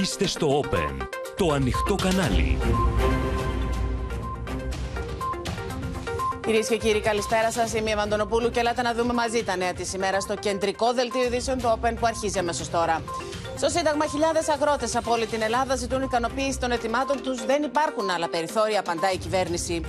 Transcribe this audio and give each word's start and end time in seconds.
Είστε 0.00 0.26
στο 0.26 0.60
Open, 0.60 1.06
το 1.36 1.52
ανοιχτό 1.52 1.94
κανάλι. 1.94 2.58
Κυρίες 6.44 6.68
και 6.68 6.76
κύριοι, 6.76 7.00
καλησπέρα 7.00 7.50
σας. 7.50 7.74
Είμαι 7.74 7.90
η 7.90 7.94
Βαντονοπούλου 7.94 8.50
και 8.50 8.60
ελάτε 8.60 8.82
να 8.82 8.94
δούμε 8.94 9.12
μαζί 9.12 9.44
τα 9.44 9.56
νέα 9.56 9.72
της 9.72 9.92
ημέρας 9.92 10.22
στο 10.22 10.34
κεντρικό 10.34 10.92
δελτίο 10.92 11.22
ειδήσεων 11.22 11.58
του 11.58 11.78
Open 11.78 11.92
που 12.00 12.06
αρχίζει 12.06 12.38
αμέσως 12.38 12.70
τώρα. 12.70 13.02
Στο 13.56 13.68
Σύνταγμα, 13.68 14.06
χιλιάδες 14.06 14.48
αγρότες 14.48 14.96
από 14.96 15.12
όλη 15.12 15.26
την 15.26 15.42
Ελλάδα 15.42 15.76
ζητούν 15.76 16.02
ικανοποίηση 16.02 16.58
των 16.58 16.70
ετοιμάτων 16.70 17.22
τους. 17.22 17.44
Δεν 17.44 17.62
υπάρχουν 17.62 18.10
άλλα 18.10 18.28
περιθώρια, 18.28 18.80
απαντά 18.80 19.12
η 19.12 19.16
κυβέρνηση. 19.16 19.80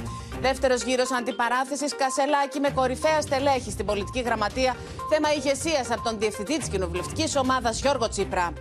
Δεύτερος 0.41 0.83
γύρος 0.83 1.11
αντιπαράθεσης 1.11 1.95
Κασελάκη 1.95 2.59
με 2.59 2.69
κορυφαία 2.69 3.21
στελέχη 3.21 3.71
στην 3.71 3.85
πολιτική 3.85 4.21
γραμματεία. 4.21 4.75
Θέμα 5.09 5.33
ηγεσίας 5.33 5.91
από 5.91 6.03
τον 6.03 6.19
διευθυντή 6.19 6.57
της 6.57 6.67
κοινοβουλευτικής 6.67 7.35
ομάδας 7.35 7.81
Γιώργο 7.81 8.09
Τσίπρα. 8.09 8.53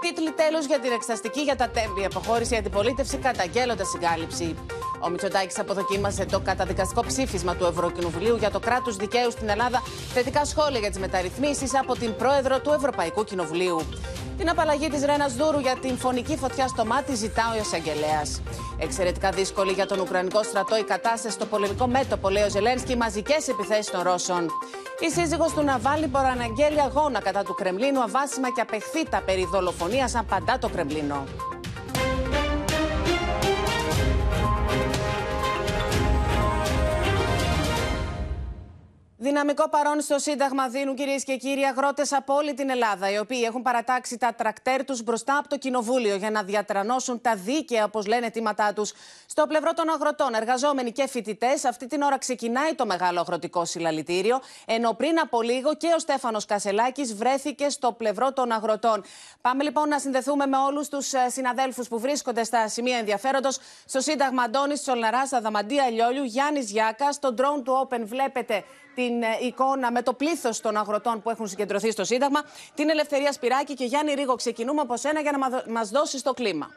Τίτλοι 0.00 0.32
τέλος 0.32 0.66
για 0.66 0.80
την 0.80 0.92
εξαστική 0.92 1.40
για 1.40 1.56
τα 1.56 1.68
τέμπη. 1.68 2.04
Αποχώρησε 2.04 2.54
η 2.54 2.58
αντιπολίτευση 2.58 3.16
καταγγέλλοντας 3.16 3.88
συγκάλυψη. 3.88 4.54
Ο 5.00 5.08
Μητσοτάκης 5.08 5.58
αποδοκίμασε 5.58 6.24
το 6.24 6.40
καταδικαστικό 6.40 7.04
ψήφισμα 7.06 7.56
του 7.56 7.64
Ευρωκοινοβουλίου 7.64 8.36
για 8.36 8.50
το 8.50 8.60
κράτος 8.60 8.96
δικαίου 8.96 9.30
στην 9.30 9.48
Ελλάδα. 9.48 9.82
Θετικά 10.12 10.44
σχόλια 10.44 10.78
για 10.78 10.90
τις 10.90 10.98
μεταρρυθμίσεις 10.98 11.78
από 11.78 11.94
την 11.96 12.16
πρόεδρο 12.16 12.60
του 12.60 12.72
Ευρωπαϊκού 12.72 13.24
Κοινοβουλίου. 13.24 13.80
Την 14.40 14.48
απαλλαγή 14.48 14.88
της 14.88 15.04
Ρένας 15.04 15.34
Δούρου 15.34 15.58
για 15.58 15.76
την 15.76 15.98
φωνική 15.98 16.36
φωτιά 16.36 16.68
στο 16.68 16.84
μάτι 16.84 17.14
ζητά 17.14 17.42
ο 17.54 17.60
εισαγγελέας. 17.60 18.42
Εξαιρετικά 18.78 19.30
δύσκολη 19.30 19.72
για 19.72 19.86
τον 19.86 20.00
Ουκρανικό 20.00 20.42
στρατό 20.42 20.76
η 20.76 20.84
κατάσταση 20.84 21.34
στο 21.34 21.46
πολεμικό 21.46 21.86
μέτωπο, 21.86 22.28
λέει 22.28 22.42
ο 22.42 22.48
Ζελένσκι, 22.48 22.96
μαζικές 22.96 23.48
επιθέσεις 23.48 23.90
των 23.90 24.02
Ρώσων. 24.02 24.46
Η 25.00 25.10
σύζυγος 25.10 25.52
του 25.52 25.62
Ναβάλη 25.62 26.06
προαναγγέλει 26.08 26.80
αγώνα 26.80 27.20
κατά 27.20 27.42
του 27.42 27.54
Κρεμλίνου, 27.54 28.02
αβάσιμα 28.02 28.50
και 28.50 28.60
απεχθήτα 28.60 29.22
περί 29.22 29.48
δολοφονίας, 29.52 30.14
απαντά 30.14 30.58
το 30.58 30.68
Κρεμλίνο. 30.68 31.24
Δυναμικό 39.22 39.68
παρόν 39.68 40.00
στο 40.00 40.18
Σύνταγμα 40.18 40.68
δίνουν 40.68 40.94
κυρίες 40.94 41.24
και 41.24 41.36
κύριοι 41.36 41.62
αγρότες 41.62 42.12
από 42.12 42.34
όλη 42.34 42.54
την 42.54 42.70
Ελλάδα, 42.70 43.10
οι 43.10 43.18
οποίοι 43.18 43.42
έχουν 43.46 43.62
παρατάξει 43.62 44.18
τα 44.18 44.34
τρακτέρ 44.34 44.84
τους 44.84 45.02
μπροστά 45.02 45.36
από 45.36 45.48
το 45.48 45.58
Κοινοβούλιο 45.58 46.16
για 46.16 46.30
να 46.30 46.42
διατρανώσουν 46.42 47.20
τα 47.20 47.34
δίκαια, 47.34 47.84
όπως 47.84 48.06
λένε, 48.06 48.26
αιτήματά 48.26 48.72
τους. 48.72 48.92
Στο 49.26 49.46
πλευρό 49.46 49.72
των 49.74 49.88
αγροτών, 49.90 50.34
εργαζόμενοι 50.34 50.92
και 50.92 51.08
φοιτητές, 51.08 51.64
αυτή 51.64 51.86
την 51.86 52.02
ώρα 52.02 52.18
ξεκινάει 52.18 52.74
το 52.74 52.86
μεγάλο 52.86 53.20
αγροτικό 53.20 53.64
συλλαλητήριο, 53.64 54.40
ενώ 54.66 54.92
πριν 54.92 55.20
από 55.20 55.42
λίγο 55.42 55.74
και 55.74 55.92
ο 55.96 55.98
Στέφανος 55.98 56.44
Κασελάκης 56.44 57.14
βρέθηκε 57.14 57.68
στο 57.68 57.92
πλευρό 57.92 58.32
των 58.32 58.52
αγροτών. 58.52 59.02
Πάμε 59.40 59.62
λοιπόν 59.62 59.88
να 59.88 59.98
συνδεθούμε 59.98 60.46
με 60.46 60.56
όλους 60.56 60.88
τους 60.88 61.10
συναδέλφους 61.26 61.88
που 61.88 61.98
βρίσκονται 61.98 62.44
στα 62.44 62.68
σημεία 62.68 62.98
ενδιαφέροντος. 62.98 63.58
Στο 63.84 64.00
Σύνταγμα 64.00 64.42
Αντώνης 64.42 64.80
Τσολναράς, 64.80 65.32
Αδαμαντία 65.32 65.90
Λιόλιου, 65.90 66.24
Γιάννης 66.24 66.70
Γιάκας, 66.70 67.14
στο 67.14 67.34
drone 67.38 67.62
του 67.64 67.88
Open 67.88 68.00
βλέπετε 68.04 68.64
την 68.94 69.22
ε, 69.22 69.38
εικόνα 69.40 69.90
με 69.92 70.02
το 70.02 70.12
πλήθος 70.12 70.60
των 70.60 70.76
αγροτών 70.76 71.22
που 71.22 71.30
έχουν 71.30 71.48
συγκεντρωθεί 71.48 71.90
στο 71.90 72.04
Σύνταγμα. 72.04 72.42
Την 72.74 72.90
Ελευθερία 72.90 73.32
Σπυράκη 73.32 73.74
και 73.74 73.84
Γιάννη 73.84 74.14
Ρίγο, 74.14 74.34
ξεκινούμε 74.34 74.80
από 74.80 74.96
σένα 74.96 75.20
για 75.20 75.32
να 75.32 75.38
μα 75.72 75.82
δώσεις 75.82 76.22
το 76.22 76.32
κλίμα. 76.32 76.70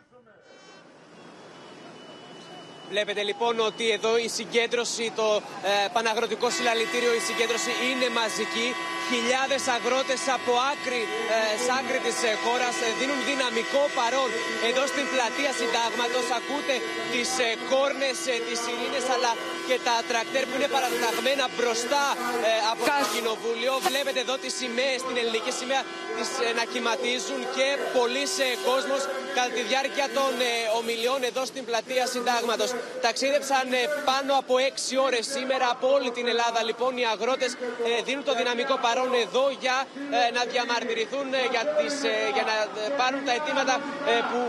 Βλέπετε 2.90 3.24
λοιπόν 3.24 3.60
ότι 3.60 3.92
εδώ 3.92 4.18
η 4.18 4.28
συγκέντρωση, 4.28 5.12
το 5.16 5.42
ε, 5.64 5.88
Παναγροτικό 5.94 6.50
Συλλαλητήριο, 6.50 7.14
η 7.14 7.20
συγκέντρωση 7.20 7.72
είναι 7.90 8.10
μαζική. 8.20 8.68
Χιλιάδες 9.12 9.64
αγρότες 9.76 10.22
από 10.38 10.54
άκρη, 10.74 11.02
ε, 11.36 11.38
σ' 11.64 11.72
άκρη 11.80 12.00
της 12.06 12.18
ε, 12.30 12.32
χώρας 12.44 12.76
ε, 12.86 12.88
δίνουν 13.00 13.20
δυναμικό 13.30 13.84
παρόν. 13.98 14.30
Εδώ 14.70 14.84
στην 14.94 15.06
πλατεία 15.14 15.52
Συντάγματος 15.60 16.28
ακούτε 16.40 16.76
τις 17.14 17.30
ε, 17.48 17.50
κόρνες, 17.72 18.18
ε, 18.34 18.36
τις 18.48 18.60
ειρήνε 18.70 19.02
αλλά 19.16 19.32
και 19.68 19.78
τα 19.88 19.96
τρακτέρ 20.10 20.44
που 20.50 20.56
είναι 20.58 20.70
παραταγμένα 20.76 21.46
μπροστά 21.56 22.06
ε, 22.50 22.52
από 22.72 22.84
το 23.00 23.06
κοινοβούλιο. 23.14 23.74
Βλέπετε 23.90 24.20
εδώ 24.26 24.36
τις 24.44 24.54
σημαίες, 24.62 25.00
την 25.08 25.16
ελληνική 25.22 25.52
σημαία 25.60 25.82
τις, 26.16 26.30
ε, 26.46 26.50
να 26.60 26.64
κυματίζουν 26.74 27.42
και 27.58 27.68
πολλοί 27.98 28.26
κόσμος 28.70 29.02
κατά 29.36 29.52
τη 29.56 29.62
διάρκεια 29.72 30.08
των 30.18 30.32
ομιλιών 30.80 31.20
εδώ 31.30 31.44
στην 31.52 31.64
πλατεία 31.70 32.06
Συντάγματος. 32.14 32.70
Ταξίδεψαν 33.06 33.68
πάνω 34.10 34.32
από 34.42 34.54
6 34.58 34.98
ώρες 35.08 35.24
σήμερα 35.36 35.66
από 35.76 35.86
όλη 35.96 36.10
την 36.18 36.26
Ελλάδα. 36.34 36.60
Λοιπόν, 36.70 36.92
οι 37.02 37.06
αγρότες 37.14 37.52
δίνουν 38.08 38.24
το 38.30 38.34
δυναμικό 38.42 38.76
παρόν 38.86 38.93
εδώ 39.26 39.46
για 39.64 39.78
ε, 40.18 40.32
να 40.36 40.42
διαμαρτυρηθούν 40.52 41.28
ε, 41.34 41.44
για, 41.54 41.64
τις, 41.78 41.96
ε, 42.04 42.16
για 42.36 42.46
να 42.50 42.56
πάρουν 43.00 43.22
τα 43.28 43.34
αιτήματα 43.38 43.76
που 44.30 44.40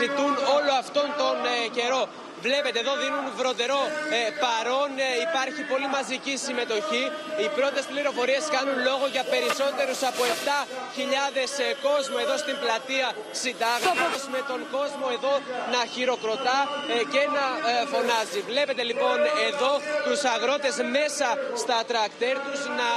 ζητούν 0.00 0.32
όλο 0.56 0.72
αυτόν 0.82 1.08
τον 1.22 1.36
καιρό. 1.76 2.02
Βλέπετε 2.46 2.78
εδώ 2.84 2.94
δίνουν 3.02 3.26
βροντερό 3.40 3.82
ε, 4.18 4.20
παρόν. 4.44 4.90
Ε, 5.06 5.08
υπάρχει 5.26 5.62
πολύ 5.72 5.88
μαζική 5.96 6.34
συμμετοχή. 6.46 7.04
Οι 7.42 7.48
πρώτες 7.58 7.84
πληροφορίες 7.92 8.44
κάνουν 8.56 8.76
λόγο 8.88 9.04
για 9.14 9.24
περισσότερους 9.34 10.00
από 10.10 10.22
7.000 10.36 11.66
ε, 11.66 11.72
κόσμο 11.86 12.16
εδώ 12.24 12.36
στην 12.44 12.56
πλατεία 12.62 13.08
Συντάγματο. 13.42 14.18
Με 14.34 14.40
τον 14.50 14.60
κόσμο 14.76 15.06
εδώ 15.16 15.34
να 15.74 15.80
χειροκροτά 15.92 16.58
ε, 16.92 16.96
και 17.12 17.22
να 17.36 17.44
φωνάζει. 17.92 18.40
Βλέπετε 18.50 18.82
λοιπόν 18.90 19.16
εδώ 19.48 19.72
τους 20.06 20.20
αγρότες 20.34 20.74
μέσα 20.96 21.28
στα 21.62 21.76
τρακτέρ 21.90 22.36
τους 22.46 22.60
να 22.80 22.88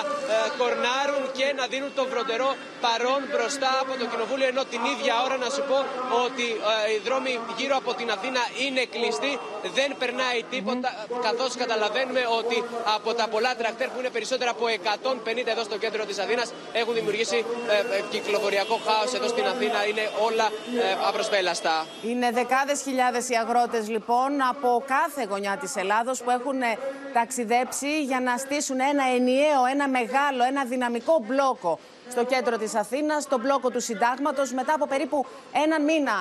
κορνάρουν 0.60 1.24
και 1.38 1.48
να 1.60 1.64
δίνουν 1.72 1.92
το 2.00 2.04
βροντερό 2.12 2.50
παρόν 2.86 3.22
μπροστά 3.32 3.72
από 3.84 3.92
το 4.00 4.06
κοινοβούλιο. 4.12 4.48
Ενώ 4.54 4.64
την 4.74 4.82
ίδια 4.94 5.14
ώρα 5.26 5.38
να 5.46 5.50
σου 5.56 5.64
πω 5.70 5.78
ότι 6.26 6.46
οι 6.94 7.00
δρόμοι 7.08 7.32
γύρω 7.60 7.76
από 7.82 7.92
την 8.00 8.08
Αθήνα 8.16 8.42
είναι 8.66 8.84
κλειστοί 8.96 9.32
δεν 9.78 9.90
περνάει 10.02 10.40
τίποτα, 10.54 10.90
mm. 10.94 11.20
καθώς 11.28 11.56
καταλαβαίνουμε 11.56 12.22
ότι 12.40 12.58
από 12.96 13.14
τα 13.14 13.28
πολλά 13.28 13.56
τρακτέρ 13.56 13.88
που 13.92 14.00
είναι 14.00 14.10
περισσότερα 14.10 14.52
από 14.52 14.66
150 14.66 15.48
εδώ 15.54 15.64
στο 15.64 15.78
κέντρο 15.78 16.06
της 16.06 16.18
Αθήνας 16.20 16.54
έχουν 16.74 16.94
δημιουργήσει 16.94 17.46
ε, 17.70 17.98
ε, 17.98 18.02
κυκλοφοριακό 18.10 18.80
χάος 18.86 19.14
εδώ 19.14 19.28
στην 19.28 19.46
Αθήνα. 19.46 19.86
Είναι 19.90 20.06
όλα 20.28 20.46
ε, 20.46 20.98
απροσπέλαστα. 21.08 21.86
Είναι 22.04 22.32
δεκάδες 22.32 22.82
χιλιάδες 22.82 23.30
οι 23.30 23.36
αγρότες 23.36 23.90
λοιπόν 23.90 24.32
από 24.50 24.84
κάθε 24.88 25.24
γωνιά 25.30 25.58
της 25.58 25.76
Ελλάδος 25.76 26.24
που 26.24 26.30
έχουν 26.30 26.62
ε, 26.62 26.78
ταξιδέψει 27.14 28.04
για 28.04 28.20
να 28.20 28.38
στήσουν 28.38 28.80
ένα 28.80 29.04
ενιαίο, 29.16 29.62
ένα 29.72 29.88
μεγάλο, 29.88 30.44
ένα 30.44 30.66
δυναμικό 30.66 31.24
μπλόκο 31.28 31.80
στο 32.10 32.26
κέντρο 32.26 32.58
της 32.58 32.76
Αθήνας, 32.76 33.24
στον 33.24 33.40
μπλόκο 33.40 33.70
του 33.70 33.82
Συντάγματος, 33.82 34.52
μετά 34.52 34.74
από 34.74 34.88
περίπου 34.88 35.26
έναν 35.66 35.84
μήνα 35.84 36.12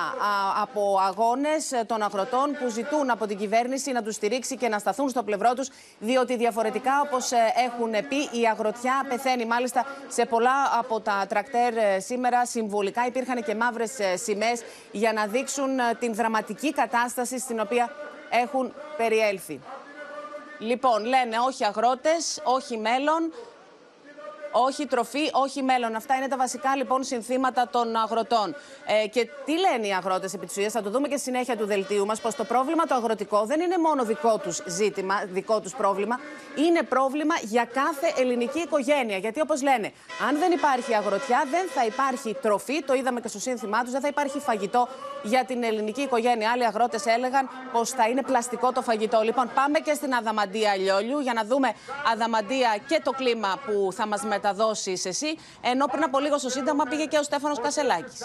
από 0.61 0.99
αγώνες 1.07 1.71
ε, 1.71 1.83
των 1.87 2.01
αγροτών 2.01 2.57
που 2.59 2.69
ζητούν 2.69 3.04
από 3.09 3.25
την 3.27 3.37
κυβέρνηση 3.37 3.91
να 3.91 4.03
τους 4.03 4.15
στηρίξει 4.15 4.57
και 4.57 4.67
να 4.67 4.79
σταθούν 4.79 5.09
στο 5.09 5.23
πλευρό 5.23 5.53
τους, 5.53 5.69
διότι 5.99 6.35
διαφορετικά, 6.37 7.01
όπως 7.05 7.31
ε, 7.31 7.37
έχουν 7.65 7.91
πει, 7.91 8.39
η 8.39 8.47
αγροτιά 8.51 9.05
πεθαίνει. 9.09 9.45
Μάλιστα, 9.45 9.85
σε 10.07 10.25
πολλά 10.25 10.79
από 10.79 10.99
τα 10.99 11.25
τρακτέρ 11.29 11.77
ε, 11.77 11.99
σήμερα 11.99 12.45
συμβολικά 12.45 13.05
υπήρχαν 13.05 13.43
και 13.43 13.55
μαύρες 13.55 13.91
σημαίες 14.15 14.61
για 14.91 15.13
να 15.13 15.25
δείξουν 15.25 15.69
την 15.99 16.13
δραματική 16.13 16.73
κατάσταση 16.73 17.39
στην 17.39 17.59
οποία 17.59 17.89
έχουν 18.29 18.73
περιέλθει. 18.97 19.59
Λοιπόν, 20.59 21.05
λένε 21.05 21.37
όχι 21.47 21.65
αγρότες, 21.65 22.41
όχι 22.43 22.77
μέλλον 22.77 23.31
όχι 24.63 24.85
τροφή, 24.85 25.29
όχι 25.31 25.63
μέλλον. 25.63 25.95
Αυτά 25.95 26.15
είναι 26.15 26.27
τα 26.27 26.37
βασικά 26.37 26.75
λοιπόν 26.75 27.03
συνθήματα 27.03 27.67
των 27.71 27.95
αγροτών. 27.95 28.55
Ε, 29.03 29.07
και 29.07 29.29
τι 29.45 29.59
λένε 29.59 29.87
οι 29.87 29.93
αγρότες 29.93 30.33
επί 30.33 30.45
της 30.45 30.55
ουσίας, 30.55 30.71
θα 30.71 30.81
το 30.81 30.89
δούμε 30.89 31.07
και 31.07 31.17
στη 31.17 31.23
συνέχεια 31.23 31.57
του 31.57 31.65
δελτίου 31.65 32.05
μας, 32.05 32.21
πως 32.21 32.35
το 32.35 32.43
πρόβλημα 32.43 32.85
το 32.85 32.95
αγροτικό 32.95 33.45
δεν 33.45 33.59
είναι 33.59 33.77
μόνο 33.77 34.03
δικό 34.03 34.37
τους 34.37 34.61
ζήτημα, 34.65 35.23
δικό 35.25 35.59
τους 35.59 35.75
πρόβλημα, 35.75 36.19
είναι 36.55 36.81
πρόβλημα 36.83 37.35
για 37.41 37.65
κάθε 37.65 38.21
ελληνική 38.21 38.59
οικογένεια. 38.59 39.17
Γιατί 39.17 39.41
όπως 39.41 39.61
λένε, 39.61 39.91
αν 40.27 40.37
δεν 40.37 40.51
υπάρχει 40.51 40.95
αγροτιά, 40.95 41.43
δεν 41.51 41.67
θα 41.69 41.85
υπάρχει 41.85 42.35
τροφή, 42.41 42.83
το 42.83 42.93
είδαμε 42.93 43.19
και 43.19 43.27
στο 43.27 43.39
σύνθημά 43.39 43.81
τους, 43.83 43.91
δεν 43.91 44.01
θα 44.01 44.07
υπάρχει 44.07 44.39
φαγητό 44.39 44.87
για 45.23 45.45
την 45.45 45.63
ελληνική 45.63 46.01
οικογένεια. 46.01 46.51
Άλλοι 46.51 46.65
αγρότες 46.65 47.05
έλεγαν 47.05 47.49
πως 47.71 47.89
θα 47.89 48.07
είναι 48.07 48.21
πλαστικό 48.21 48.71
το 48.71 48.81
φαγητό. 48.81 49.21
Λοιπόν, 49.21 49.51
πάμε 49.53 49.79
και 49.79 49.93
στην 49.93 50.13
Αδαμαντία 50.13 50.75
Λιόλιου 50.75 51.19
για 51.19 51.33
να 51.33 51.43
δούμε 51.43 51.73
Αδαμαντία 52.13 52.77
και 52.87 53.01
το 53.03 53.11
κλίμα 53.11 53.59
που 53.65 53.91
θα 53.91 54.07
μας 54.07 54.23
μεταδώσει 54.45 55.01
εσύ. 55.03 55.37
Ενώ 55.61 55.85
πριν 55.85 56.03
από 56.03 56.19
λίγο 56.19 56.37
στο 56.37 56.49
Σύνταγμα 56.49 56.83
πήγε 56.83 57.05
και 57.05 57.17
ο 57.17 57.23
Στέφανος 57.23 57.59
Κασελάκης. 57.59 58.21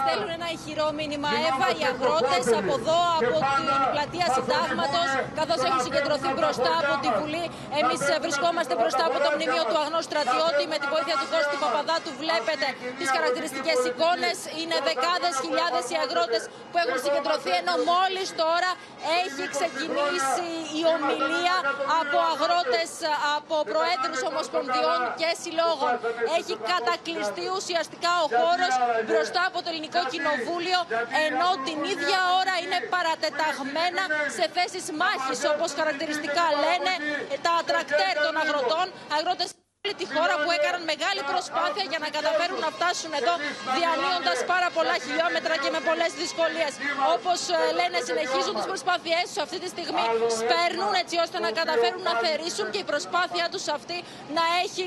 Στέλνουν 0.00 0.30
ένα 0.38 0.48
ηχηρό 0.56 0.88
μήνυμα 0.98 1.30
Εύα 1.48 1.68
οι 1.78 1.82
αγρότες 1.92 2.46
από 2.60 2.74
εδώ, 2.80 3.00
από 3.20 3.36
την 3.56 3.66
πλατεία 3.92 4.26
συντάγματος, 4.36 5.08
καθώς 5.38 5.60
έχουν 5.66 5.80
συγκεντρωθεί 5.86 6.28
μπροστά 6.36 6.72
από 6.82 6.94
τη 7.02 7.08
Βουλή. 7.18 7.44
Εμείς 7.80 8.00
βρισκόμαστε 8.24 8.72
μπροστά 8.78 9.04
από 9.10 9.18
το 9.24 9.30
μνημείο 9.34 9.64
του 9.68 9.76
αγνού 9.82 10.00
στρατιώτη 10.08 10.64
με 10.72 10.76
την 10.82 10.88
βοήθεια 10.94 11.16
του 11.20 11.28
Κώστη 11.32 11.56
Παπαδάτου. 11.62 12.10
Βλέπετε 12.22 12.66
τις 12.98 13.08
χαρακτηριστικές 13.16 13.78
εικόνες. 13.88 14.36
Είναι 14.60 14.76
δεκάδες 14.88 15.34
χιλιάδες 15.44 15.84
οι 15.92 15.96
αγρότες 16.04 16.42
που 16.70 16.76
έχουν 16.82 16.98
συγκεντρωθεί 17.04 17.52
ενώ 17.62 17.74
μόλις 17.90 18.28
τώρα 18.42 18.70
έχει 19.22 19.44
ξεκινήσει 19.54 20.48
η 20.80 20.82
ομιλία 20.94 21.56
από 22.00 22.18
αγρότες, 22.32 22.90
από 23.36 23.56
προέδρους 23.72 24.20
ομοσπονδιών 24.30 24.98
και 25.20 25.28
συλλόγων. 25.40 25.92
Έχει 26.38 26.54
κατακλειστεί 26.72 27.44
ουσιαστικά 27.58 28.12
ο 28.24 28.26
χώρος 28.38 28.74
μπροστά 29.08 29.35
από 29.48 29.58
το 29.64 29.68
Ελληνικό 29.72 30.00
Κοινοβούλιο 30.12 30.80
ενώ 31.26 31.48
την 31.66 31.78
ίδια 31.92 32.20
ώρα 32.40 32.54
είναι 32.62 32.78
παρατεταγμένα 32.94 34.04
σε 34.36 34.44
θέσεις 34.56 34.84
μάχης 35.00 35.40
όπως 35.52 35.68
χαρακτηριστικά 35.78 36.44
λένε 36.64 36.92
τα 37.46 37.54
τρακτέρ 37.68 38.14
των 38.24 38.34
αγροτών. 38.42 38.86
Αγρότες 39.16 39.48
όλη 39.86 39.94
τη 40.02 40.06
χώρα 40.16 40.34
που 40.42 40.50
έκαναν 40.56 40.82
μεγάλη 40.92 41.22
προσπάθεια 41.32 41.84
για 41.92 42.00
να 42.04 42.08
καταφέρουν 42.16 42.58
να 42.66 42.70
φτάσουν 42.76 43.12
εδώ 43.20 43.34
διανύοντας 43.76 44.38
πάρα 44.52 44.68
πολλά 44.76 44.96
χιλιόμετρα 45.04 45.54
και 45.62 45.70
με 45.74 45.80
πολλές 45.88 46.12
δυσκολίες. 46.22 46.72
Όπως 47.14 47.38
ε, 47.54 47.58
λένε 47.78 47.98
συνεχίζουν 48.08 48.54
τις 48.58 48.66
προσπάθειές 48.72 49.24
τους 49.30 49.40
αυτή 49.46 49.58
τη 49.62 49.68
στιγμή 49.74 50.06
σπέρνουν 50.40 50.92
έτσι 51.02 51.16
ώστε 51.24 51.36
να 51.46 51.50
καταφέρουν 51.60 52.02
να 52.10 52.14
θερήσουν 52.24 52.66
και 52.72 52.80
η 52.84 52.86
προσπάθεια 52.92 53.44
τους 53.52 53.64
αυτή 53.76 53.96
να 54.38 54.44
έχει 54.64 54.82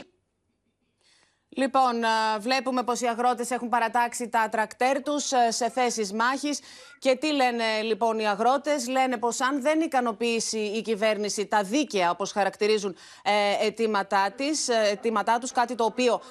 Λοιπόν, 1.50 2.04
βλέπουμε 2.40 2.84
πως 2.84 3.02
οι 3.02 3.06
αγρότες 3.06 3.52
έχουν 3.52 3.70
παρατάξει 3.70 4.30
τα 4.30 4.50
τρακτέρ 4.50 5.02
τους 5.02 5.32
σε 5.50 5.70
θέσεις 5.70 6.14
μάχης 6.14 6.60
και 7.00 7.16
τι 7.16 7.34
λένε 7.34 7.64
λοιπόν 7.82 8.20
οι 8.20 8.28
αγρότες; 8.28 8.88
Λένε 8.88 9.18
πως 9.18 9.42
αν 9.42 9.62
δεν 9.62 9.82
ικανοποιήσει 9.82 10.60
η 10.60 10.82
κυβέρνηση 10.82 11.46
τα 11.46 11.64
δίκαια 11.64 12.10
όπως 12.10 12.32
χαρακτηρίζουν 12.32 12.96
ε, 13.24 13.66
αιτήματά, 13.66 14.32
της, 14.32 14.68
αιτήματά 14.68 15.38
τους, 15.40 15.52
κάτι 15.52 15.76
το 15.76 15.84
οποίο 15.84 16.22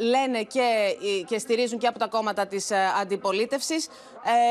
λένε 0.00 0.42
και, 0.42 0.96
και 1.26 1.38
στηρίζουν 1.38 1.78
και 1.78 1.86
από 1.86 1.98
τα 1.98 2.06
κόμματα 2.06 2.46
της 2.46 2.70
αντιπολίτευσης 3.00 3.88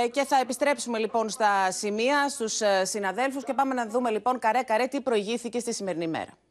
ε, 0.03 0.07
και 0.07 0.23
θα 0.23 0.39
επιστρέψουμε 0.39 0.97
λοιπόν 0.97 1.29
στα 1.29 1.71
σημεία 1.71 2.29
στους 2.29 2.61
συναδέλφους 2.81 3.43
και 3.43 3.53
πάμε 3.53 3.73
να 3.73 3.87
δούμε 3.87 4.09
λοιπόν 4.09 4.39
καρέ 4.39 4.61
καρέ 4.61 4.87
τι 4.87 5.01
προηγήθηκε 5.01 5.59
στη 5.59 5.73
σημερινή 5.73 6.07
μέρα. 6.07 6.44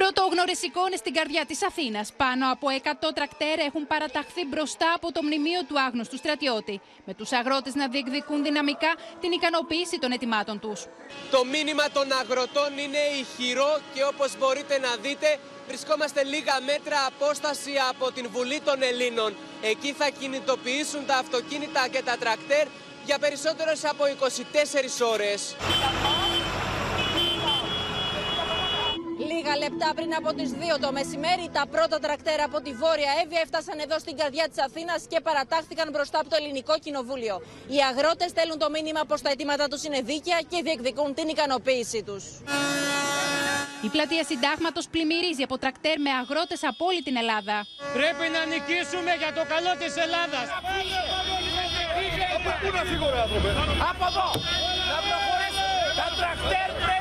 Πρωτογνωριστικό 0.00 0.86
είναι 0.86 0.96
στην 0.96 1.14
καρδιά 1.18 1.44
της 1.46 1.62
Αθήνας. 1.62 2.12
Πάνω 2.16 2.52
από 2.52 2.66
100 2.70 3.12
τρακτέρ 3.14 3.58
έχουν 3.68 3.86
παραταχθεί 3.86 4.42
μπροστά 4.50 4.88
από 4.94 5.12
το 5.12 5.20
μνημείο 5.22 5.60
του 5.68 5.80
άγνωστου 5.80 6.16
στρατιώτη. 6.16 6.80
Με 7.06 7.14
τους 7.14 7.32
αγρότες 7.32 7.74
να 7.74 7.88
διεκδικούν 7.88 8.42
δυναμικά 8.42 8.92
την 9.20 9.30
ικανοποίηση 9.32 9.98
των 9.98 10.10
ετοιμάτων 10.12 10.60
τους. 10.60 10.80
Το 11.30 11.44
μήνυμα 11.44 11.86
των 11.96 12.06
αγροτών 12.20 12.70
είναι 12.84 13.02
ηχηρό 13.20 13.72
και 13.94 14.04
όπως 14.04 14.38
μπορείτε 14.38 14.78
να 14.78 14.96
δείτε, 15.04 15.38
βρισκόμαστε 15.68 16.24
λίγα 16.24 16.56
μέτρα 16.70 16.98
απόσταση 17.12 17.72
από 17.90 18.12
την 18.12 18.28
Βουλή 18.34 18.60
των 18.60 18.82
Ελλήνων. 18.82 19.30
Εκεί 19.62 19.92
θα 19.92 20.08
κινητοποιήσουν 20.18 21.06
τα 21.06 21.16
αυτοκίνητα 21.16 21.88
και 21.88 22.02
τα 22.02 22.16
τρακτέρ 22.16 22.66
για 23.04 23.18
περισσότερες 23.18 23.84
από 23.84 24.04
24 24.06 25.00
ώρες. 25.12 25.56
Λίγα 29.18 29.56
λεπτά 29.56 29.88
πριν 29.94 30.14
από 30.14 30.34
τις 30.34 30.50
2 30.52 30.78
το 30.80 30.92
μεσημέρι, 30.92 31.50
τα 31.52 31.64
πρώτα 31.70 31.98
τρακτέρα 31.98 32.44
από 32.44 32.60
τη 32.60 32.72
Βόρεια 32.72 33.12
Εύβοια 33.22 33.40
έφτασαν 33.44 33.78
εδώ 33.78 33.98
στην 33.98 34.16
καρδιά 34.16 34.48
της 34.48 34.58
Αθήνας 34.66 35.00
και 35.10 35.20
παρατάχθηκαν 35.20 35.90
μπροστά 35.92 36.18
από 36.20 36.28
το 36.30 36.36
Ελληνικό 36.40 36.74
Κοινοβούλιο. 36.84 37.36
Οι 37.74 37.78
αγρότες 37.90 38.30
στέλνουν 38.30 38.58
το 38.58 38.70
μήνυμα 38.70 39.02
πως 39.08 39.20
τα 39.22 39.30
αιτήματά 39.30 39.68
τους 39.68 39.82
είναι 39.86 40.00
δίκαια 40.00 40.38
και 40.50 40.58
διεκδικούν 40.62 41.14
την 41.14 41.28
ικανοποίησή 41.28 42.02
τους. 42.02 42.24
Η 43.86 43.88
πλατεία 43.88 44.24
Συντάγματος 44.24 44.86
πλημμυρίζει 44.88 45.42
από 45.42 45.58
τρακτέρ 45.58 46.00
με 46.00 46.10
αγρότες 46.20 46.60
από 46.70 46.84
όλη 46.90 47.02
την 47.02 47.16
Ελλάδα. 47.22 47.56
Πρέπει 47.98 48.26
να 48.36 48.40
νικήσουμε 48.52 49.12
για 49.22 49.32
το 49.38 49.42
καλό 49.52 49.72
της 49.82 49.92
Ελλάδας. 50.04 50.46
Πού 52.62 52.70
να 52.78 52.82
φύγω, 52.90 53.08
άνθρωποι. 53.22 53.48
Από 53.90 54.04
εδώ. 54.10 54.28
Να 54.92 54.98
προχωρήσουμε. 55.06 55.68
Τα 56.00 56.06
τρακτέρ 56.18 56.68
πρέπει 56.68 56.84
να 56.84 56.84
προχωρήσουν. 56.84 56.95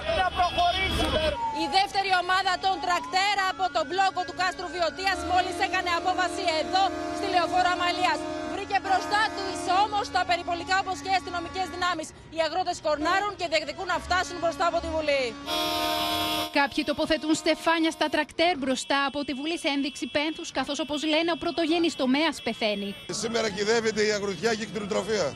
Η 1.64 1.66
δεύτερη 1.78 2.12
ομάδα 2.24 2.54
των 2.66 2.76
τρακτέρ 2.86 3.36
από 3.52 3.66
τον 3.76 3.86
μπλόκο 3.90 4.22
του 4.28 4.36
Κάστρου 4.42 4.68
Βιωτίας 4.76 5.18
μόλις 5.32 5.56
έκανε 5.68 5.92
απόβαση 6.00 6.44
εδώ 6.62 6.84
στη 7.18 7.26
Λεωφόρο 7.34 7.70
Αμαλίας. 7.76 8.20
Βρήκε 8.54 8.78
μπροστά 8.86 9.22
του 9.36 9.46
όμως 9.84 10.06
τα 10.16 10.22
περιπολικά 10.30 10.76
όπως 10.84 10.98
και 11.04 11.10
οι 11.14 11.18
αστυνομικές 11.20 11.68
δυνάμεις. 11.74 12.08
Οι 12.36 12.40
αγρότες 12.48 12.78
κορνάρουν 12.86 13.34
και 13.40 13.46
διεκδικούν 13.52 13.88
να 13.94 13.98
φτάσουν 14.06 14.38
μπροστά 14.42 14.66
από 14.72 14.78
τη 14.84 14.88
Βουλή. 14.96 15.26
Κάποιοι 16.60 16.82
τοποθετούν 16.92 17.34
στεφάνια 17.44 17.92
στα 17.98 18.08
τρακτέρ 18.14 18.54
μπροστά 18.62 19.00
από 19.10 19.20
τη 19.28 19.34
Βουλή 19.40 19.58
σε 19.64 19.70
ένδειξη 19.76 20.06
πένθους, 20.18 20.48
καθώς 20.58 20.78
όπως 20.86 21.00
λένε 21.14 21.30
ο 21.36 21.38
πρωτογενής 21.44 21.96
τομέας 22.02 22.36
πεθαίνει. 22.46 22.90
Σήμερα 23.22 23.48
κυδεύεται 23.58 24.02
η 24.10 24.12
αγροτιά 24.18 24.52
και 24.58 24.64
η 24.68 24.70
κτηνοτροφία. 24.72 25.28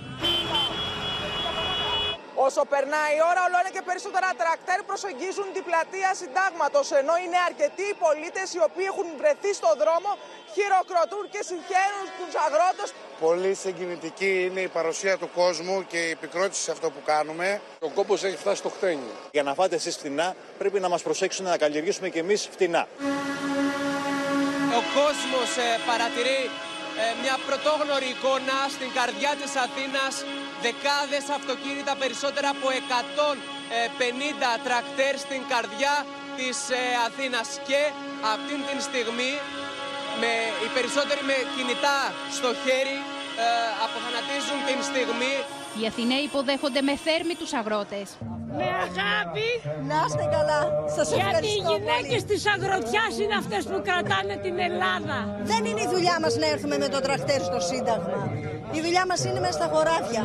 Όσο 2.48 2.62
περνάει 2.74 3.14
η 3.20 3.22
ώρα, 3.32 3.42
όλο 3.48 3.58
ένα 3.64 3.72
και 3.76 3.84
περισσότερα 3.90 4.30
τρακτέρ 4.42 4.80
προσεγγίζουν 4.90 5.48
την 5.56 5.64
πλατεία 5.70 6.10
Συντάγματος. 6.22 6.88
Ενώ 7.02 7.14
είναι 7.24 7.40
αρκετοί 7.50 7.86
οι 7.92 7.96
πολίτες 8.06 8.48
οι 8.56 8.60
οποίοι 8.68 8.88
έχουν 8.92 9.08
βρεθεί 9.22 9.52
στον 9.60 9.74
δρόμο, 9.82 10.10
χειροκροτούν 10.54 11.24
και 11.34 11.42
συγχαίρουν 11.50 12.06
τους 12.18 12.34
αγρότες. 12.46 12.88
Πολύ 13.28 13.52
συγκινητική 13.64 14.32
είναι 14.46 14.62
η 14.70 14.72
παρουσία 14.78 15.16
του 15.22 15.30
κόσμου 15.42 15.76
και 15.92 16.00
η 16.08 16.12
επικρότηση 16.18 16.62
σε 16.68 16.72
αυτό 16.76 16.88
που 16.94 17.02
κάνουμε. 17.12 17.48
Ο 17.88 17.90
κόπος 17.98 18.18
έχει 18.28 18.38
φτάσει 18.44 18.60
στο 18.64 18.70
χτένι. 18.76 19.10
Για 19.36 19.44
να 19.48 19.54
φάτε 19.60 19.76
εσείς 19.80 19.96
φτηνά, 20.00 20.28
πρέπει 20.62 20.80
να 20.80 20.90
μας 20.94 21.02
προσέξουν 21.08 21.46
να 21.46 21.58
καλλιεργήσουμε 21.64 22.08
και 22.10 22.20
εμείς 22.26 22.42
φτηνά. 22.52 22.84
Ο 24.80 24.82
κόσμος 25.00 25.50
ε, 25.68 25.70
παρατηρεί 25.90 26.42
ε, 27.02 27.06
μια 27.24 27.36
πρωτόγνωρη 27.48 28.10
εικόνα 28.16 28.58
στην 28.76 28.90
καρδιά 28.98 29.32
της 29.42 29.52
Αθήνας 29.66 30.14
δεκάδες 30.66 31.26
αυτοκίνητα, 31.38 31.94
περισσότερα 32.04 32.50
από 32.56 32.68
150 32.78 34.50
τρακτέρ 34.66 35.14
στην 35.26 35.42
καρδιά 35.52 35.96
της 36.38 36.58
ε, 36.80 36.82
Αθήνας 37.08 37.48
και 37.68 37.82
αυτήν 38.34 38.60
την 38.68 38.80
στιγμή 38.88 39.34
με, 40.22 40.32
οι 40.64 40.68
περισσότεροι 40.78 41.22
με 41.30 41.38
κινητά 41.56 42.00
στο 42.38 42.50
χέρι 42.64 42.98
ε, 43.44 43.48
αποθανατίζουν 43.86 44.60
την 44.68 44.80
στιγμή. 44.90 45.36
Οι 45.82 45.86
Αθηναίοι 45.88 46.24
υποδέχονται 46.30 46.82
με 46.82 46.96
θέρμη 47.06 47.36
τους 47.42 47.52
αγρότες. 47.60 48.08
Με 48.60 48.68
αγάπη. 48.88 49.50
Να 49.90 49.98
είστε 50.06 50.26
καλά. 50.36 50.62
Σας 50.96 51.08
ευχαριστώ 51.12 51.30
Γιατί 51.32 51.48
οι 51.58 51.62
γυναίκες 51.70 52.22
της 52.30 52.42
αγροτιάς 52.54 53.14
είναι 53.24 53.36
αυτές 53.42 53.64
που 53.70 53.78
κρατάνε 53.88 54.36
την 54.46 54.56
Ελλάδα. 54.68 55.18
Δεν 55.52 55.62
είναι 55.68 55.82
η 55.88 55.90
δουλειά 55.96 56.18
μας 56.24 56.34
να 56.42 56.48
έρθουμε 56.54 56.78
με 56.84 56.88
το 56.94 57.00
τρακτέρ 57.06 57.42
στο 57.50 57.60
Σύνταγμα. 57.70 58.20
Η 58.78 58.80
δουλειά 58.86 59.04
μας 59.10 59.20
είναι 59.26 59.40
μέσα 59.46 59.56
στα 59.60 59.68
χωράφια. 59.74 60.24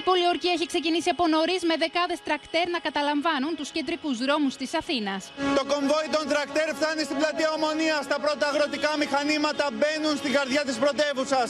Η 0.00 0.02
πολιορκία 0.02 0.52
έχει 0.56 0.66
ξεκινήσει 0.72 1.08
από 1.14 1.24
νωρίς 1.34 1.62
με 1.70 1.74
δεκάδες 1.84 2.18
τρακτέρ 2.28 2.66
να 2.74 2.78
καταλαμβάνουν 2.86 3.52
τους 3.58 3.70
κεντρικούς 3.76 4.16
δρόμους 4.24 4.54
της 4.60 4.70
Αθήνας. 4.80 5.20
Το 5.58 5.64
κομβόι 5.72 6.08
των 6.16 6.24
τρακτέρ 6.32 6.68
φτάνει 6.78 7.02
στην 7.08 7.16
πλατεία 7.20 7.50
Ομονίας. 7.58 8.02
Τα 8.12 8.18
πρώτα 8.24 8.46
αγροτικά 8.52 8.92
μηχανήματα 9.02 9.64
μπαίνουν 9.76 10.14
στην 10.22 10.32
καρδιά 10.36 10.62
της 10.68 10.76
πρωτεύουσας. 10.84 11.48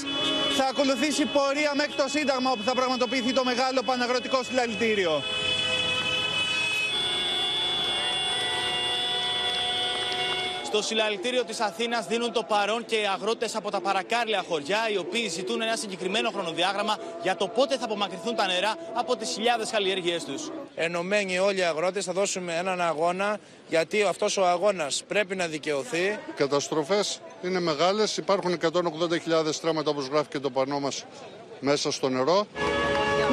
Θα 0.58 0.66
ακολουθήσει 0.72 1.24
πορεία 1.36 1.72
μέχρι 1.80 1.94
το 2.02 2.06
Σύνταγμα 2.16 2.50
όπου 2.54 2.64
θα 2.68 2.74
πραγματοποιηθεί 2.80 3.32
το 3.38 3.44
μεγάλο 3.50 3.80
παναγροτικό 3.90 4.38
συλλαλητήριο. 4.48 5.12
Στο 10.72 10.82
συλλαλητήριο 10.82 11.44
της 11.44 11.60
Αθήνας 11.60 12.06
δίνουν 12.06 12.32
το 12.32 12.42
παρόν 12.42 12.84
και 12.84 12.96
οι 12.96 13.06
αγρότες 13.06 13.56
από 13.56 13.70
τα 13.70 13.80
παρακάρλια 13.80 14.44
χωριά, 14.48 14.90
οι 14.92 14.96
οποίοι 14.96 15.28
ζητούν 15.28 15.62
ένα 15.62 15.76
συγκεκριμένο 15.76 16.30
χρονοδιάγραμμα 16.30 16.96
για 17.22 17.36
το 17.36 17.48
πότε 17.48 17.76
θα 17.78 17.84
απομακρυνθούν 17.84 18.36
τα 18.36 18.46
νερά 18.46 18.74
από 18.94 19.16
τις 19.16 19.30
χιλιάδες 19.30 19.70
καλλιέργειές 19.70 20.24
τους. 20.24 20.50
Ενωμένοι 20.74 21.38
όλοι 21.38 21.58
οι 21.58 21.62
αγρότες 21.62 22.04
θα 22.04 22.12
δώσουμε 22.12 22.56
έναν 22.56 22.80
αγώνα, 22.80 23.38
γιατί 23.68 24.02
αυτός 24.02 24.36
ο 24.36 24.46
αγώνας 24.46 25.02
πρέπει 25.08 25.36
να 25.36 25.46
δικαιωθεί. 25.46 26.04
Οι 26.04 26.32
καταστροφές 26.36 27.20
είναι 27.42 27.60
μεγάλες. 27.60 28.16
Υπάρχουν 28.16 28.52
180.000 28.52 29.52
στρέμματα, 29.52 29.90
όπως 29.90 30.06
γράφει 30.06 30.28
και 30.28 30.38
το 30.38 30.50
πανό 30.50 30.80
μας, 30.80 31.04
μέσα 31.60 31.92
στο 31.92 32.08
νερό. 32.08 32.46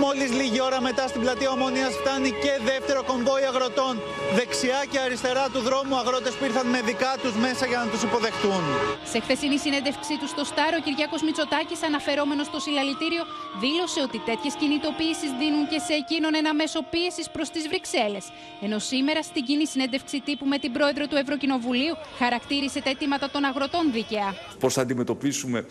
Μόλις 0.03 0.31
λίγη 0.39 0.61
ώρα 0.61 0.81
μετά 0.81 1.07
στην 1.07 1.21
πλατεία 1.21 1.49
Ομονίας 1.51 1.93
φτάνει 1.99 2.29
και 2.43 2.53
δεύτερο 2.71 3.03
κομβόι 3.03 3.43
αγροτών. 3.51 3.93
Δεξιά 4.35 4.79
και 4.91 4.99
αριστερά 4.99 5.45
του 5.53 5.59
δρόμου 5.59 5.95
αγρότες 6.01 6.33
που 6.35 6.43
ήρθαν 6.45 6.67
με 6.67 6.81
δικά 6.81 7.13
τους 7.21 7.35
μέσα 7.45 7.65
για 7.71 7.79
να 7.83 7.87
τους 7.91 8.01
υποδεχτούν. 8.07 8.63
Σε 9.11 9.19
χθεσινή 9.19 9.57
συνέντευξή 9.65 10.17
τους 10.21 10.29
στο 10.29 10.43
Στάρο, 10.51 10.77
ο 10.79 10.83
Κυριάκος 10.85 11.21
Μητσοτάκης, 11.21 11.83
αναφερόμενος 11.83 12.45
στο 12.45 12.59
συλλαλητήριο, 12.59 13.23
δήλωσε 13.63 13.99
ότι 14.07 14.17
τέτοιες 14.29 14.53
κινητοποιήσεις 14.61 15.31
δίνουν 15.39 15.63
και 15.71 15.79
σε 15.87 15.93
εκείνον 16.01 16.35
ένα 16.41 16.53
μέσο 16.53 16.79
πίεσης 16.91 17.27
προς 17.35 17.47
τις 17.49 17.63
Βρυξέλλες. 17.71 18.25
Ενώ 18.65 18.77
σήμερα 18.79 19.21
στην 19.29 19.43
κοινή 19.47 19.67
συνέντευξη 19.67 20.17
τύπου 20.27 20.45
με 20.45 20.57
την 20.63 20.71
πρόεδρο 20.77 21.07
του 21.07 21.15
Ευρωκοινοβουλίου 21.23 21.95
χαρακτήρισε 22.21 22.79
τα 22.81 22.89
αιτήματα 22.89 23.29
των 23.29 23.41
αγροτών 23.49 23.91
δίκαια. 23.91 24.35
Πώς 24.59 24.73
θα 24.73 24.81
αντιμετωπίσουμε 24.81 25.65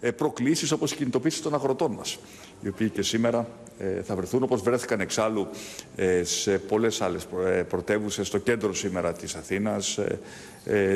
ε, 0.00 0.10
προκλήσεις 0.10 0.72
όπως 0.72 0.92
οι 0.92 0.96
κινητοποίησεις 0.96 1.42
των 1.42 1.54
αγροτών 1.54 1.92
μας, 1.92 2.18
οι 2.62 2.68
οποίοι 2.68 2.90
και 2.90 3.02
σήμερα 3.02 3.38
ε, 3.38 3.61
θα 4.02 4.14
βρεθούν 4.14 4.42
όπως 4.42 4.62
βρέθηκαν 4.62 5.00
εξάλλου 5.00 5.48
ε, 5.96 6.24
σε 6.24 6.58
πολλές 6.58 7.00
άλλες 7.00 7.26
πρωτεύουσες, 7.68 8.26
στο 8.26 8.38
κέντρο 8.38 8.74
σήμερα 8.74 9.12
της 9.12 9.34
Αθήνας, 9.34 9.98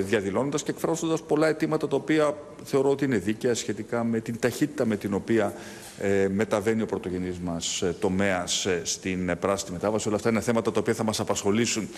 διαδηλώνοντας 0.01 0.63
και 0.63 0.71
εκφράζοντας 0.71 1.23
πολλά 1.23 1.47
αιτήματα 1.47 1.89
τα 1.89 1.97
οποία 1.97 2.35
θεωρώ 2.65 2.91
ότι 2.91 3.05
είναι 3.05 3.19
δίκαια 3.19 3.55
σχετικά 3.55 4.05
με 4.05 4.21
την 4.21 4.39
ταχύτητα 4.39 4.87
με 4.87 4.97
την 4.97 5.15
οποία 5.15 5.53
μεταβαίνει 6.31 6.83
ο 6.83 6.87
πρωτογενής 6.87 7.39
μας 7.39 7.83
τομέας 8.01 8.67
στην 8.83 9.39
πράσινη 9.39 9.71
μετάβαση. 9.73 10.09
Όλα 10.09 10.17
αυτά 10.17 10.29
είναι 10.29 10.41
θέματα 10.41 10.73
τα 10.73 10.81
οποία 10.81 10.95
θα 10.95 11.05
μας 11.05 11.21
απασχολήσουν 11.21 11.89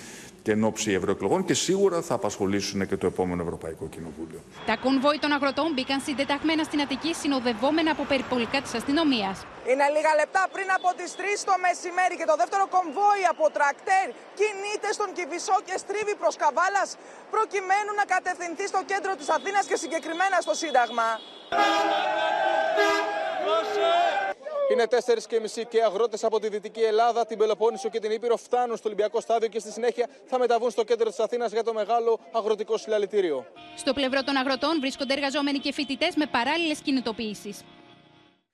και 0.42 0.50
εν 0.52 0.64
ώψη 0.64 0.92
ευρωεκλογών 0.92 1.44
και 1.44 1.54
σίγουρα 1.54 2.02
θα 2.02 2.14
απασχολήσουν 2.14 2.86
και 2.88 2.96
το 2.96 3.06
επόμενο 3.06 3.42
Ευρωπαϊκό 3.42 3.84
Κοινοβούλιο. 3.94 4.40
Τα 4.66 4.76
κονβόι 4.84 5.18
των 5.24 5.30
αγροτών 5.32 5.72
μπήκαν 5.74 6.00
συντεταγμένα 6.00 6.62
στην 6.68 6.80
Αττική 6.84 7.12
συνοδευόμενα 7.20 7.90
από 7.90 8.04
περιπολικά 8.12 8.58
της 8.64 8.72
αστυνομίας. 8.78 9.36
Είναι 9.70 9.86
λίγα 9.96 10.12
λεπτά 10.20 10.42
πριν 10.54 10.68
από 10.78 10.88
τις 10.98 11.10
3 11.20 11.20
το 11.50 11.54
μεσημέρι 11.66 12.14
και 12.20 12.26
το 12.30 12.36
δεύτερο 12.42 12.64
κομβόι 12.74 13.22
από 13.32 13.44
τρακτέρ 13.56 14.06
κινείται 14.38 14.88
στον 14.96 15.08
Κιβισό 15.16 15.56
και 15.68 15.76
στρίβει 15.82 16.14
προς 16.22 16.34
Καβάλας 16.42 16.90
προκειμένου 17.34 17.92
να 18.00 18.04
κατευθυνθεί 18.14 18.64
στο 18.72 18.80
κέντρο 18.90 19.12
της 19.20 19.28
Αθήνας 19.36 19.64
και 19.70 19.76
συγκεκριμένα 19.82 20.36
στο 20.44 20.54
Σύνταγμα. 20.62 21.08
Είναι 24.72 24.86
4 24.90 24.96
και 25.28 25.40
μισή 25.40 25.66
και 25.66 25.82
αγρότες 25.82 26.24
από 26.24 26.40
τη 26.40 26.48
Δυτική 26.48 26.80
Ελλάδα, 26.80 27.26
την 27.26 27.38
Πελοπόννησο 27.38 27.88
και 27.88 27.98
την 27.98 28.10
Ήπειρο 28.10 28.36
φτάνουν 28.36 28.76
στο 28.76 28.88
Ολυμπιακό 28.88 29.20
Στάδιο 29.20 29.48
και 29.48 29.58
στη 29.58 29.70
συνέχεια 29.70 30.08
θα 30.24 30.38
μεταβούν 30.38 30.70
στο 30.70 30.84
κέντρο 30.84 31.08
της 31.08 31.18
Αθήνας 31.18 31.52
για 31.52 31.64
το 31.64 31.72
μεγάλο 31.72 32.20
αγροτικό 32.32 32.76
συλλαλητήριο. 32.76 33.46
Στο 33.76 33.92
πλευρό 33.92 34.22
των 34.22 34.36
αγροτών 34.36 34.80
βρίσκονται 34.80 35.12
εργαζόμενοι 35.12 35.58
και 35.58 35.72
φοιτητές 35.72 36.14
με 36.16 36.26
παράλληλες 36.26 36.78
κινητοποιήσεις. 36.80 37.64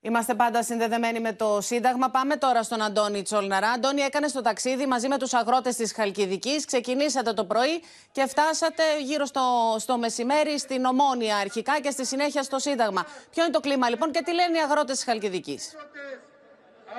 Είμαστε 0.07 0.35
πάντα 0.35 0.63
συνδεδεμένοι 0.63 1.21
με 1.21 1.33
το 1.33 1.59
Σύνταγμα. 1.61 2.11
Πάμε 2.11 2.37
τώρα 2.37 2.63
στον 2.63 2.83
Αντώνη 2.83 3.23
Τσολναρά. 3.23 3.69
Αντώνη, 3.69 4.01
έκανε 4.01 4.31
το 4.31 4.41
ταξίδι 4.41 4.87
μαζί 4.87 5.09
με 5.09 5.19
τους 5.19 5.35
αγρότες 5.35 5.77
της 5.77 5.93
Χαλκιδικής. 5.93 6.65
Ξεκινήσατε 6.65 7.33
το 7.33 7.45
πρωί 7.45 7.83
και 8.13 8.27
φτάσατε 8.27 8.83
γύρω 9.03 9.25
στο, 9.25 9.77
στο 9.79 9.99
μεσημέρι 9.99 10.59
στην 10.59 10.85
Ομόνια 10.85 11.37
αρχικά 11.37 11.81
και 11.81 11.91
στη 11.91 12.07
συνέχεια 12.07 12.43
στο 12.43 12.59
Σύνταγμα. 12.59 13.07
Ποιο 13.31 13.43
είναι 13.43 13.53
το 13.53 13.61
κλίμα 13.61 13.89
λοιπόν 13.89 14.11
και 14.11 14.23
τι 14.23 14.33
λένε 14.33 14.59
οι 14.59 14.61
αγρότες 14.61 14.97
της 14.97 15.05
Χαλκιδικής; 15.05 15.77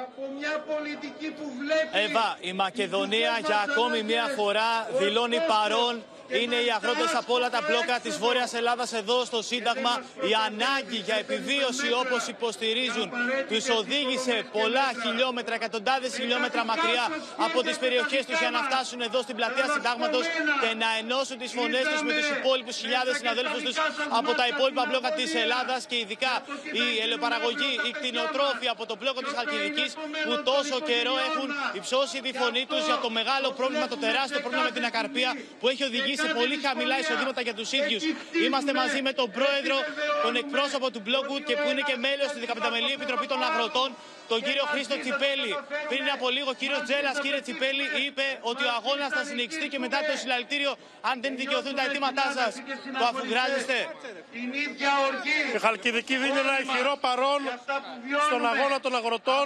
Από 0.03 0.21
μια 0.37 0.63
πολιτική 0.75 1.31
που 1.31 1.43
βλέπει... 1.59 2.09
Εύα, 2.09 2.37
η 2.39 2.53
Μακεδονία 2.53 3.31
για 3.45 3.65
ακόμη 3.69 4.03
μια 4.03 4.25
φορά 4.37 4.87
δηλώνει 4.99 5.37
παρόν 5.47 6.03
είναι 6.27 6.55
οι 6.65 6.69
αγρότες 6.77 7.11
από 7.21 7.33
όλα 7.33 7.49
τα 7.49 7.61
μπλόκα 7.67 7.99
της 7.99 8.17
Βόρειας 8.17 8.53
Ελλάδας 8.53 8.93
εδώ 8.93 9.25
στο 9.25 9.41
Σύνταγμα. 9.41 9.93
Η 10.29 10.33
ανάγκη 10.47 10.99
για 11.07 11.17
επιβίωση 11.23 11.87
όπως 12.01 12.21
υποστηρίζουν 12.27 13.07
τους 13.49 13.69
οδήγησε 13.79 14.35
πολλά 14.57 14.87
χιλιόμετρα, 15.03 15.53
εκατοντάδες 15.55 16.11
χιλιόμετρα 16.19 16.65
μακριά 16.65 17.05
από 17.45 17.57
τις 17.65 17.77
περιοχές 17.77 18.23
τους 18.25 18.39
για 18.43 18.51
να 18.55 18.59
φτάσουν 18.67 19.01
εδώ 19.01 19.19
στην 19.21 19.35
πλατεία 19.35 19.67
Συντάγματος 19.73 20.25
και 20.61 20.69
να 20.83 20.89
ενώσουν 21.01 21.37
τις 21.41 21.51
φωνές 21.57 21.83
τους 21.91 22.01
με 22.07 22.11
τους 22.17 22.27
υπόλοιπους 22.37 22.75
χιλιάδες 22.81 23.13
συναδέλφους 23.17 23.61
τους 23.65 23.75
από 24.19 24.31
τα 24.39 24.45
υπόλοιπα 24.47 24.83
μπλόκα 24.87 25.11
της 25.19 25.29
Ελλάδας 25.43 25.81
και 25.89 25.97
ειδικά 26.03 26.33
η 26.81 26.85
ελαιοπαραγωγή, 27.03 27.71
οι 27.85 27.91
κτηνοτρόφοι 27.97 28.67
από 28.75 28.83
το 28.89 28.95
μπλόκο 28.99 29.19
της 29.25 29.33
Χαλκιδικής 29.37 29.91
που 30.25 30.33
τόσο 30.51 30.75
καιρό 30.89 31.15
έχουν 31.29 31.47
υψώσει 31.79 32.17
τη 32.25 32.31
φωνή 32.41 32.63
τους 32.71 32.83
για 32.89 32.97
το 33.03 33.09
μεγάλο 33.19 33.47
πρόβλημα, 33.59 33.85
το 33.93 33.97
τεράστιο 34.05 34.39
πρόβλημα 34.39 34.63
με 34.69 34.73
την 34.77 34.85
ακαρπία 34.89 35.31
που 35.59 35.67
έχει 35.71 35.83
οδηγήσει 35.89 36.14
σε 36.23 36.27
πολύ 36.39 36.55
χαμηλά 36.65 36.95
εισοδήματα 37.01 37.41
για 37.47 37.55
τους 37.59 37.69
ίδιους. 37.79 38.03
Είμαστε 38.45 38.71
μαζί 38.81 38.99
με 39.07 39.11
τον 39.19 39.27
πρόεδρο, 39.37 39.77
τον 40.25 40.33
εκπρόσωπο 40.41 40.87
του 40.93 41.01
μπλόκου 41.03 41.35
και 41.47 41.55
που 41.59 41.67
είναι 41.71 41.83
και 41.89 41.95
μέλος 42.05 42.27
στη 42.33 42.39
15η 42.47 42.91
Επιτροπή 42.97 43.27
των 43.31 43.39
Αγροτών, 43.49 43.89
τον 44.31 44.39
κύριο 44.45 44.65
Χρήστο 44.71 44.95
Τσιπέλη. 45.03 45.51
Πριν 45.91 46.05
από 46.15 46.25
λίγο, 46.35 46.49
ο 46.55 46.57
κύριος 46.61 46.81
Τζέλας, 46.87 47.15
κύριε 47.23 47.41
Τσιπέλη, 47.45 47.85
είπε 48.05 48.25
ότι 48.51 48.63
ο 48.69 48.71
αγώνας 48.77 49.09
θα 49.17 49.23
συνεχιστεί 49.29 49.67
και 49.73 49.79
μετά 49.85 49.97
το 50.09 50.13
συλλαλητήριο, 50.21 50.71
αν 51.09 51.15
δεν 51.23 51.33
δικαιωθούν 51.41 51.75
τα 51.75 51.83
αιτήματά 51.87 52.25
σας. 52.37 52.51
Το 52.99 53.05
αφουγκράζεστε. 53.11 53.77
Η 55.55 55.57
Χαλκιδική 55.63 56.15
δίνει 56.23 56.39
ένα 56.45 56.55
ηχηρό 56.63 56.93
παρόν 57.05 57.41
στον 58.27 58.41
αγώνα 58.51 58.77
των 58.79 58.95
αγροτών. 58.95 59.45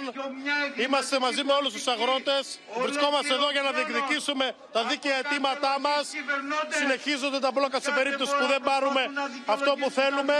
Είμαστε 0.84 1.18
μαζί 1.18 1.42
με 1.44 1.52
όλους 1.52 1.72
τους 1.72 1.86
αγρότες. 1.86 2.44
Βρισκόμαστε 2.84 3.32
εδώ 3.38 3.50
για 3.50 3.62
να 3.62 3.70
διεκδικήσουμε 3.76 4.46
τα 4.72 4.84
δίκαια 4.84 5.16
αιτήματά 5.20 5.74
μας. 5.80 6.04
Συνεχίζονται 6.80 7.38
τα 7.38 7.50
μπλόκα 7.52 7.80
σε 7.80 7.90
περίπτωση 7.90 8.32
που 8.38 8.46
δεν 8.46 8.60
πάρουμε 8.70 9.02
αυτό 9.46 9.70
που 9.80 9.90
θέλουμε. 9.90 10.36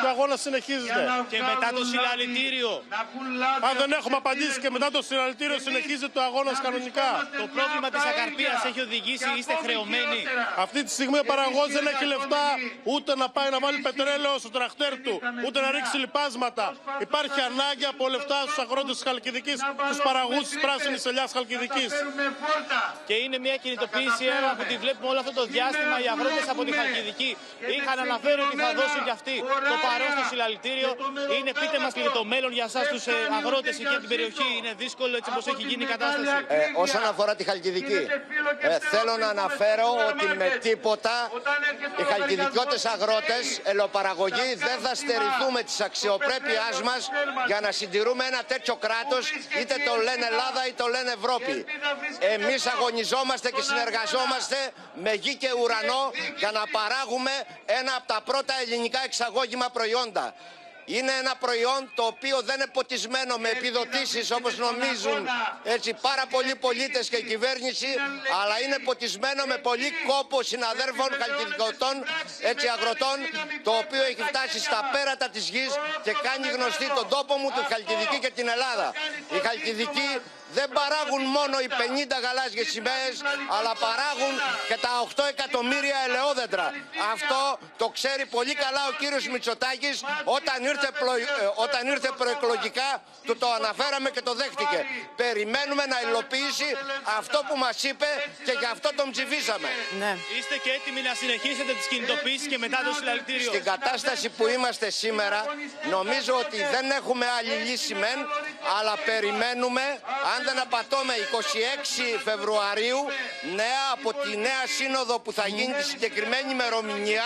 Και 0.00 0.06
ο 0.06 0.08
αγώνα 0.08 0.36
συνεχίζεται. 0.36 1.00
Και 1.30 1.38
μετά 1.50 1.68
το 1.78 1.84
συλλαλητήριο. 1.84 2.72
Αν 3.66 3.74
δεν 3.82 3.90
έχουμε 3.98 4.16
απαντήσει 4.22 4.60
και 4.60 4.70
μετά 4.70 4.88
το 4.90 5.00
συλλαλητήριο 5.02 5.58
συνεχίζεται 5.66 6.12
το 6.16 6.20
αγώνα 6.28 6.52
κανονικά. 6.66 7.08
Το 7.42 7.46
πρόβλημα 7.56 7.88
της 7.94 8.04
ακαρπία 8.10 8.52
έχει 8.68 8.80
οδηγήσει, 8.80 9.28
είστε 9.38 9.54
χρεωμένοι. 9.64 10.20
Αυτή 10.64 10.80
τη 10.84 10.90
στιγμή 10.96 11.18
ο 11.24 11.26
παραγωγός 11.32 11.68
δεν 11.76 11.86
έχει 11.92 12.04
λεφτά 12.14 12.44
ούτε 12.94 13.10
να 13.22 13.26
πάει 13.36 13.50
να 13.54 13.58
βάλει 13.64 13.78
πετρέλαιο 13.88 14.38
στο 14.38 14.50
τραχτέρ 14.56 14.92
του, 15.04 15.14
ούτε 15.46 15.58
να 15.64 15.68
ρίξει 15.70 15.96
λιπάσματα. 16.04 16.66
Υπάρχει 17.06 17.40
ανάγκη 17.50 17.86
από 17.92 18.08
λεφτά 18.14 18.38
στους 18.46 18.58
αγρότες 18.64 18.94
της 18.96 19.04
Χαλκιδικής, 19.08 19.58
του 19.90 19.96
παραγωγούς 20.08 20.44
της 20.48 20.58
πράσινης 20.64 21.04
ελιάς 21.10 21.30
Χαλκιδικής. 21.36 21.90
Και 23.08 23.14
είναι 23.24 23.38
μια 23.38 23.56
κινητοποίηση 23.64 24.24
ένα 24.38 24.48
που 24.56 24.64
τη 24.70 24.76
βλέπουμε 24.82 25.08
όλο 25.12 25.20
αυτό 25.24 25.32
το 25.40 25.44
διάστημα 25.54 25.96
οι 26.02 26.08
αγρότες 26.14 26.46
από 26.52 26.60
τη 26.66 26.72
Χαλκιδική. 26.78 27.30
Είχαν 27.76 27.98
αναφέρει 28.06 28.40
ότι 28.46 28.56
θα 28.64 28.70
δώσουν 28.78 29.00
κι 29.06 29.14
αυτοί 29.18 29.36
το 29.70 29.76
παρόν 29.84 30.10
στο 30.16 30.24
συλλαλητήριο. 30.30 30.90
Είναι 31.38 31.52
πείτε 31.60 31.78
μας 31.82 31.92
και 31.96 32.02
για 32.06 32.14
το 32.18 32.24
μέλλον 32.32 32.52
για 32.58 32.66
εσάς 32.70 32.84
τους 32.92 33.04
αγρότε 33.36 33.47
εκεί 33.72 33.86
από 33.86 34.00
την 34.04 34.08
περιοχή. 34.08 34.48
Είναι 34.58 34.72
δύσκολο 34.76 35.16
έτσι 35.16 35.30
όπως 35.32 35.46
έχει 35.46 35.62
γίνει 35.62 35.82
η 35.82 35.86
κατάσταση. 35.86 36.44
Ε, 36.48 36.56
όσον 36.74 37.04
αφορά 37.04 37.34
τη 37.36 37.44
Χαλκιδική, 37.44 38.00
ε, 38.58 38.78
θέλω 38.92 39.16
να 39.16 39.28
αναφέρω 39.28 39.88
ότι 40.10 40.26
με 40.36 40.48
τίποτα 40.60 41.30
οι 41.98 42.02
χαλκιδικιώτες 42.02 42.84
αγρότες, 42.84 43.60
ελοπαραγωγοί, 43.62 44.54
δεν 44.54 44.78
θα 44.84 44.94
στερηθούμε 44.94 45.62
της 45.62 45.80
αξιοπρέπειάς 45.80 46.82
μας 46.82 47.10
για 47.46 47.60
να 47.60 47.70
συντηρούμε 47.72 48.24
ένα 48.24 48.42
τέτοιο 48.44 48.76
κράτος, 48.76 49.30
είτε 49.60 49.74
το 49.86 49.94
λένε 50.06 50.26
Ελλάδα 50.32 50.66
είτε 50.66 50.82
το 50.82 50.86
λένε 50.88 51.10
Ευρώπη. 51.20 51.64
Εμείς 52.34 52.66
αγωνιζόμαστε 52.66 53.50
και 53.50 53.62
συνεργαζόμαστε 53.62 54.56
με 54.94 55.12
γη 55.12 55.34
και 55.36 55.50
ουρανό 55.60 56.10
για 56.38 56.50
να 56.50 56.62
παράγουμε 56.76 57.30
ένα 57.66 57.92
από 57.96 58.06
τα 58.06 58.20
πρώτα 58.24 58.54
ελληνικά 58.62 59.00
εξαγώγημα 59.04 59.68
προϊόντα. 59.72 60.34
Είναι 60.94 61.12
ένα 61.22 61.34
προϊόν 61.44 61.80
το 61.94 62.02
οποίο 62.12 62.36
δεν 62.48 62.54
είναι 62.56 62.70
ποτισμένο 62.72 63.36
με 63.36 63.48
επιδοτήσεις 63.48 64.30
όπως 64.30 64.52
νομίζουν 64.66 65.28
έτσι 65.64 65.90
πάρα 66.00 66.24
πολλοί 66.30 66.54
πολίτες 66.66 67.08
και 67.08 67.16
η 67.16 67.22
κυβέρνηση 67.32 67.90
αλλά 68.40 68.56
είναι 68.64 68.78
ποτισμένο 68.84 69.42
με 69.52 69.56
πολύ 69.68 69.90
κόπο 70.06 70.42
συναδέρφων 70.42 71.08
χαλκιδικοτών 71.20 71.94
έτσι 72.50 72.66
αγροτών 72.74 73.16
το 73.66 73.72
οποίο 73.82 74.02
έχει 74.10 74.22
φτάσει 74.30 74.58
στα 74.68 74.80
πέρατα 74.92 75.28
της 75.28 75.48
γης 75.48 75.72
και 76.04 76.12
κάνει 76.26 76.46
γνωστή 76.56 76.86
τον 76.98 77.08
τόπο 77.08 77.34
μου, 77.40 77.48
τη 77.56 77.62
Χαλκιδική 77.72 78.18
και 78.18 78.30
την 78.38 78.48
Ελλάδα. 78.48 78.92
Η 79.36 79.38
Χαλκιδική 79.46 80.08
δεν 80.56 80.68
παράγουν 80.78 81.22
μόνο 81.36 81.56
οι 81.64 81.68
50 81.80 82.18
γαλάζιες 82.24 82.68
σημαίες, 82.74 83.14
αλλά 83.56 83.72
παράγουν 83.86 84.34
και 84.68 84.76
τα 84.84 84.92
8 85.08 85.24
εκατομμύρια 85.34 85.98
ελαιόδεντρα. 86.06 86.66
Αυτό 87.12 87.40
το 87.82 87.86
ξέρει 87.96 88.24
πολύ 88.36 88.54
καλά 88.64 88.82
ο 88.90 88.92
κύριος 89.00 89.24
Μητσοτάκης 89.32 89.96
όταν 90.38 90.58
ήρθε, 90.70 90.88
ε, 90.88 91.46
όταν 91.64 91.82
ήρθε 91.94 92.10
προεκλογικά, 92.20 92.90
του 93.26 93.36
το 93.42 93.48
αναφέραμε 93.58 94.08
και 94.10 94.22
το 94.28 94.32
δέχτηκε. 94.34 94.78
Περιμένουμε 95.16 95.84
να 95.92 95.98
υλοποιήσει 96.06 96.68
αυτό 97.18 97.38
που 97.48 97.56
μας 97.64 97.82
είπε 97.82 98.10
και 98.46 98.54
γι' 98.60 98.70
αυτό 98.74 98.88
τον 98.98 99.06
ψηφίσαμε. 99.10 99.68
Ναι. 99.98 100.12
Είστε 100.38 100.56
και 100.64 100.70
έτοιμοι 100.78 101.00
να 101.08 101.14
συνεχίσετε 101.22 101.72
τις 101.78 101.86
κινητοποίησεις 101.92 102.46
και 102.52 102.58
μετά 102.58 102.78
το 102.86 102.92
συλλαλητήριο; 102.98 103.50
Στην 103.52 103.64
κατάσταση 103.72 104.28
που 104.36 104.44
είμαστε 104.54 104.90
σήμερα, 104.90 105.40
νομίζω 105.90 106.32
ότι 106.44 106.58
δεν 106.74 106.90
έχουμε 106.90 107.26
άλλη 107.38 107.54
λύση 107.66 107.94
μεν, 107.94 108.18
αλλά 108.78 108.94
περιμένουμε, 109.10 109.84
αν 110.38 110.44
δεν 110.44 110.60
απατώμε 110.60 111.14
26 112.16 112.20
Φεβρουαρίου 112.24 113.00
νέα 113.54 113.84
από 113.92 114.12
τη 114.14 114.36
νέα 114.36 114.64
σύνοδο 114.76 115.18
που 115.18 115.32
θα 115.32 115.46
γίνει 115.48 115.72
τη 115.72 115.84
συγκεκριμένη 115.84 116.50
ημερομηνία 116.52 117.24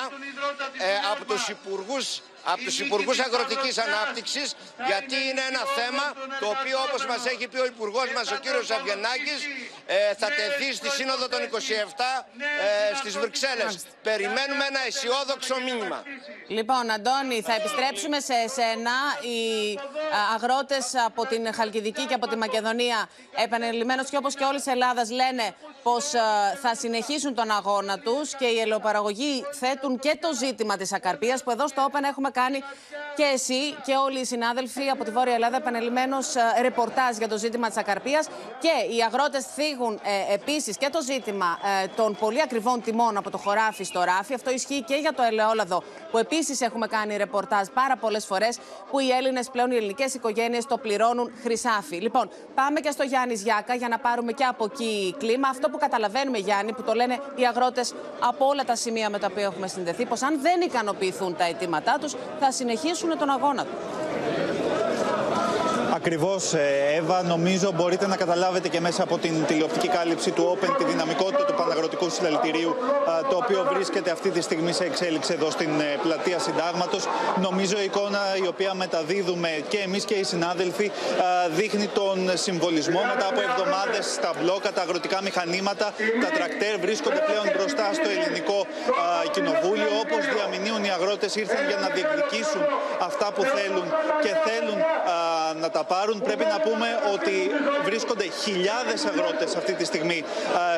ε, 0.79 0.97
από 1.13 1.25
τους 1.25 1.49
υπουργούς 1.49 2.21
από 2.45 2.63
τους 2.65 2.81
Υπουργούς 2.81 3.19
Αγροτικής 3.19 3.79
Ανάπτυξης 3.79 4.55
γιατί 4.87 5.17
είναι 5.29 5.43
ένα 5.51 5.63
θέμα 5.79 6.05
το 6.41 6.47
οποίο 6.57 6.77
όπως 6.87 7.07
μας 7.07 7.27
έχει 7.33 7.49
πει 7.49 7.59
ο 7.59 7.65
Υπουργός 7.65 8.09
μας 8.17 8.31
ο 8.31 8.37
κύριος 8.45 8.71
Αυγενάκης 8.71 9.41
ε, 9.87 10.15
θα 10.15 10.29
τεθεί 10.39 10.75
στη 10.75 10.89
Σύνοδο 10.89 11.29
των 11.29 11.41
27 11.41 11.45
ε, 12.93 12.95
στις 12.97 13.19
Βρυξέλλες. 13.19 13.73
Περιμένουμε 14.03 14.65
ένα 14.69 14.81
αισιόδοξο 14.87 15.57
μήνυμα. 15.67 16.03
Λοιπόν, 16.49 16.91
Αντώνη, 16.91 17.43
θα 17.43 17.55
επιστρέψουμε 17.55 18.21
σε 18.21 18.35
εσένα. 18.47 18.95
Οι 19.31 19.41
αγρότες 20.35 20.95
από 21.07 21.27
την 21.27 21.55
Χαλκιδική 21.55 22.05
και 22.07 22.15
από 22.15 22.27
τη 22.29 22.37
Μακεδονία 22.37 23.09
επανελειμμένως 23.45 24.11
και 24.11 24.17
όπως 24.17 24.35
και 24.35 24.45
όλης 24.45 24.67
η 24.67 24.71
Ελλάδας 24.71 25.11
λένε 25.11 25.55
πως 25.83 26.05
θα 26.63 26.75
συνεχίσουν 26.75 27.35
τον 27.35 27.51
αγώνα 27.51 27.99
τους 27.99 28.35
και 28.35 28.47
οι 28.47 28.59
ελαιοπαραγωγοί 28.61 29.45
θέτουν 29.53 29.99
και 29.99 30.19
το 30.21 30.35
ζήτημα 30.35 30.77
της 30.77 30.93
ακαρπίας 30.93 31.43
που 31.43 31.51
εδώ 31.51 31.69
στο 31.69 31.89
Open 31.91 32.03
έχουμε 32.03 32.31
κάνει 32.33 32.63
και 33.15 33.23
εσύ 33.33 33.75
και 33.85 33.95
όλοι 33.95 34.19
οι 34.21 34.25
συνάδελφοι 34.25 34.89
από 34.89 35.05
τη 35.05 35.11
Βόρεια 35.11 35.35
Ελλάδα 35.35 35.57
επανελειμμένω 35.57 36.17
ρεπορτάζ 36.63 37.17
για 37.17 37.29
το 37.29 37.39
ζήτημα 37.39 37.69
της 37.69 37.77
ακαρπίας. 37.77 38.29
Και 38.59 38.95
οι 38.95 39.03
αγρότες 39.03 39.45
θίγουν 39.55 40.01
ε, 40.03 40.35
επίσης 40.35 40.77
και 40.77 40.89
το 40.93 41.03
ζήτημα 41.03 41.59
ε, 41.83 41.87
των 41.97 42.17
πολύ 42.21 42.43
ακριβών 42.43 42.83
τιμών 42.83 43.17
από 43.17 43.31
το 43.31 43.39
χωράφι 43.39 43.85
στο 43.85 44.03
ράφι. 44.03 44.35
Αυτό 44.35 44.51
ισχύει 44.51 44.83
και 44.83 44.95
για 44.95 45.13
το 45.13 45.23
ελαιόλαδο, 45.23 45.83
που 46.11 46.19
επίσης 46.19 46.61
έχουμε 46.61 46.87
κάνει 46.87 47.17
ρεπορτάζ 47.17 47.67
πάρα 47.75 47.97
πολλές 47.97 48.27
φορές, 48.27 48.59
που 48.91 48.99
οι 48.99 49.11
Έλληνες 49.11 49.49
πλέον, 49.51 49.71
οι 49.71 49.77
ελληνικές 49.77 50.15
οικογένειες 50.15 50.67
το 50.67 50.79
πληρώνουν 50.79 51.33
χρυσάφι. 51.43 51.97
Λοιπόν, 51.97 52.31
πάμε 52.55 52.81
και 52.81 52.91
στο 52.91 53.03
Γιάννης 53.03 53.43
Γιάκα 53.43 53.75
για 53.75 53.89
να 53.89 53.99
πάρουμε 53.99 54.33
και 54.33 54.45
από 54.45 54.65
εκεί 54.65 55.15
κλίμα. 55.19 55.49
Αυτό 55.49 55.69
που 55.69 55.79
καταλαβαίνουμε, 55.79 56.39
Γιάννη, 56.39 56.73
που 56.73 56.83
το 56.83 56.93
λένε 56.93 57.21
οι 57.37 57.47
αγρότες 57.47 57.95
από 58.21 58.47
όλα 58.47 58.65
τα 58.65 58.77
σημεία 58.77 59.11
με 59.11 59.19
τα 59.19 59.27
οποία 59.31 59.45
έχουμε 59.45 59.67
συνδεθεί, 59.67 60.07
πως 60.07 60.23
αν 60.23 60.41
δεν 60.41 60.61
ικανοποιηθούν 60.61 61.37
τα 61.37 61.45
αιτήματά 61.45 61.99
τους, 62.01 62.15
θα 62.41 62.51
συνεχίσουν 62.51 63.19
τον 63.19 63.31
αγώνα 63.31 63.63
του. 63.65 63.77
Ακριβώς, 65.95 66.55
ε, 66.55 66.95
Εύα, 66.97 67.23
νομίζω 67.23 67.73
μπορείτε 67.73 68.07
να 68.07 68.17
καταλάβετε 68.17 68.69
και 68.69 68.81
μέσα 68.81 69.03
από 69.03 69.19
την 69.19 69.45
τηλεοπτική 69.47 69.89
κάλυψη 69.89 70.31
του 70.31 70.45
Open 70.59 70.75
τη 70.79 70.85
δυναμικότητα 70.85 71.45
του 71.45 71.55
Παναγροτικού 71.55 72.11
Συλλαλητηρίου, 72.11 72.77
το 73.31 73.37
οποίο 73.37 73.69
βρίσκεται 73.75 74.11
αυτή 74.11 74.31
τη 74.31 74.41
στιγμή 74.41 74.73
σε 74.73 74.85
εξέλιξη 74.85 75.33
εδώ 75.33 75.51
στην 75.51 75.81
ε, 75.81 75.99
πλατεία 76.03 76.39
Συντάγματος. 76.39 77.09
Νομίζω 77.41 77.81
η 77.81 77.85
εικόνα 77.85 78.21
η 78.45 78.47
οποία 78.47 78.75
μεταδίδουμε 78.75 79.49
και 79.69 79.79
εμείς 79.79 80.05
και 80.05 80.15
οι 80.15 80.25
συνάδελφοι 80.25 80.91
δείχνει 81.51 81.87
τον 81.87 82.31
συμβολισμό 82.35 83.01
μετά 83.13 83.27
από 83.31 83.41
εβδομάδες 83.49 84.05
στα 84.19 84.33
μπλόκα, 84.39 84.73
τα 84.73 84.83
αγροτικά 84.83 85.19
μηχανήματα, 85.23 85.87
τα 86.23 86.29
τρακτέρ 86.37 86.75
βρίσκονται 86.85 87.23
πλέον 87.29 87.47
μπροστά 87.55 87.87
στο 87.99 88.09
ελληνικό 88.17 88.59
κοινοβούλιο. 89.35 89.91
Όπως 90.05 90.23
διαμηνύουν 90.35 90.85
οι 90.85 90.91
αγρότες 90.91 91.35
ήρθαν 91.43 91.63
για 91.71 91.79
να 91.85 91.89
διεκδικήσουν 91.97 92.63
αυτά 93.09 93.27
που 93.35 93.43
θέλουν 93.57 93.87
και 94.25 94.33
θέλουν 94.47 94.79
να 95.65 95.71
τα 95.77 95.83
πάρουν. 95.93 96.17
Πρέπει 96.29 96.47
να 96.55 96.59
πούμε 96.67 96.89
ότι 97.15 97.35
βρίσκονται 97.89 98.27
χιλιάδες 98.45 99.01
αγρότες 99.11 99.51
αυτή 99.61 99.73
τη 99.79 99.85
στιγμή 99.91 100.19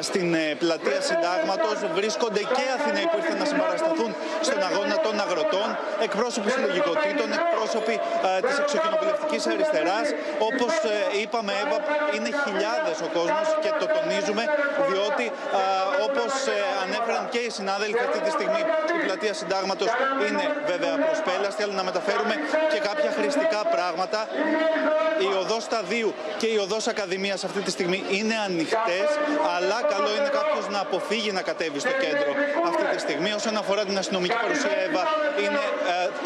στην 0.08 0.26
ε, 0.34 0.44
πλατεία 0.62 1.00
Συντάγματος. 1.08 1.76
Βρίσκονται 1.98 2.42
και 2.56 2.64
Αθηναίοι 2.76 3.06
που 3.10 3.16
ήρθαν 3.20 3.38
να 3.42 3.46
συμπαρασταθούν 3.52 4.10
στον 4.46 4.60
αγώνα 4.68 4.96
των 5.06 5.14
αγροτών, 5.24 5.63
εκπρόσωποι 6.06 6.48
συλλογικοτήτων, 6.54 7.28
εκπρόσωποι 7.38 7.94
της 8.46 8.56
εξοκοινοβουλευτικής 8.62 9.42
αριστεράς. 9.52 10.06
Όπως 10.48 10.72
ε, 10.94 11.20
είπαμε, 11.22 11.52
Εύα, 11.62 11.78
είναι 12.14 12.30
χιλιάδες 12.42 12.96
ο 13.06 13.08
κόσμος 13.18 13.46
και 13.62 13.70
το 13.80 13.86
τονίζουμε, 13.96 14.44
διότι 14.88 15.24
όπως 16.06 16.32
ε, 16.56 16.58
ανέφεραν 16.84 17.24
και 17.32 17.40
οι 17.46 17.50
συνάδελφοι 17.58 18.02
αυτή 18.08 18.20
τη 18.26 18.30
στιγμή, 18.36 18.62
η 18.96 18.98
πλατεία 19.06 19.34
Συντάγματος 19.40 19.90
είναι 20.28 20.44
βέβαια 20.70 20.94
προσπέλαστη, 21.06 21.60
αλλά 21.64 21.74
να 21.80 21.84
μεταφέρουμε 21.90 22.34
και 22.72 22.78
κάποια 22.88 23.10
χρηστικά 23.18 23.60
πράγματα 23.74 24.20
η 25.26 25.30
οδός 25.42 25.62
Σταδίου 25.62 26.10
και 26.40 26.46
η 26.46 26.56
οδός 26.64 26.86
Ακαδημίας 26.86 27.44
αυτή 27.44 27.60
τη 27.60 27.70
στιγμή 27.70 28.04
είναι 28.18 28.36
ανοιχτές, 28.48 29.08
αλλά 29.56 29.78
καλό 29.94 30.10
είναι 30.18 30.30
κάποιος 30.38 30.64
να 30.74 30.80
αποφύγει 30.86 31.30
να 31.38 31.42
κατέβει 31.50 31.78
στο 31.84 31.94
κέντρο 32.04 32.30
αυτή 32.68 32.84
τη 32.92 32.98
στιγμή. 33.06 33.30
Όσον 33.40 33.56
αφορά 33.56 33.82
την 33.84 33.96
αστυνομική 33.98 34.36
παρουσία, 34.42 34.76
Εύα, 34.86 35.02
είναι 35.42 35.62
ε, 35.63 35.63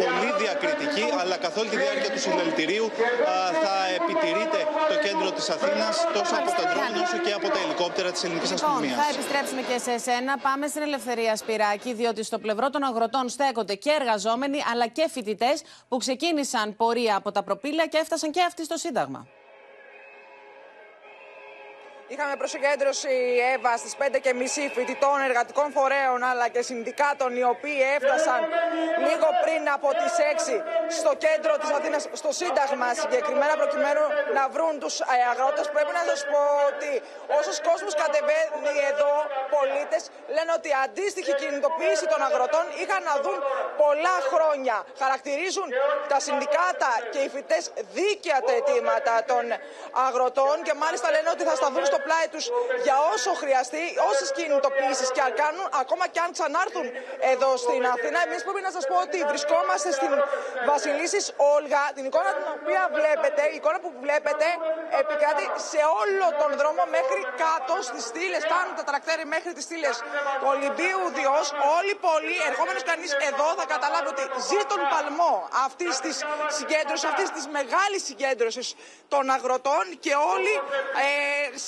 πολύ 0.03 0.29
διακριτική, 0.43 1.05
αλλά 1.21 1.37
καθ' 1.45 1.57
όλη 1.61 1.69
τη 1.75 1.77
διάρκεια 1.85 2.11
του 2.15 2.21
συλλαλητηρίου 2.27 2.87
ε, 2.95 3.37
θα 3.65 3.75
επιτηρείται 3.99 4.61
το 4.91 4.97
κέντρο 5.05 5.29
της 5.39 5.47
Αθήνας 5.57 5.95
τόσο 6.17 6.35
από 6.41 6.51
τα 6.59 6.63
ντρόουν 6.69 6.97
όσο 7.05 7.19
και 7.25 7.33
από 7.39 7.49
τα 7.55 7.59
ελικόπτερα 7.65 8.11
της 8.15 8.23
ελληνικής 8.25 8.51
Λοιπόν, 8.51 8.69
αστυνομίας. 8.71 8.97
θα 9.01 9.07
επιστρέψουμε 9.15 9.63
και 9.69 9.77
σε 9.87 9.91
εσένα. 9.99 10.33
Πάμε 10.39 10.67
στην 10.67 10.83
Ελευθερία 10.83 11.37
Σπυράκη, 11.37 11.91
διότι 12.01 12.23
στο 12.23 12.39
πλευρό 12.39 12.71
των 12.71 12.83
αγροτών 12.83 13.29
στέκονται 13.29 13.75
και 13.75 13.91
εργαζόμενοι 14.01 14.59
αλλά 14.73 14.87
και 14.87 15.05
φοιτητές 15.15 15.57
που 15.89 15.97
ξεκίνησαν 15.97 16.77
πορεία 16.77 17.17
από 17.17 17.33
τα 17.33 17.43
προπήλαια 17.43 17.87
και 17.87 17.99
έφτασαν 17.99 18.31
και 18.31 18.43
αυτοί 18.49 18.65
στο 18.65 18.77
Σύνταγμα. 18.77 19.27
Είχαμε 22.13 22.35
προσυγκέντρωση 22.43 23.15
Εύα 23.55 23.73
στις 23.83 23.95
5.30 23.99 24.05
φοιτητών 24.77 25.17
εργατικών 25.29 25.69
φορέων 25.77 26.21
αλλά 26.31 26.47
και 26.55 26.63
συνδικάτων 26.71 27.31
οι 27.39 27.45
οποίοι 27.55 27.81
έφτασαν 27.97 28.41
λίγο 29.07 29.29
πριν 29.43 29.63
από 29.77 29.89
τις 30.01 30.13
6 30.91 30.99
στο 30.99 31.13
κέντρο 31.25 31.53
της 31.63 31.71
Αθήνας, 31.79 32.03
στο 32.21 32.31
Σύνταγμα 32.41 32.89
συγκεκριμένα, 33.03 33.55
προκειμένου 33.63 34.05
να 34.37 34.43
βρουν 34.55 34.75
τους 34.83 34.95
αγρότες. 35.31 35.67
Πρέπει 35.75 35.93
να 35.99 36.03
σας 36.11 36.21
πω 36.31 36.41
ότι 36.71 36.91
όσος 37.39 37.57
κόσμος 37.69 37.93
κατεβαίνει 38.03 38.75
εδώ, 38.93 39.15
πολίτες 39.55 40.03
λένε 40.37 40.53
ότι 40.59 40.71
αντίστοιχη 40.85 41.33
κινητοποίηση 41.43 42.07
των 42.13 42.21
αγροτών 42.29 42.65
είχαν 42.81 43.03
να 43.11 43.15
δουν 43.25 43.39
πολλά 43.83 44.17
χρόνια. 44.33 44.77
Χαρακτηρίζουν 45.03 45.69
τα 46.13 46.19
συνδικάτα 46.27 46.91
και 47.13 47.21
οι 47.25 47.29
φοιτές 47.35 47.65
δίκαια 47.97 48.39
τα 48.47 48.53
αιτήματα 48.59 49.15
των 49.31 49.45
αγροτών 50.07 50.57
και 50.67 50.75
μάλιστα 50.83 51.07
λένε 51.15 51.29
ότι 51.37 51.45
θα 51.49 51.55
σταθούν 51.61 51.85
στο 51.91 51.99
πλάι 52.07 52.27
τους 52.35 52.45
για 52.87 52.97
όσο 53.13 53.31
χρειαστεί, 53.43 53.85
όσες 54.11 54.29
κινητοποιήσει 54.39 55.07
και 55.15 55.23
αν 55.27 55.33
κάνουν, 55.43 55.67
ακόμα 55.83 56.05
και 56.13 56.21
αν 56.25 56.31
ξανάρθουν 56.37 56.87
εδώ 57.33 57.51
στην 57.65 57.83
Αθήνα. 57.95 58.19
Εμείς 58.27 58.41
πρέπει 58.47 58.63
να 58.69 58.73
σας 58.77 58.85
πω 58.91 58.97
ότι 59.07 59.19
βρισκόμαστε 59.31 59.89
στην 59.99 60.13
Βασιλίση 60.71 61.21
Όλγα, 61.57 61.83
την 61.97 62.05
εικόνα 62.09 62.31
την 62.39 62.47
οποία 62.57 62.83
βλέπετε, 62.99 63.43
η 63.53 63.57
εικόνα 63.61 63.79
που 63.85 63.91
βλέπετε 64.05 64.47
επικράτει 65.01 65.45
σε 65.71 65.81
όλο 66.01 66.27
τον 66.41 66.51
δρόμο 66.61 66.83
μέχρι 66.97 67.21
κάτω 67.43 67.75
στις 67.89 68.03
στήλες. 68.11 68.43
Φτάνουν 68.49 68.75
τα 68.81 68.85
τρακτέρι 68.91 69.25
μέχρι 69.35 69.38
τις 69.57 69.65
στήλες 69.69 69.97
του 70.41 70.47
Ολυμπίου 70.53 71.03
Διός. 71.19 71.47
Όλη 71.77 71.91
η 71.99 72.01
πόλη, 72.07 72.35
ερχόμενος 72.51 72.83
κανείς 72.91 73.11
εδώ, 73.31 73.49
θα 73.59 73.65
καταλάβει 73.75 74.09
ότι 74.15 74.23
ζει 74.49 74.61
τον 74.73 74.81
παλμό 74.93 75.35
αυτής 75.67 75.95
της 76.05 76.17
συγκέντρωσης, 76.59 77.05
αυτής 77.11 77.29
της 77.37 77.45
μεγάλης 77.59 78.03
συγκέντρωσης 78.09 78.67
των 79.13 79.23
αγροτών 79.37 79.85
και 80.05 80.13
όλοι 80.35 80.55
ε, 81.05 81.09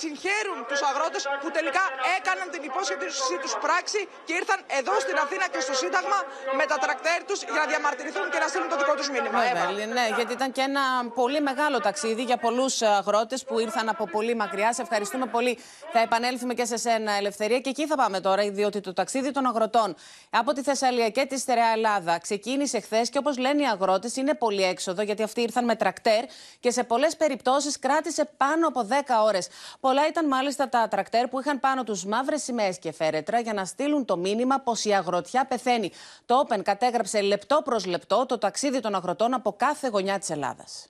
συγχαίρουν 0.01 0.59
τους 0.71 0.81
αγρότες 0.91 1.23
που 1.43 1.49
τελικά 1.57 1.85
έκαναν 2.17 2.47
την 2.55 2.63
υπόσχεσή 2.71 3.37
τους 3.45 3.55
πράξη 3.65 4.01
και 4.27 4.35
ήρθαν 4.41 4.59
εδώ 4.79 4.95
στην 5.05 5.17
Αθήνα 5.25 5.47
και 5.53 5.61
στο 5.67 5.75
Σύνταγμα 5.83 6.19
με 6.59 6.65
τα 6.71 6.77
τρακτέρ 6.85 7.19
τους 7.29 7.39
για 7.43 7.61
να 7.63 7.67
διαμαρτυρηθούν 7.73 8.27
και 8.33 8.39
να 8.43 8.47
στείλουν 8.51 8.69
το 8.73 8.77
δικό 8.81 8.95
τους 9.01 9.09
μήνυμα. 9.15 9.39
Βέβαια, 9.47 9.87
ναι, 9.97 10.07
γιατί 10.17 10.33
ήταν 10.39 10.53
και 10.57 10.61
ένα 10.71 10.85
πολύ 11.21 11.41
μεγάλο 11.41 11.79
ταξίδι 11.81 12.23
για 12.23 12.39
πολλούς 12.47 12.83
αγρότες 12.83 13.45
που 13.45 13.59
ήρθαν 13.59 13.89
από 13.89 14.05
πολύ 14.17 14.35
μακριά. 14.35 14.73
Σε 14.73 14.83
ευχαριστούμε 14.83 15.27
πολύ. 15.27 15.59
Θα 15.93 16.01
επανέλθουμε 16.01 16.55
και 16.55 16.65
σε 16.65 16.77
σένα, 16.77 17.13
Ελευθερία. 17.13 17.60
Και 17.61 17.69
εκεί 17.69 17.87
θα 17.87 17.97
πάμε 17.97 18.21
τώρα, 18.21 18.51
διότι 18.51 18.81
το 18.81 18.93
ταξίδι 18.93 19.31
των 19.31 19.47
αγροτών 19.47 19.95
από 20.31 20.53
τη 20.53 20.63
Θεσσαλία 20.63 21.11
και 21.11 21.27
τη 21.27 21.39
Στερεά 21.39 21.73
Ελλάδα 21.75 22.19
ξεκίνησε 22.19 22.81
χθες 22.81 23.11
και 23.11 23.19
όπως 23.19 23.39
λένε 23.39 23.63
οι 23.63 23.67
αγρότες, 23.67 24.17
είναι 24.17 24.35
πολύ 24.35 24.63
έξοδο, 24.63 25.03
γιατί 25.03 25.23
αυτοί 25.23 25.41
ήρθαν 25.41 25.65
με 25.65 25.77
τρακτέρ 25.77 26.25
και 26.61 26.71
σε 26.71 26.85
πολλές 26.85 27.17
περιπτώσεις 27.17 27.79
κράτησε 27.79 28.31
πάνω 28.37 28.69
από 28.69 28.87
10 28.89 28.93
ώρες. 29.25 29.49
Πολλά 29.81 30.07
ήταν 30.07 30.27
μάλιστα 30.27 30.69
τα 30.69 30.89
τρακτέρ 30.89 31.29
που 31.29 31.41
είχαν 31.41 31.61
πάνω 31.61 31.85
τους 31.85 32.05
μαύρες 32.05 32.43
σημαίες 32.43 32.79
και 32.79 32.93
φέρετρα 32.93 33.41
για 33.41 33.53
να 33.53 33.65
στείλουν 33.65 34.05
το 34.05 34.17
μήνυμα 34.17 34.59
πως 34.59 34.85
η 34.85 34.95
αγροτιά 34.95 35.47
πεθαίνει. 35.47 35.91
Το 36.27 36.47
Open 36.47 36.63
κατέγραψε 36.63 37.21
λεπτό 37.21 37.61
προς 37.65 37.87
λεπτό 37.87 38.27
το 38.27 38.39
ταξίδι 38.39 38.81
των 38.81 38.95
αγροτών 38.95 39.35
από 39.35 39.53
κάθε 39.53 39.89
γωνιά 39.89 40.19
της 40.19 40.31
Ελλάδας. 40.31 40.89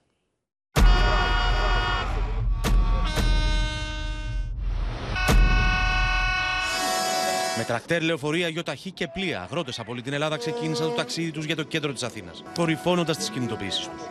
Με 7.60 7.66
τρακτέρ, 7.66 8.02
λεωφορεία, 8.02 8.48
γιοταχή 8.48 8.90
και 8.90 9.08
πλοία, 9.08 9.40
αγρότες 9.40 9.78
από 9.78 9.92
όλη 9.92 10.02
την 10.02 10.12
Ελλάδα 10.12 10.36
ξεκίνησαν 10.36 10.88
το 10.88 10.92
ταξίδι 10.92 11.30
τους 11.30 11.44
για 11.44 11.56
το 11.56 11.62
κέντρο 11.62 11.92
της 11.92 12.02
Αθήνας, 12.02 12.42
κορυφώνοντας 12.54 13.16
τις 13.16 13.30
κινητοποιήσει 13.30 13.88
τους. 13.88 14.02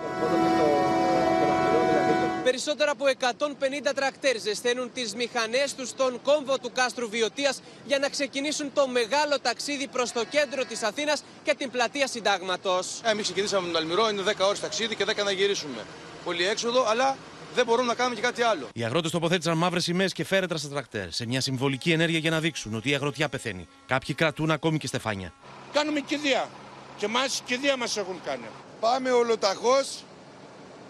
Περισσότερα 2.43 2.91
από 2.91 3.05
150 3.07 3.93
τρακτέρ 3.95 4.39
ζεσταίνουν 4.39 4.91
τις 4.93 5.15
μηχανές 5.15 5.75
τους 5.75 5.89
στον 5.89 6.21
κόμβο 6.21 6.57
του 6.57 6.71
κάστρου 6.73 7.09
Βιωτίας 7.09 7.61
για 7.85 7.99
να 7.99 8.09
ξεκινήσουν 8.09 8.73
το 8.73 8.87
μεγάλο 8.87 9.39
ταξίδι 9.41 9.87
προς 9.87 10.11
το 10.11 10.25
κέντρο 10.25 10.65
της 10.65 10.83
Αθήνας 10.83 11.23
και 11.43 11.55
την 11.57 11.71
πλατεία 11.71 12.07
Συντάγματος. 12.07 12.99
Εμεί 13.03 13.21
ξεκινήσαμε 13.21 13.67
με 13.67 13.73
τον 13.73 13.81
Αλμυρό, 13.81 14.09
είναι 14.09 14.21
10 14.21 14.45
ώρες 14.47 14.59
ταξίδι 14.59 14.95
και 14.95 15.05
10 15.05 15.23
να 15.23 15.31
γυρίσουμε. 15.31 15.85
Πολύ 16.23 16.47
έξοδο, 16.47 16.85
αλλά 16.89 17.17
δεν 17.55 17.65
μπορούμε 17.65 17.87
να 17.87 17.93
κάνουμε 17.93 18.15
και 18.15 18.21
κάτι 18.21 18.41
άλλο. 18.41 18.67
Οι 18.73 18.83
αγρότες 18.83 19.11
τοποθέτησαν 19.11 19.57
μαύρες 19.57 19.83
σημαίες 19.83 20.13
και 20.13 20.25
φέρετρα 20.25 20.57
στα 20.57 20.69
τρακτέρ 20.69 21.11
σε 21.11 21.25
μια 21.27 21.41
συμβολική 21.41 21.91
ενέργεια 21.91 22.19
για 22.19 22.29
να 22.29 22.39
δείξουν 22.39 22.75
ότι 22.75 22.89
η 22.89 22.93
αγροτιά 22.95 23.29
πεθαίνει. 23.29 23.67
Κάποιοι 23.87 24.15
κρατούν 24.15 24.51
ακόμη 24.51 24.77
και 24.77 24.87
στεφάνια. 24.87 25.33
Κάνουμε 25.73 25.99
κηδεία. 25.99 26.49
Και 26.97 27.07
μας 27.07 27.41
και 27.45 27.57
δία 27.57 27.77
μας 27.77 27.97
έχουν 27.97 28.21
κάνει. 28.25 28.45
Πάμε 28.79 29.11
ολοταχώς 29.11 30.03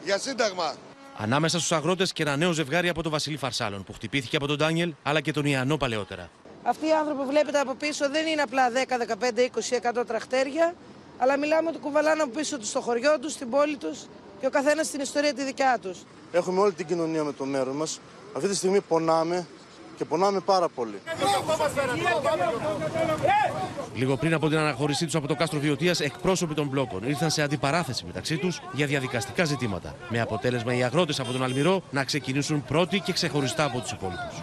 για 0.03 0.17
σύνταγμα. 0.17 0.75
Ανάμεσα 1.17 1.57
στους 1.57 1.71
αγρότες 1.71 2.13
και 2.13 2.23
ένα 2.23 2.35
νέο 2.35 2.51
ζευγάρι 2.51 2.89
από 2.89 3.03
τον 3.03 3.11
Βασίλη 3.11 3.37
Φαρσάλων 3.37 3.83
που 3.83 3.93
χτυπήθηκε 3.93 4.35
από 4.35 4.47
τον 4.47 4.57
Ντάνιελ 4.57 4.93
αλλά 5.03 5.21
και 5.21 5.31
τον 5.31 5.45
Ιαννό 5.45 5.77
παλαιότερα. 5.77 6.29
Αυτοί 6.63 6.87
οι 6.87 6.91
άνθρωποι 6.91 7.21
που 7.21 7.29
βλέπετε 7.29 7.59
από 7.59 7.75
πίσω 7.75 8.09
δεν 8.09 8.27
είναι 8.27 8.41
απλά 8.41 8.71
10, 8.71 8.73
15, 8.73 9.95
20, 9.95 9.99
100 10.01 10.03
τραχτέρια, 10.07 10.75
αλλά 11.17 11.37
μιλάμε 11.37 11.69
ότι 11.69 11.77
κουβαλάνε 11.77 12.21
από 12.21 12.31
πίσω 12.31 12.57
τους 12.57 12.67
στο 12.67 12.81
χωριό 12.81 13.19
τους, 13.19 13.31
στην 13.31 13.49
πόλη 13.49 13.77
τους 13.77 13.99
και 14.39 14.45
ο 14.45 14.49
καθένας 14.49 14.87
στην 14.87 14.99
ιστορία 14.99 15.33
τη 15.33 15.43
δικιά 15.43 15.77
τους. 15.81 15.97
Έχουμε 16.31 16.59
όλη 16.59 16.73
την 16.73 16.85
κοινωνία 16.85 17.23
με 17.23 17.33
το 17.33 17.45
μέρο 17.45 17.73
μας. 17.73 17.99
Αυτή 18.35 18.49
τη 18.49 18.55
στιγμή 18.55 18.81
πονάμε 18.81 19.47
και 19.99 20.05
πονάμε 20.05 20.39
πάρα 20.39 20.69
πολύ. 20.69 20.99
Λίγο 23.95 24.17
πριν 24.17 24.33
από 24.33 24.49
την 24.49 24.57
αναχώρησή 24.57 25.05
τους 25.05 25.15
από 25.15 25.27
το 25.27 25.35
κάστρο 25.35 25.59
Βιωτίας, 25.59 25.99
εκπρόσωποι 25.99 26.53
των 26.53 26.67
μπλόκων 26.67 27.03
ήρθαν 27.03 27.29
σε 27.29 27.41
αντιπαράθεση 27.41 28.05
μεταξύ 28.05 28.37
τους 28.37 28.61
για 28.71 28.85
διαδικαστικά 28.85 29.43
ζητήματα. 29.43 29.95
Με 30.09 30.21
αποτέλεσμα 30.21 30.73
οι 30.73 30.83
αγρότες 30.83 31.19
από 31.19 31.31
τον 31.31 31.43
Αλμυρό 31.43 31.81
να 31.89 32.03
ξεκινήσουν 32.03 32.63
πρώτοι 32.65 32.99
και 32.99 33.13
ξεχωριστά 33.13 33.63
από 33.63 33.79
τους 33.79 33.91
υπόλοιπους. 33.91 34.41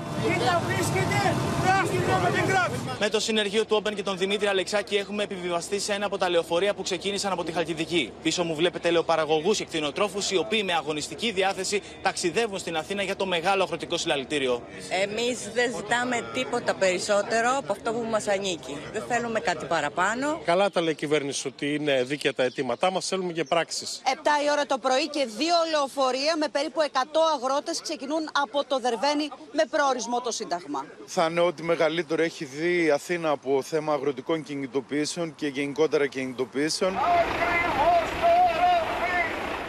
Με 2.98 3.08
το 3.08 3.20
συνεργείο 3.20 3.64
του 3.64 3.76
Όπεν 3.78 3.94
και 3.94 4.02
τον 4.02 4.18
Δημήτρη 4.18 4.46
Αλεξάκη 4.46 4.96
έχουμε 4.96 5.22
επιβιβαστεί 5.22 5.80
σε 5.80 5.92
ένα 5.92 6.06
από 6.06 6.18
τα 6.18 6.28
λεωφορεία 6.28 6.74
που 6.74 6.82
ξεκίνησαν 6.82 7.32
από 7.32 7.44
τη 7.44 7.52
Χαλκιδική. 7.52 8.12
Πίσω 8.22 8.44
μου 8.44 8.54
βλέπετε 8.54 8.90
λεωπαραγωγού 8.90 9.52
και 9.52 9.64
κτηνοτρόφους 9.64 10.30
οι 10.30 10.36
οποίοι 10.36 10.62
με 10.64 10.72
αγωνιστική 10.72 11.30
διάθεση 11.30 11.82
ταξιδεύουν 12.02 12.58
στην 12.58 12.76
Αθήνα 12.76 13.02
για 13.02 13.16
το 13.16 13.26
μεγάλο 13.26 13.62
αγροτικό 13.62 13.96
συλλαλητήριο. 13.96 14.62
Εμείς 15.02 15.45
δεν 15.54 15.74
ζητάμε 15.76 16.30
τίποτα 16.34 16.74
περισσότερο 16.74 17.56
από 17.56 17.72
αυτό 17.72 17.92
που 17.92 18.06
μας 18.10 18.28
ανήκει. 18.28 18.76
Δεν 18.92 19.02
θέλουμε 19.08 19.40
κάτι 19.40 19.64
παραπάνω. 19.64 20.40
Καλά 20.44 20.70
τα 20.70 20.80
λέει 20.80 20.92
η 20.92 20.94
κυβέρνηση 20.94 21.46
ότι 21.48 21.74
είναι 21.74 22.02
δίκαια 22.02 22.34
τα 22.34 22.42
αιτήματά 22.42 22.90
μας, 22.90 23.06
θέλουμε 23.06 23.32
και 23.32 23.44
πράξεις. 23.44 24.02
7 24.04 24.08
η 24.46 24.50
ώρα 24.50 24.66
το 24.66 24.78
πρωί 24.78 25.08
και 25.08 25.26
δύο 25.36 25.54
λεωφορεία 25.70 26.36
με 26.36 26.48
περίπου 26.48 26.80
100 26.92 26.96
αγρότες 27.34 27.80
ξεκινούν 27.80 28.28
από 28.42 28.64
το 28.64 28.78
Δερβένι 28.78 29.28
με 29.52 29.64
προορισμό 29.70 30.20
το 30.20 30.30
Σύνταγμα. 30.30 30.84
Θα 31.06 31.26
είναι 31.30 31.40
ό,τι 31.40 31.62
μεγαλύτερο 31.62 32.22
έχει 32.22 32.44
δει 32.44 32.84
η 32.84 32.90
Αθήνα 32.90 33.30
από 33.30 33.62
θέμα 33.62 33.92
αγροτικών 33.92 34.42
κινητοποιήσεων 34.42 35.34
και 35.34 35.46
γενικότερα 35.46 36.06
κινητοποιήσεων. 36.06 36.98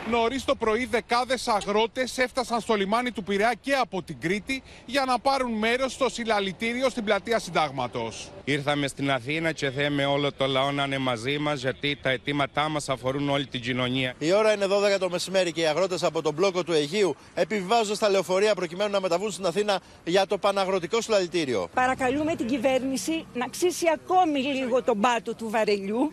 Νωρίς 0.10 0.46
το 0.46 0.56
πρωί, 0.56 0.86
δεκάδες 0.86 1.48
αγρότες 1.48 2.18
έφτασαν 2.18 2.60
στο 2.62 2.74
λιμάνι 2.74 3.12
του 3.12 3.24
Πειραιά 3.24 3.54
και 3.62 3.74
από 3.74 4.04
την 4.04 4.20
Κρήτη 4.20 4.64
για 4.86 5.06
να 5.06 5.20
πάρουν 5.20 5.52
μέρος 5.52 5.94
στο 5.94 6.10
συλλαλητήριο 6.10 6.90
στην 6.90 7.04
πλατεία 7.04 7.40
Συντάγματος. 7.40 8.32
Ήρθαμε 8.44 8.88
στην 8.88 9.12
Αθήνα 9.12 9.52
και 9.52 9.70
θέμε 9.70 10.06
όλο 10.06 10.32
το 10.34 10.48
λαό 10.48 10.72
να 10.72 10.84
είναι 10.84 10.98
μαζί 10.98 11.38
μας, 11.38 11.62
γιατί 11.62 11.98
τα 12.02 12.10
αιτήματά 12.10 12.70
μας 12.70 12.90
αφορούν 12.90 13.30
όλη 13.30 13.46
την 13.48 13.62
κοινωνία. 13.62 14.14
Η 14.18 14.34
ώρα 14.34 14.54
είναι 14.54 14.66
12 14.66 15.00
το 15.00 15.10
μεσημέρι 15.10 15.52
και 15.52 15.62
οι 15.62 15.66
αγρότες 15.66 16.04
από 16.04 16.22
τον 16.22 16.34
μπλόκο 16.34 16.64
του 16.64 16.72
Αιγείου 16.72 17.16
επιβιβάζονται 17.34 17.96
στα 17.96 18.10
λεωφορεία 18.10 18.56
προκειμένου 18.56 18.92
να 18.92 19.02
μεταβούν 19.02 19.32
στην 19.32 19.46
Αθήνα 19.46 19.80
για 20.04 20.28
το 20.28 20.38
Παναγροτικό 20.38 21.02
Συλλαλητήριο. 21.02 21.68
Παρακαλούμε 21.74 22.36
την 22.36 22.48
κυβέρνηση 22.48 23.26
να 23.34 23.48
ξύσει 23.48 23.86
ακόμη 23.94 24.40
λίγο 24.40 24.84
τον 24.84 25.00
πάτο 25.00 25.36
του 25.36 25.50
βαρελιού. 25.50 26.12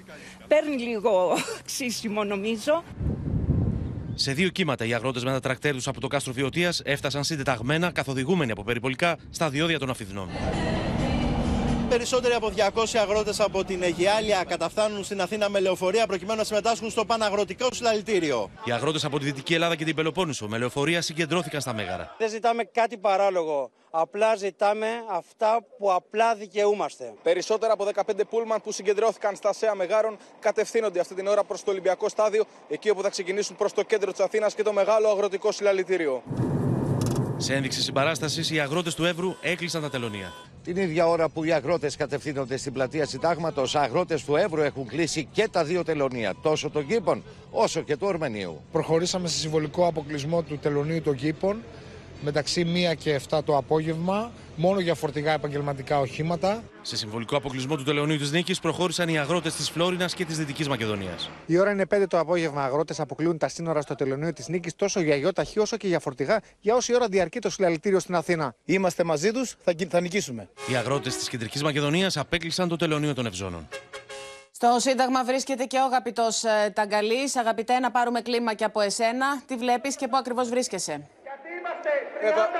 Παίρνει 0.48 0.76
λίγο 0.76 1.36
ξύσιμο 1.66 2.24
νομίζω. 2.24 2.82
Σε 4.14 4.32
δύο 4.32 4.48
κύματα 4.48 4.84
οι 4.84 4.94
αγρότες 4.94 5.24
με 5.24 5.30
τα 5.30 5.40
τρακτέρ 5.40 5.74
τους 5.74 5.88
από 5.88 6.00
το 6.00 6.06
κάστρο 6.06 6.32
Βιωτία 6.32 6.72
έφτασαν 6.84 7.24
συντεταγμένα, 7.24 7.90
καθοδηγούμενοι 7.90 8.50
από 8.50 8.64
περιπολικά, 8.64 9.16
στα 9.30 9.50
διόδια 9.50 9.78
των 9.78 9.90
Αφιδνών. 9.90 10.28
Περισσότεροι 11.88 12.34
από 12.34 12.52
200 12.56 12.84
αγρότες 12.96 13.40
από 13.40 13.64
την 13.64 13.82
Αιγιάλια 13.82 14.44
καταφθάνουν 14.44 15.04
στην 15.04 15.20
Αθήνα 15.20 15.48
με 15.48 15.60
λεωφορεία 15.60 16.06
προκειμένου 16.06 16.38
να 16.38 16.44
συμμετάσχουν 16.44 16.90
στο 16.90 17.04
Παναγροτικό 17.04 17.68
Συλλαλητήριο. 17.72 18.50
Οι 18.64 18.72
αγρότες 18.72 19.04
από 19.04 19.18
τη 19.18 19.24
Δυτική 19.24 19.54
Ελλάδα 19.54 19.76
και 19.76 19.84
την 19.84 19.94
Πελοπόννησο 19.94 20.48
με 20.48 20.58
λεωφορεία 20.58 21.02
συγκεντρώθηκαν 21.02 21.60
στα 21.60 21.74
Μέγαρα. 21.74 22.14
Δεν 22.18 22.28
ζητάμε 22.28 22.64
κάτι 22.64 22.96
παράλογο. 22.96 23.70
Απλά 23.90 24.36
ζητάμε 24.36 24.86
αυτά 25.10 25.64
που 25.78 25.92
απλά 25.92 26.34
δικαιούμαστε. 26.34 27.14
Περισσότερα 27.22 27.72
από 27.72 27.86
15 27.94 28.00
πούλμαν 28.30 28.60
που 28.62 28.72
συγκεντρώθηκαν 28.72 29.36
στα 29.36 29.52
ΣΕΑ 29.52 29.74
Μεγάρων 29.74 30.16
κατευθύνονται 30.40 31.00
αυτή 31.00 31.14
την 31.14 31.26
ώρα 31.26 31.44
προς 31.44 31.64
το 31.64 31.70
Ολυμπιακό 31.70 32.08
Στάδιο, 32.08 32.44
εκεί 32.68 32.90
όπου 32.90 33.02
θα 33.02 33.08
ξεκινήσουν 33.08 33.56
προς 33.56 33.72
το 33.72 33.82
κέντρο 33.82 34.10
της 34.10 34.20
Αθήνας 34.20 34.54
και 34.54 34.62
το 34.62 34.72
μεγάλο 34.72 35.08
αγροτικό 35.08 35.52
συλλαλητήριο. 35.52 36.22
Σε 37.36 37.54
ένδειξη 37.54 37.82
συμπαράστασης, 37.82 38.50
οι 38.50 38.60
αγρότες 38.60 38.94
του 38.94 39.04
Εύρου 39.04 39.34
έκλεισαν 39.40 39.82
τα 39.82 39.90
τελωνία. 39.90 40.32
Την 40.64 40.76
ίδια 40.76 41.08
ώρα 41.08 41.28
που 41.28 41.44
οι 41.44 41.52
αγρότες 41.52 41.96
κατευθύνονται 41.96 42.56
στην 42.56 42.72
πλατεία 42.72 43.06
Συντάγματος, 43.06 43.74
αγρότες 43.74 44.24
του 44.24 44.36
Εύρου 44.36 44.60
έχουν 44.60 44.86
κλείσει 44.86 45.28
και 45.32 45.48
τα 45.48 45.64
δύο 45.64 45.84
τελωνία, 45.84 46.34
τόσο 46.42 46.70
των 46.70 46.86
Κήπων 46.86 47.22
όσο 47.50 47.80
και 47.80 47.96
του 47.96 48.06
Ορμενίου. 48.06 48.60
Προχωρήσαμε 48.72 49.28
σε 49.28 49.38
συμβολικό 49.38 49.86
αποκλεισμό 49.86 50.42
του 50.42 50.58
τελωνίου 50.58 51.02
των 51.02 51.14
Κήπων 51.14 51.62
μεταξύ 52.24 52.90
1 52.92 52.96
και 52.96 53.20
7 53.30 53.38
το 53.44 53.56
απόγευμα, 53.56 54.32
μόνο 54.56 54.80
για 54.80 54.94
φορτηγά 54.94 55.32
επαγγελματικά 55.32 55.98
οχήματα. 55.98 56.62
Σε 56.82 56.96
συμβολικό 56.96 57.36
αποκλεισμό 57.36 57.76
του 57.76 57.82
τελωνίου 57.82 58.16
της 58.16 58.30
Νίκης 58.30 58.60
προχώρησαν 58.60 59.08
οι 59.08 59.18
αγρότες 59.18 59.54
της 59.54 59.70
Φλόρινας 59.70 60.14
και 60.14 60.24
της 60.24 60.38
Δυτικής 60.38 60.68
Μακεδονίας. 60.68 61.30
Η 61.46 61.58
ώρα 61.58 61.70
είναι 61.70 61.86
5 61.86 62.06
το 62.08 62.18
απόγευμα. 62.18 62.64
Αγρότες 62.64 63.00
αποκλείουν 63.00 63.38
τα 63.38 63.48
σύνορα 63.48 63.80
στο 63.80 63.94
τελωνίο 63.94 64.32
της 64.32 64.48
Νίκης 64.48 64.76
τόσο 64.76 65.00
για 65.00 65.16
γιοταχή 65.16 65.58
όσο 65.58 65.76
και 65.76 65.86
για 65.86 65.98
φορτηγά 65.98 66.40
για 66.60 66.74
όση 66.74 66.94
ώρα 66.94 67.08
διαρκεί 67.08 67.38
το 67.38 67.50
συλλαλητήριο 67.50 67.98
στην 67.98 68.14
Αθήνα. 68.14 68.54
Είμαστε 68.64 69.04
μαζί 69.04 69.30
τους, 69.30 69.54
θα, 69.64 69.74
θα 69.88 70.00
νικήσουμε. 70.00 70.48
Οι 70.70 70.74
αγρότες 70.76 71.16
της 71.16 71.28
Κεντρικής 71.28 71.62
Μακεδονίας 71.62 72.16
απέκλεισαν 72.16 72.68
το 72.68 72.76
τελωνίο 72.76 73.14
των 73.14 73.26
Ευζώνων. 73.26 73.68
Στο 74.56 74.76
Σύνταγμα 74.78 75.24
βρίσκεται 75.24 75.64
και 75.64 75.78
ο 75.78 75.84
αγαπητός 75.84 76.44
ε, 76.44 76.70
Ταγκαλής. 76.74 77.36
Αγαπητέ, 77.36 77.78
να 77.78 77.90
πάρουμε 77.90 78.20
κλίμα 78.20 78.54
και 78.54 78.64
από 78.64 78.80
εσένα. 78.80 79.42
Τι 79.46 79.56
βλέπεις 79.56 79.96
και 79.96 80.08
πού 80.08 80.16
ακριβώς 80.16 80.48
βρίσκεσαι; 80.48 81.08
Εύα, 82.20 82.50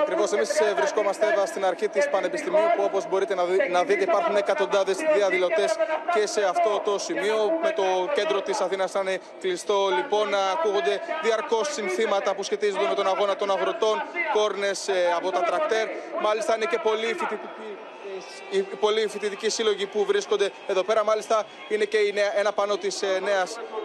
Ακριβώς 0.00 0.32
εμείς 0.32 0.62
βρισκόμαστε 0.76 1.26
Εύα, 1.26 1.46
στην 1.46 1.64
αρχή 1.64 1.88
της 1.88 2.08
Πανεπιστημίου, 2.08 2.60
που 2.76 2.82
όπως 2.84 3.08
μπορείτε 3.08 3.34
να, 3.34 3.44
δει, 3.44 3.68
να 3.70 3.84
δείτε 3.84 4.02
υπάρχουν 4.02 4.36
εκατοντάδες 4.36 4.96
διαδηλωτές 5.14 5.76
και 6.14 6.26
σε 6.26 6.44
αυτό 6.44 6.80
το 6.84 6.98
σημείο. 6.98 7.58
Με 7.62 7.70
το 7.70 7.82
κέντρο 8.14 8.40
της 8.42 8.60
Αθήνας 8.60 8.92
να 8.92 9.00
είναι 9.00 9.18
κλειστό, 9.40 9.88
λοιπόν, 9.96 10.28
να 10.28 10.38
ακούγονται 10.38 11.00
διαρκώς 11.22 11.72
συνθήματα 11.72 12.34
που 12.34 12.42
σχετίζονται 12.42 12.88
με 12.88 12.94
τον 12.94 13.06
αγώνα 13.06 13.36
των 13.36 13.50
αγροτών, 13.50 14.02
κόρνες 14.32 14.90
από 15.16 15.30
τα 15.30 15.40
τρακτέρ. 15.40 15.88
Μάλιστα 16.22 16.56
είναι 16.56 16.66
και 16.70 16.78
πολύ 16.82 17.06
φοιτητικοί 17.06 17.76
οι 18.50 18.60
πολλοί 18.60 19.06
φοιτητικοί 19.06 19.48
σύλλογοι 19.48 19.86
που 19.86 20.04
βρίσκονται 20.04 20.50
εδώ 20.66 20.82
πέρα. 20.82 21.04
Μάλιστα 21.04 21.44
είναι 21.68 21.84
και 21.84 21.98
ένα 22.36 22.52
πανό 22.52 22.78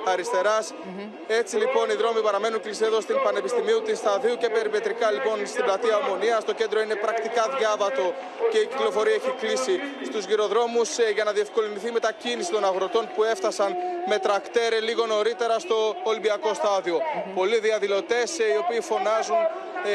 τη 0.07 0.13
Νέα 0.13 0.13
Αριστεράς. 0.13 0.73
Έτσι 1.27 1.55
λοιπόν 1.57 1.89
οι 1.89 1.93
δρόμοι 1.93 2.21
παραμένουν 2.21 2.61
κλειστοί 2.61 2.85
εδώ 2.85 3.01
στην 3.01 3.15
Πανεπιστημίου 3.23 3.81
της 3.81 3.97
Σταδίου 3.97 4.37
και 4.37 4.49
περιπετρικά 4.49 5.11
λοιπόν 5.11 5.47
στην 5.47 5.63
πλατεία 5.63 5.97
Ομονίας. 5.97 6.43
Το 6.43 6.53
κέντρο 6.53 6.81
είναι 6.81 6.95
πρακτικά 6.95 7.43
διάβατο 7.57 8.13
και 8.51 8.57
η 8.57 8.65
κυκλοφορία 8.65 9.13
έχει 9.13 9.31
κλείσει 9.41 9.79
στους 10.05 10.25
γυροδρόμους 10.25 10.89
για 11.13 11.23
να 11.23 11.31
διευκολυνθεί 11.31 11.87
η 11.87 11.91
μετακίνηση 11.91 12.51
των 12.51 12.65
αγροτών 12.65 13.09
που 13.15 13.23
έφτασαν 13.23 13.75
με 14.07 14.17
τρακτέρε 14.19 14.79
λίγο 14.79 15.05
νωρίτερα 15.05 15.59
στο 15.59 15.95
Ολυμπιακό 16.03 16.53
Στάδιο. 16.53 16.97
Πολλοί 17.35 17.59
διαδηλωτές 17.59 18.37
οι 18.37 18.57
οποίοι 18.63 18.81
φωνάζουν 18.81 19.41
ε, 19.85 19.91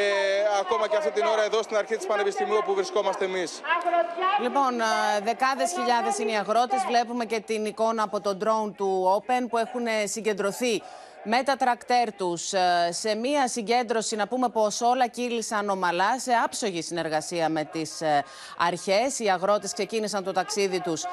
ακόμα 0.61 0.89
και 0.89 0.97
αυτή 0.97 1.11
την 1.11 1.25
ώρα 1.25 1.45
εδώ 1.45 1.63
στην 1.63 1.77
αρχή 1.77 1.97
της 1.97 2.07
Πανεπιστημίου 2.07 2.57
όπου 2.57 2.75
βρισκόμαστε 2.75 3.25
εμείς. 3.25 3.61
Λοιπόν, 4.43 4.73
δεκάδες 5.23 5.71
χιλιάδες 5.73 6.19
είναι 6.19 6.33
οι 6.33 6.35
αγρότες. 6.37 6.85
Βλέπουμε 6.87 7.25
και 7.25 7.41
την 7.41 7.65
εικόνα 7.65 8.03
από 8.03 8.21
το 8.21 8.39
drone 8.43 8.73
του 8.77 8.91
Open 9.17 9.47
που 9.51 9.59
έχουν 9.59 9.87
συγκεντρωθεί 10.07 10.83
με 11.25 11.43
τα 11.43 11.57
τρακτέρ 11.57 12.13
τους 12.13 12.53
σε 12.91 13.15
μία 13.15 13.49
συγκέντρωση 13.49 14.17
να 14.17 14.29
πούμε 14.29 14.49
πως 14.49 14.81
όλα 14.81 15.07
κύλησαν 15.07 15.69
ομαλά 15.69 16.19
σε 16.19 16.33
άψογη 16.45 16.83
συνεργασία 16.83 17.49
με 17.49 17.65
τις 17.65 18.03
αρχές. 18.59 19.19
Οι 19.19 19.31
αγρότες 19.31 19.73
ξεκίνησαν 19.73 20.25
το 20.25 20.33
ταξίδι 20.33 20.81
τους 20.81 21.05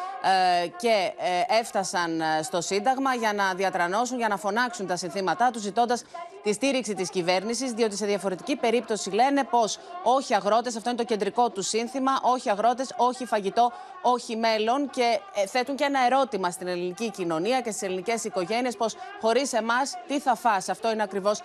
και 0.77 1.11
έφτασαν 1.59 2.21
στο 2.43 2.61
Σύνταγμα 2.61 3.13
για 3.13 3.33
να 3.33 3.53
διατρανώσουν, 3.53 4.17
για 4.17 4.27
να 4.27 4.37
φωνάξουν 4.37 4.87
τα 4.87 4.95
συνθήματά 4.95 5.51
τους 5.51 5.61
ζητώντας 5.61 6.03
τη 6.43 6.53
στήριξη 6.53 6.93
της 6.93 7.09
κυβέρνησης, 7.09 7.71
διότι 7.71 7.95
σε 7.95 8.05
διαφορετική 8.05 8.55
περίπτωση 8.55 9.09
λένε 9.09 9.43
πως 9.43 9.79
όχι 10.03 10.35
αγρότες, 10.35 10.75
αυτό 10.75 10.89
είναι 10.89 10.97
το 10.97 11.05
κεντρικό 11.05 11.49
του 11.49 11.61
σύνθημα, 11.61 12.11
όχι 12.21 12.49
αγρότες, 12.49 12.93
όχι 12.97 13.25
φαγητό, 13.25 13.71
όχι 14.01 14.35
μέλλον. 14.35 14.89
Και 14.89 15.19
θέτουν 15.47 15.75
και 15.75 15.83
ένα 15.83 16.05
ερώτημα 16.05 16.51
στην 16.51 16.67
ελληνική 16.67 17.09
κοινωνία 17.11 17.61
και 17.61 17.69
στις 17.69 17.81
ελληνικές 17.81 18.23
οικογένειες, 18.23 18.77
πως 18.77 18.95
χωρίς 19.21 19.53
εμάς 19.53 19.97
τι 20.07 20.19
θα 20.19 20.35
φας. 20.35 20.69
Αυτό 20.69 20.91
είναι 20.91 21.03
ακριβώς 21.03 21.41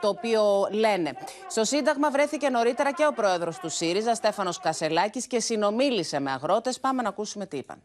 το 0.00 0.08
οποίο 0.08 0.68
λένε. 0.70 1.16
Στο 1.48 1.64
Σύνταγμα 1.64 2.10
βρέθηκε 2.10 2.48
νωρίτερα 2.48 2.92
και 2.92 3.06
ο 3.06 3.12
πρόεδρος 3.12 3.58
του 3.58 3.68
ΣΥΡΙΖΑ, 3.68 4.14
Στέφανος 4.14 4.58
Κασελάκης, 4.60 5.26
και 5.26 5.40
συνομίλησε 5.40 6.20
με 6.20 6.30
αγρότες. 6.30 6.80
Πάμε 6.80 7.02
να 7.02 7.08
ακούσουμε 7.08 7.46
τι 7.46 7.56
είπαν. 7.56 7.82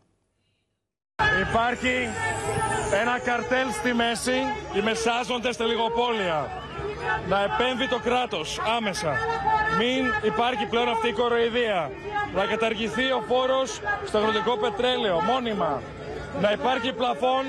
Υπάρχει 1.49 2.09
ένα 3.01 3.19
καρτέλ 3.19 3.71
στη 3.71 3.93
μέση, 3.93 4.41
οι 4.75 4.81
μεσάζοντες 4.81 5.55
στα 5.55 5.65
λιγοπόλια. 5.65 6.51
Να 7.27 7.41
επέμβει 7.43 7.87
το 7.87 7.99
κράτος 7.99 8.59
άμεσα. 8.77 9.15
Μην 9.77 10.05
υπάρχει 10.23 10.65
πλέον 10.65 10.89
αυτή 10.89 11.07
η 11.07 11.13
κοροϊδία. 11.13 11.91
Να 12.33 12.45
καταργηθεί 12.45 13.11
ο 13.11 13.23
φόρος 13.27 13.81
στο 14.05 14.17
αγροτικό 14.17 14.57
πετρέλαιο, 14.57 15.21
μόνιμα. 15.21 15.81
να 16.41 16.51
υπάρχει 16.51 16.93
πλαφόν 16.93 17.43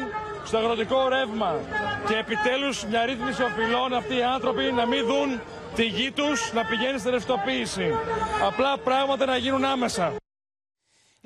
στο 0.49 0.59
αγροτικό 0.59 1.09
ρεύμα 1.09 1.61
και 2.09 2.15
επιτέλους 2.15 2.85
μια 2.85 3.05
ρύθμιση 3.05 3.43
οφειλών 3.43 3.93
αυτοί 3.95 4.17
οι 4.17 4.23
άνθρωποι 4.23 4.73
να 4.73 4.87
μην 4.87 5.07
δουν 5.07 5.41
τη 5.75 5.85
γη 5.85 6.11
τους 6.11 6.53
να 6.53 6.65
πηγαίνει 6.65 6.99
στη 6.99 7.11
ρευστοποίηση. 7.11 7.91
Απλά 8.47 8.79
πράγματα 8.79 9.27
να 9.27 9.37
γίνουν 9.37 9.65
άμεσα. 9.65 10.13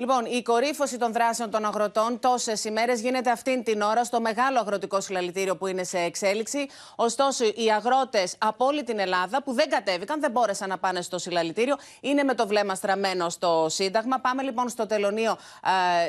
Λοιπόν, 0.03 0.25
η 0.25 0.41
κορύφωση 0.41 0.97
των 0.97 1.13
δράσεων 1.13 1.49
των 1.49 1.65
αγροτών 1.65 2.19
τόσες 2.19 2.63
ημέρες 2.63 3.01
γίνεται 3.01 3.31
αυτήν 3.31 3.63
την 3.63 3.81
ώρα 3.81 4.03
στο 4.03 4.21
μεγάλο 4.21 4.59
αγροτικό 4.59 5.01
συλλαλητήριο 5.01 5.55
που 5.55 5.67
είναι 5.67 5.83
σε 5.83 5.97
εξέλιξη. 5.97 6.67
Ωστόσο, 6.95 7.45
οι 7.45 7.71
αγρότες 7.75 8.35
από 8.37 8.65
όλη 8.65 8.83
την 8.83 8.99
Ελλάδα 8.99 9.43
που 9.43 9.53
δεν 9.53 9.69
κατέβηκαν, 9.69 10.19
δεν 10.19 10.31
μπόρεσαν 10.31 10.69
να 10.69 10.77
πάνε 10.77 11.01
στο 11.01 11.17
συλλαλητήριο, 11.17 11.75
είναι 12.01 12.23
με 12.23 12.33
το 12.33 12.47
βλέμμα 12.47 12.75
στραμμένο 12.75 13.29
στο 13.29 13.65
Σύνταγμα. 13.69 14.19
Πάμε 14.19 14.43
λοιπόν 14.43 14.69
στο 14.69 14.85
τελωνίο 14.85 15.37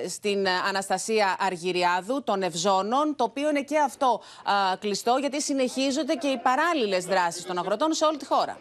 ε, 0.04 0.08
στην 0.08 0.46
Αναστασία 0.68 1.36
Αργυριάδου 1.38 2.22
των 2.22 2.42
Ευζώνων, 2.42 3.16
το 3.16 3.24
οποίο 3.24 3.48
είναι 3.48 3.62
και 3.62 3.78
αυτό 3.78 4.20
ε, 4.72 4.76
κλειστό, 4.76 5.16
γιατί 5.20 5.42
συνεχίζονται 5.42 6.14
και 6.14 6.28
οι 6.28 6.38
παράλληλες 6.38 7.04
δράσεις 7.04 7.44
των 7.44 7.58
αγροτών 7.58 7.92
σε 7.92 8.04
όλη 8.04 8.16
τη 8.16 8.26
χώρα. 8.26 8.58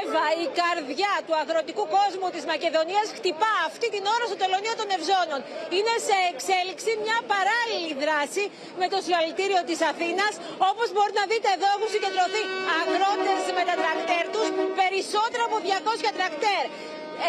Εύα, 0.00 0.26
η 0.44 0.46
καρδιά 0.60 1.14
του 1.26 1.34
αγροτικού 1.42 1.84
κόσμου 1.96 2.28
της 2.34 2.44
Μακεδονίας 2.52 3.06
χτυπά 3.16 3.54
αυτή 3.68 3.86
την 3.94 4.04
ώρα 4.14 4.24
στο 4.30 4.38
τελωνίο 4.42 4.74
των 4.80 4.88
Ευζώνων. 4.96 5.40
Είναι 5.76 5.94
σε 6.08 6.16
εξέλιξη 6.32 6.90
μια 7.04 7.18
παράλληλη 7.32 7.92
δράση 8.02 8.44
με 8.80 8.86
το 8.92 8.96
συλλαλητήριο 9.04 9.60
της 9.68 9.80
Αθήνας. 9.90 10.32
Όπως 10.70 10.86
μπορείτε 10.94 11.18
να 11.22 11.28
δείτε 11.32 11.48
εδώ 11.56 11.68
έχουν 11.76 11.88
συγκεντρωθεί 11.94 12.42
αγρότες 12.80 13.42
με 13.58 13.62
τα 13.68 13.74
τρακτέρ 13.82 14.24
τους, 14.34 14.48
περισσότερο 14.80 15.42
από 15.48 15.56
200 15.66 16.08
τρακτέρ. 16.18 16.64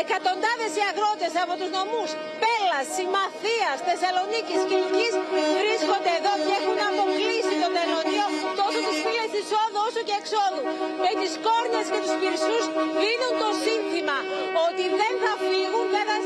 Εκατοντάδες 0.02 0.72
οι 0.78 0.84
αγρότες 0.92 1.34
από 1.44 1.54
τους 1.60 1.72
νομούς 1.78 2.10
Πέλας, 2.42 2.86
Συμμαθίας, 2.96 3.78
Θεσσαλονίκης, 3.88 4.62
Κιλκής 4.70 5.14
βρίσκονται 5.58 6.14
εδώ 6.20 6.34
και 6.46 6.54
έχουν 6.60 6.80
αποκλείσει 6.92 7.56
το 7.64 7.70
τελωνίο 7.78 8.28
τόσο 8.60 8.80
τις 8.88 8.98
φύλες 9.06 9.32
εισόδου 9.40 9.80
όσο 9.88 10.02
και 10.08 10.16
εξόδου. 10.22 10.64
Με 11.04 11.12
τις 11.20 11.32
κόρνες 11.46 11.88
και 11.92 12.00
τους 12.04 12.14
πυρσούς 12.20 12.66
δίνουν 13.02 13.34
το 13.44 13.50
σύνθημα 13.66 14.18
ότι 14.68 14.84
δεν 15.02 15.14
θα 15.24 15.34
φύγουν, 15.48 15.86
δεν 15.96 16.06
θα 16.10 16.18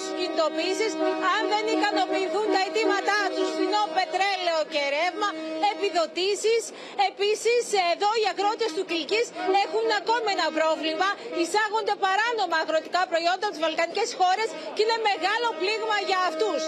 σταματήσουν 0.00 0.14
κινητοποιήσεις 0.20 0.92
αν 1.34 1.42
δεν 1.52 1.64
ικανοποιηθούν 1.76 2.46
τα 2.54 2.60
αιτήματά 2.66 3.20
τους. 3.34 3.48
Φθηνό 3.54 3.84
πετρέλαιο 3.98 4.60
και 4.72 4.82
ρεύμα, 4.96 5.28
επιδοτήσεις. 5.72 6.62
Επίσης 7.10 7.62
εδώ 7.92 8.10
οι 8.20 8.24
αγρότες 8.32 8.70
του 8.76 8.84
Κιλκής 8.90 9.26
έχουν 9.64 9.86
ακόμη 10.00 10.28
ένα 10.36 10.48
πρόβλημα. 10.58 11.08
Εισάγονται 11.40 11.94
παράνομα 12.06 12.56
αγροτικά 12.64 13.02
προϊόντα 13.10 13.44
από 13.46 13.54
τις 13.54 13.62
βαλκανικές 13.64 14.10
χώρες 14.20 14.48
και 14.74 14.82
είναι 14.84 14.98
μεγάλο 15.10 15.48
πλήγμα 15.60 15.96
για 16.08 16.20
αυτούς. 16.30 16.60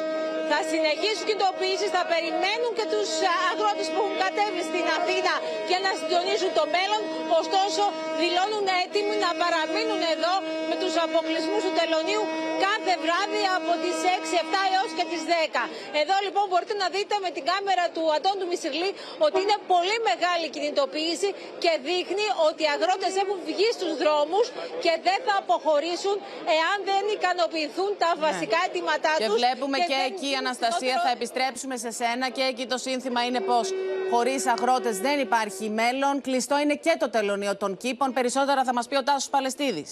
Θα 0.50 0.60
συνεχίσουν 0.70 1.24
κινητοποιήσεις, 1.28 1.90
θα 1.96 2.02
περιμένουν 2.12 2.70
και 2.78 2.86
τους 2.92 3.08
αγρότες 3.50 3.86
που 3.92 3.98
έχουν 4.02 4.16
κατέβει 4.24 4.62
στην 4.70 4.86
Αθήνα 4.96 5.34
για 5.70 5.78
να 5.84 5.90
συντονίσουν 5.98 6.50
το 6.58 6.64
μέλλον. 6.74 7.02
Ωστόσο 7.40 7.82
δηλώνουν 8.20 8.66
έτοιμοι 8.82 9.14
να 9.24 9.30
παραμείνουν 9.40 10.02
εδώ 10.14 10.34
με 10.70 10.74
τους 10.82 10.94
αποκλεισμούς 11.04 11.62
του 11.66 11.72
τελωνίου 11.80 12.22
κάθε 12.66 12.92
βράδυ 13.04 13.42
από 13.58 13.72
τις 13.82 13.96
6, 14.16 14.30
7 14.44 14.60
έως 14.76 14.90
και 14.98 15.04
τις 15.12 15.22
10. 15.30 15.62
Εδώ 16.02 16.16
λοιπόν 16.26 16.44
μπορείτε 16.50 16.74
να 16.82 16.88
δείτε 16.96 17.14
με 17.24 17.30
την 17.36 17.44
κάμερα 17.50 17.84
του 17.94 18.02
Αντώνου 18.16 18.46
Μισηρλή 18.50 18.90
ότι 19.26 19.38
είναι 19.44 19.56
πολύ 19.72 19.96
μεγάλη 20.10 20.46
κινητοποίηση 20.56 21.28
και 21.62 21.72
δείχνει 21.88 22.26
ότι 22.48 22.60
οι 22.66 22.70
αγρότες 22.76 23.12
έχουν 23.22 23.38
βγει 23.50 23.68
στους 23.76 23.92
δρόμους 24.02 24.46
και 24.84 24.92
δεν 25.08 25.18
θα 25.26 25.34
αποχωρήσουν 25.42 26.16
εάν 26.58 26.76
δεν 26.90 27.02
ικανοποιηθούν 27.16 27.90
τα 28.02 28.10
Ναι. 28.14 28.20
βασικά 28.26 28.58
αιτήματά 28.66 29.12
Και 29.22 29.26
τους. 29.28 29.38
βλέπουμε 29.42 29.78
και, 29.90 29.96
δεν 30.02 30.10
εκεί, 30.12 30.28
είναι 30.32 30.40
Αναστασία, 30.44 30.94
θα 31.04 31.10
επιστρέψουμε 31.16 31.74
σε 31.84 31.90
σένα 32.00 32.26
και 32.36 32.42
εκεί 32.52 32.64
το 32.72 32.78
σύνθημα 32.86 33.20
είναι 33.28 33.40
πως 33.50 33.66
χωρίς 34.12 34.40
αγρότες 34.54 34.96
δεν 35.06 35.16
υπάρχει 35.26 35.64
μέλλον. 35.80 36.14
Κλειστό 36.26 36.56
είναι 36.58 36.74
και 36.86 36.94
το 37.02 37.08
τελωνίο 37.10 37.54
των 37.62 37.70
κήπων. 37.82 38.08
Περισσότερα 38.18 38.60
θα 38.64 38.72
μας 38.72 38.86
πει 38.88 38.96
ο 38.96 39.02
Τάσος 39.02 39.28
Παλαιστίδης. 39.34 39.90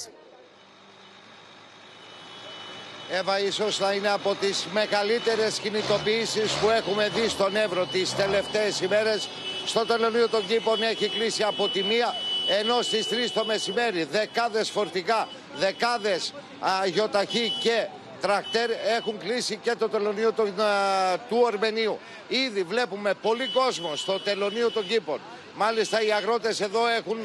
Εύα, 3.12 3.40
ίσως 3.40 3.76
θα 3.76 3.92
είναι 3.92 4.08
από 4.08 4.34
τις 4.34 4.66
μεγαλύτερες 4.72 5.58
κινητοποιήσεις 5.58 6.52
που 6.52 6.70
έχουμε 6.70 7.08
δει 7.08 7.28
στον 7.28 7.56
Εύρο 7.56 7.86
τις 7.86 8.14
τελευταίες 8.14 8.80
ημέρες. 8.80 9.28
Στο 9.66 9.86
τελωνίο 9.86 10.28
των 10.28 10.46
κήπων 10.46 10.82
έχει 10.82 11.08
κλείσει 11.08 11.42
από 11.42 11.68
τη 11.68 11.82
μία, 11.82 12.14
ενώ 12.60 12.82
στις 12.82 13.06
3 13.08 13.30
το 13.34 13.44
μεσημέρι 13.44 14.04
δεκάδες 14.04 14.70
φορτηγά, 14.70 15.28
δεκάδες 15.56 16.32
α, 16.60 16.86
γιοταχή 16.86 17.52
και 17.60 17.86
τρακτέρ 18.20 18.70
έχουν 18.96 19.18
κλείσει 19.18 19.56
και 19.56 19.74
το 19.78 19.88
τελωνίο 19.88 20.32
των, 20.32 20.60
α, 20.60 21.18
του 21.28 21.38
Ορμενίου. 21.42 21.98
Ήδη 22.28 22.62
βλέπουμε 22.62 23.14
πολύ 23.14 23.48
κόσμο 23.48 23.96
στο 23.96 24.20
τελωνίο 24.20 24.70
των 24.70 24.86
κήπων. 24.86 25.20
Μάλιστα 25.54 26.02
οι 26.02 26.12
αγρότες 26.12 26.60
εδώ 26.60 26.88
έχουν 26.88 27.18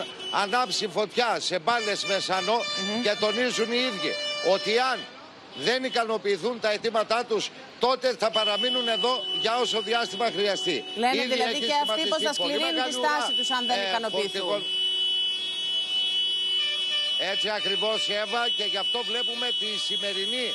ανάψει 0.43 0.87
φωτιά 0.87 1.37
σε 1.39 1.59
μπάλες 1.59 2.05
μεσανό 2.05 2.57
και 3.03 3.15
τονίζουν 3.19 3.71
οι 3.71 3.77
ίδιοι 3.77 4.11
ότι 4.53 4.79
αν 4.79 4.99
δεν 5.55 5.83
ικανοποιηθούν 5.83 6.59
τα 6.59 6.71
αιτήματά 6.71 7.25
τους, 7.25 7.49
τότε 7.79 8.15
θα 8.19 8.31
παραμείνουν 8.31 8.87
εδώ 8.87 9.23
για 9.41 9.59
όσο 9.59 9.81
διάστημα 9.81 10.25
χρειαστεί. 10.35 10.83
Λένε 10.95 11.15
Ήδη 11.15 11.33
δηλαδή 11.33 11.51
έχει 11.51 11.65
και 11.65 11.73
αυτοί 11.89 12.01
πως 12.07 12.21
θα 12.21 12.33
σχηματιστεί 12.33 12.41
πολύ 12.41 12.53
σκληρύνουν 12.53 12.69
τη 12.69 12.75
μεγάλη 12.75 12.93
στάση 12.93 13.31
ουρά, 13.31 13.37
τους 13.37 13.49
αν 13.57 13.63
δεν 13.69 13.77
ε, 13.79 13.87
ικανοποιηθούν. 13.89 14.31
φορτηγών. 14.31 14.61
Έτσι 17.31 17.47
ακριβώς 17.59 17.99
Εύα 18.23 18.43
και 18.57 18.65
γι' 18.73 18.81
αυτό 18.85 18.99
βλέπουμε 19.09 19.47
τη 19.61 19.69
σημερινή 19.87 20.47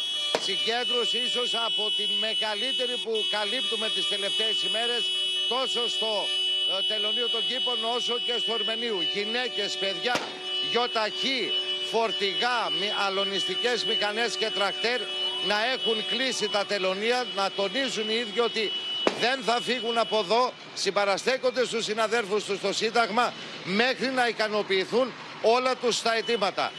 συγκέντρωση 0.46 1.16
ίσως 1.28 1.50
από 1.68 1.84
τη 1.96 2.04
μεγαλύτερη 2.24 2.94
που 3.04 3.12
καλύπτουμε 3.36 3.86
τις 3.94 4.06
τελευταίες 4.14 4.56
ημέρες 4.68 5.02
τόσο 5.54 5.80
στο 5.96 6.12
ε, 6.72 6.82
τελωνίο 6.90 7.28
των 7.34 7.42
κήπων 7.50 7.78
όσο 7.96 8.14
και 8.26 8.34
στο 8.42 8.52
Ορμενίου. 8.58 8.98
Γυναίκες, 9.14 9.70
παιδιά, 9.82 10.14
γιοταχή, 10.70 11.40
φορτηγά, 11.92 12.58
μη- 12.80 12.92
αλωνιστικές 13.06 13.84
μηχανές 13.84 14.36
και 14.36 14.50
τρακτέρ 14.50 15.00
να 15.46 15.56
έχουν 15.74 16.04
κλείσει 16.10 16.48
τα 16.48 16.64
τελωνία, 16.64 17.24
να 17.36 17.50
τονίζουν 17.50 18.08
οι 18.08 18.14
ίδιοι 18.14 18.40
ότι 18.40 18.72
δεν 19.20 19.40
θα 19.44 19.60
φύγουν 19.62 19.98
από 19.98 20.18
εδώ, 20.18 20.52
συμπαραστέκονται 20.74 21.64
στους 21.64 21.84
συναδέρφους 21.84 22.44
τους 22.44 22.58
στο 22.58 22.72
Σύνταγμα 22.72 23.32
μέχρι 23.64 24.06
να 24.10 24.28
ικανοποιηθούν 24.28 25.12
όλα 25.42 25.76
τους 25.76 26.02
τα 26.02 26.16
αιτήματα. 26.16 26.72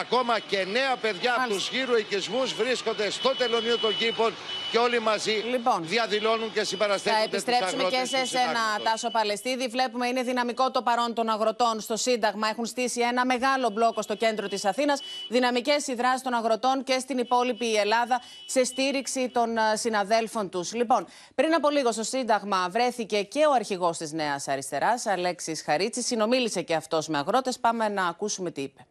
Ακόμα 0.00 0.38
και 0.38 0.64
νέα 0.64 0.96
παιδιά 0.96 1.34
από 1.44 1.54
τους 1.54 1.68
γύρω 1.68 1.96
οικισμούς 1.96 2.52
βρίσκονται 2.54 3.10
στο 3.10 3.28
τελωνίο 3.38 3.78
των 3.78 3.96
κήπων 3.96 4.34
και 4.70 4.78
όλοι 4.78 4.98
μαζί 4.98 5.44
διαδηλώνουν 5.80 6.52
και 6.52 6.58
Θα 6.58 6.64
συμπαραστέκονται 6.64 7.24
τους 7.24 7.42
επιστρέψουμε 7.42 7.82
και 7.82 7.96
αγρότες 7.96 8.08
σε 8.08 8.20
τους 8.20 8.28
σένα, 8.28 8.46
Συντάγματος. 8.46 8.84
Τάσο 8.84 9.10
Παλαιστίδη. 9.10 9.68
Βλέπουμε 9.68 10.06
είναι 10.06 10.22
δυναμικό 10.22 10.70
το 10.70 10.82
παρόν 10.82 11.14
των 11.14 11.28
αγροτών 11.28 11.80
στο 11.80 11.96
Σύνταγμα. 11.96 12.48
Έχουν 12.48 12.66
στήσει 12.66 13.00
ένα 13.00 13.24
μεγάλο 13.24 13.70
μπλόκο 13.70 14.02
στο 14.02 14.16
κέντρο 14.16 14.48
της 14.48 14.64
Αθήνας. 14.64 15.00
Δυναμικές 15.28 15.86
οι 15.86 15.94
δράσει 15.94 16.22
των 16.22 16.34
αγροτών 16.34 16.84
και 16.84 16.98
στην 16.98 17.18
υπόλοιπη 17.18 17.74
Ελλάδα 17.74 18.20
σε 18.46 18.64
στήριξη 18.64 19.28
των 19.28 19.56
ε, 19.56 19.76
συναδέλφων 19.76 20.48
τους. 20.50 20.74
Λοιπόν, 20.74 21.06
πριν 21.34 21.54
από 21.54 21.70
λίγο 21.70 21.92
στο 21.92 22.02
Σύνταγμα 22.02 22.68
βρέθηκε 22.70 23.22
και 23.22 23.46
ο 23.46 23.52
αρχηγός 23.52 23.98
της 23.98 24.12
Νέας 24.12 24.48
Αριστεράς, 24.48 25.06
Αλέξης 25.06 25.62
Χαρίτσης. 25.62 26.06
Συνομίλησε 26.06 26.62
και 26.62 26.74
αυτός 26.74 27.08
με 27.08 27.18
αγρότες. 27.18 27.58
Πάμε 27.58 27.88
να 27.88 28.06
ακούσουμε 28.06 28.50
τι 28.50 28.62
είπε. 28.62 28.86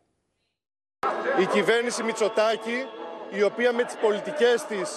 η 1.39 1.45
κυβέρνηση 1.45 2.03
Μητσοτάκη, 2.03 2.85
η 3.31 3.43
οποία 3.43 3.73
με 3.73 3.83
τις 3.83 3.95
πολιτικές 3.95 4.65
της 4.65 4.89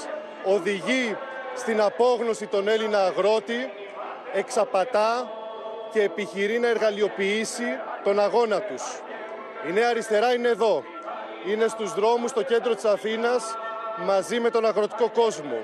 οδηγεί 0.44 1.16
στην 1.56 1.80
απόγνωση 1.80 2.46
των 2.46 2.68
Έλληνα 2.68 3.04
αγρότη, 3.04 3.70
εξαπατά 4.32 5.30
και 5.92 6.02
επιχειρεί 6.02 6.58
να 6.58 6.68
εργαλειοποιήσει 6.68 7.64
τον 8.04 8.20
αγώνα 8.20 8.60
τους. 8.60 8.82
Η 9.68 9.72
Νέα 9.72 9.88
Αριστερά 9.88 10.34
είναι 10.34 10.48
εδώ. 10.48 10.82
Είναι 11.46 11.68
στους 11.68 11.94
δρόμους 11.94 12.30
στο 12.30 12.42
κέντρο 12.42 12.74
της 12.74 12.84
Αθήνας 12.84 13.54
μαζί 14.06 14.40
με 14.40 14.50
τον 14.50 14.66
αγροτικό 14.66 15.10
κόσμο. 15.10 15.56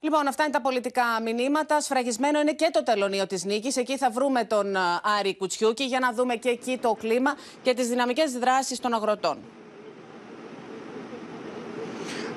Λοιπόν, 0.00 0.26
αυτά 0.26 0.42
είναι 0.42 0.52
τα 0.52 0.60
πολιτικά 0.60 1.04
μηνύματα. 1.22 1.80
Σφραγισμένο 1.80 2.40
είναι 2.40 2.52
και 2.52 2.70
το 2.72 2.82
τελωνίο 2.82 3.26
της 3.26 3.44
νίκης. 3.44 3.76
Εκεί 3.76 3.96
θα 3.96 4.10
βρούμε 4.10 4.44
τον 4.44 4.76
α, 4.76 5.00
Άρη 5.18 5.36
Κουτσιούκη 5.36 5.84
για 5.84 5.98
να 5.98 6.12
δούμε 6.12 6.34
και 6.34 6.48
εκεί 6.48 6.78
το 6.78 6.96
κλίμα 7.00 7.36
και 7.62 7.74
τις 7.74 7.88
δυναμικές 7.88 8.32
δράσεις 8.32 8.80
των 8.80 8.94
αγροτών. 8.94 9.38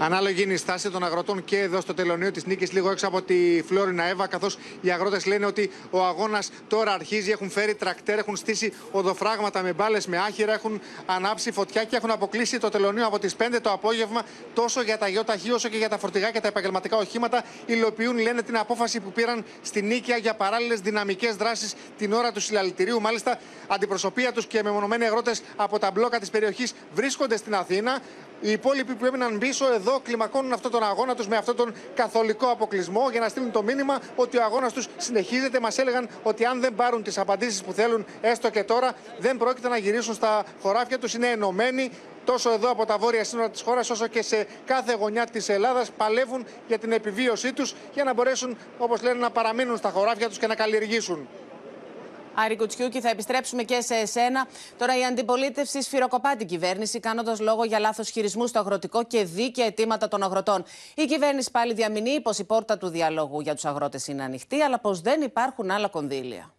Ανάλογη 0.02 0.42
είναι 0.44 0.54
η 0.54 0.58
στάση 0.58 0.90
των 0.90 1.04
αγροτών 1.04 1.44
και 1.46 1.60
εδώ 1.60 1.82
στο 1.82 1.94
τελωνίο 1.94 2.32
της 2.32 2.46
Νίκης, 2.46 2.72
λίγο 2.72 2.92
έξω 2.92 3.08
από 3.08 3.22
τη 3.22 3.64
Φλόρινα 3.68 4.04
Εύα, 4.04 4.28
καθώς 4.28 4.58
οι 4.82 4.92
αγρότες 4.92 5.26
λένε 5.26 5.46
ότι 5.46 5.72
ο 5.90 6.06
αγώνας 6.06 6.52
τώρα 6.68 6.94
αρχίζει. 6.94 7.32
Έχουν 7.32 7.50
φέρει 7.50 7.76
τρακτέρ, 7.76 8.18
έχουν 8.18 8.36
στήσει 8.36 8.74
οδοφράγματα 8.92 9.62
με 9.62 9.74
μπάλες, 9.74 10.08
με 10.08 10.18
άχυρα, 10.18 10.54
έχουν 10.54 10.82
ανάψει 11.06 11.52
φωτιά 11.52 11.84
και 11.84 11.96
έχουν 11.96 12.12
αποκλείσει 12.12 12.60
το 12.60 12.70
τελωνίο 12.70 13.06
από 13.06 13.20
τις 13.20 13.36
5 13.36 13.60
το 13.62 13.72
απόγευμα 13.72 14.22
τόσο 14.54 14.82
για 14.82 14.98
τα 14.98 15.10
ΙΟΤΑΧΗ 15.10 15.52
όσο 15.52 15.70
και 15.70 15.78
για 15.78 15.90
τα 15.90 15.98
φορτηγά 15.98 16.32
και 16.32 16.40
τα 16.40 16.48
επαγγελματικά 16.48 16.98
οχήματα. 16.98 17.44
Υλοποιούν, 17.66 18.18
λένε, 18.18 18.42
την 18.42 18.58
απόφαση 18.58 19.00
που 19.00 19.12
πήραν 19.12 19.46
στη 19.62 19.82
Νίκαια 19.82 20.18
για 20.18 20.34
παράλληλες 20.34 20.80
δυναμικές 20.80 21.36
δράσεις 21.36 21.74
την 21.98 22.14
ώρα 22.14 22.32
του 22.32 22.40
συλλαλητηρίου. 22.40 23.02
Μάλιστα, 23.02 23.40
αντιπροσωπεία 23.68 24.32
τους 24.32 24.46
και 24.46 24.64
μεμονωμένοι 24.64 25.06
αγρότες 25.06 25.42
από 25.56 25.80
τα 25.80 25.92
μπλόκα 25.92 26.20
της 26.20 26.30
περιοχής 26.30 26.74
βρίσκονται 26.94 27.38
στην 27.38 27.56
Αθήνα. 27.56 28.02
Οι 28.42 28.52
υπόλοιποι 28.52 28.94
που 28.94 29.06
έμειναν 29.06 29.38
πίσω 29.38 29.74
εδώ 29.74 30.00
κλιμακώνουν 30.00 30.54
αυτόν 30.54 30.72
τον 30.72 30.84
αγώνα 30.84 31.16
τους 31.16 31.28
με 31.28 31.38
αυτόν 31.38 31.56
τον 31.56 31.74
καθολικό 31.96 32.48
αποκλεισμό 32.48 33.10
για 33.12 33.20
να 33.20 33.30
στείλουν 33.30 33.52
το 33.52 33.64
μήνυμα 33.64 34.00
ότι 34.16 34.38
ο 34.38 34.44
αγώνας 34.44 34.74
τους 34.74 34.88
συνεχίζεται. 34.98 35.60
Μας 35.60 35.78
έλεγαν 35.78 36.10
ότι 36.24 36.46
αν 36.46 36.60
δεν 36.60 36.76
πάρουν 36.76 37.04
τις 37.04 37.18
απαντήσεις 37.18 37.64
που 37.64 37.74
θέλουν 37.74 38.06
έστω 38.22 38.50
και 38.50 38.64
τώρα, 38.64 38.94
δεν 39.18 39.38
πρόκειται 39.38 39.68
να 39.68 39.78
γυρίσουν 39.78 40.14
στα 40.14 40.44
χωράφια 40.62 41.00
τους. 41.00 41.14
Είναι 41.14 41.28
ενωμένοι 41.28 41.92
τόσο 42.26 42.52
εδώ 42.52 42.72
από 42.72 42.86
τα 42.86 42.98
βόρεια 42.98 43.24
σύνορα 43.24 43.50
της 43.50 43.62
χώρας, 43.62 43.90
όσο 43.90 44.08
και 44.08 44.22
σε 44.22 44.48
κάθε 44.66 44.94
γωνιά 44.94 45.26
της 45.26 45.50
Ελλάδας. 45.50 45.92
Παλεύουν 45.98 46.46
για 46.68 46.78
την 46.78 46.92
επιβίωσή 46.92 47.54
τους 47.54 47.76
για 47.94 48.04
να 48.04 48.14
μπορέσουν, 48.14 48.58
όπως 48.78 49.02
λένε, 49.02 49.20
να 49.20 49.30
παραμείνουν 49.30 49.78
στα 49.78 49.90
χωράφια 49.90 50.28
τους 50.28 50.38
και 50.38 50.48
να 50.48 50.56
καλλιεργήσουν. 50.56 51.28
Άρη 52.34 52.56
Κουτσιούκη, 52.56 53.02
θα 53.02 53.10
επιστρέψουμε 53.10 53.64
και 53.64 53.82
σε 53.82 53.96
εσένα. 53.96 54.48
Τώρα 54.78 54.98
η 54.98 55.06
αντιπολίτευση 55.06 55.82
σφυροκοπά 55.82 56.36
την 56.36 56.48
κυβέρνηση, 56.48 57.00
κάνοντας 57.00 57.40
λόγο 57.40 57.64
για 57.64 57.80
λάθος 57.80 58.10
χειρισμούς 58.10 58.50
στο 58.50 58.60
αγροτικό 58.60 59.04
και 59.04 59.24
δίκαια 59.24 59.66
αιτήματα 59.66 60.08
των 60.08 60.24
αγροτών. 60.24 60.64
Η 60.96 61.06
κυβέρνηση 61.06 61.52
πάλι 61.52 61.74
διαμηνύει 61.74 62.22
πως 62.22 62.40
η 62.40 62.44
πόρτα 62.44 62.78
του 62.78 62.88
διαλόγου 62.88 63.42
για 63.42 63.54
τους 63.54 63.66
αγρότες 63.66 64.08
είναι 64.08 64.24
ανοιχτή, 64.24 64.62
αλλά 64.62 64.80
πως 64.80 65.02
δεν 65.02 65.22
υπάρχουν 65.22 65.72
άλλα 65.72 65.88
κονδύλια. 65.88 66.54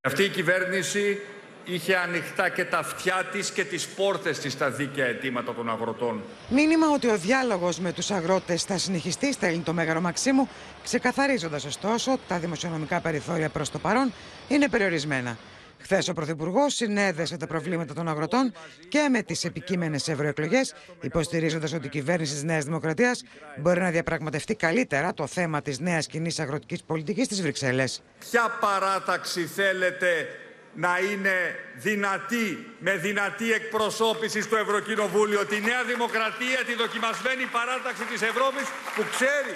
Αυτή 0.00 0.22
η 0.24 0.28
κυβέρνηση 0.28 1.20
είχε 1.64 1.96
ανοιχτά 1.96 2.48
και 2.48 2.64
τα 2.64 2.78
αυτιά 2.78 3.28
της 3.32 3.50
και 3.50 3.64
τις 3.64 3.86
πόρτες 3.86 4.38
της 4.38 4.52
στα 4.52 4.70
δίκαια 4.70 5.06
αιτήματα 5.06 5.54
των 5.54 5.70
αγροτών. 5.70 6.22
Μήνυμα 6.48 6.90
ότι 6.90 7.08
ο 7.08 7.16
διάλογος 7.16 7.78
με 7.78 7.92
τους 7.92 8.10
αγρότες 8.10 8.62
θα 8.62 8.78
συνεχιστεί, 8.78 9.32
στέλνει 9.32 9.62
το 9.62 9.72
Μέγαρο 9.72 10.00
Μαξίμου, 10.00 10.48
ξεκαθαρίζοντας 10.84 11.64
ωστόσο 11.64 12.12
ότι 12.12 12.22
τα 12.28 12.38
δημοσιονομικά 12.38 13.00
περιθώρια 13.00 13.48
προς 13.48 13.70
το 13.70 13.78
παρόν 13.78 14.12
είναι 14.48 14.68
περιορισμένα. 14.68 15.36
Χθες 15.78 16.08
ο 16.08 16.12
Πρωθυπουργός 16.12 16.74
συνέδεσε 16.74 17.36
τα 17.36 17.46
προβλήματα 17.46 17.94
των 17.94 18.08
αγροτών 18.08 18.52
και 18.88 19.08
με 19.10 19.22
τις 19.22 19.44
επικείμενες 19.44 20.08
ευρωεκλογές, 20.08 20.74
υποστηρίζοντας 21.00 21.72
ότι 21.72 21.86
η 21.86 21.88
κυβέρνηση 21.88 22.32
της 22.32 22.42
Νέας 22.42 22.64
Δημοκρατίας 22.64 23.22
μπορεί 23.56 23.80
να 23.80 23.90
διαπραγματευτεί 23.90 24.54
καλύτερα 24.54 25.14
το 25.14 25.26
θέμα 25.26 25.62
της 25.62 25.78
νέας 25.78 26.06
κοινής 26.06 26.38
αγροτικής 26.38 26.82
πολιτικής 26.82 27.24
στις 27.24 27.42
Βρυξέλλες. 27.42 28.02
Ποια 28.30 28.58
παράταξη 28.60 29.40
θέλετε 29.40 30.26
να 30.74 30.98
είναι 31.10 31.58
δυνατή, 31.74 32.66
με 32.78 32.96
δυνατή 32.96 33.52
εκπροσώπηση 33.52 34.42
στο 34.42 34.56
Ευρωκοινοβούλιο 34.56 35.46
τη 35.46 35.60
Νέα 35.60 35.84
Δημοκρατία, 35.84 36.64
τη 36.66 36.74
δοκιμασμένη 36.74 37.44
παράταξη 37.46 38.04
της 38.04 38.22
Ευρώπης 38.22 38.66
που 38.94 39.04
ξέρει 39.10 39.54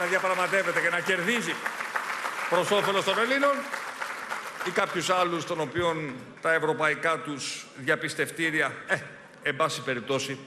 να 0.00 0.04
διαπραγματεύεται 0.06 0.80
και 0.80 0.88
να 0.88 1.00
κερδίζει 1.00 1.54
προς 2.48 2.70
όφελος 2.70 3.04
των 3.04 3.18
Ελλήνων 3.18 3.56
ή 4.66 4.70
κάποιους 4.70 5.10
άλλους 5.10 5.44
των 5.44 5.60
οποίων 5.60 6.14
τα 6.40 6.52
ευρωπαϊκά 6.52 7.18
τους 7.18 7.66
διαπιστευτήρια, 7.76 8.74
ε, 8.86 8.96
εν 9.42 9.56
πάση 9.56 9.82
περιπτώσει, 9.82 10.38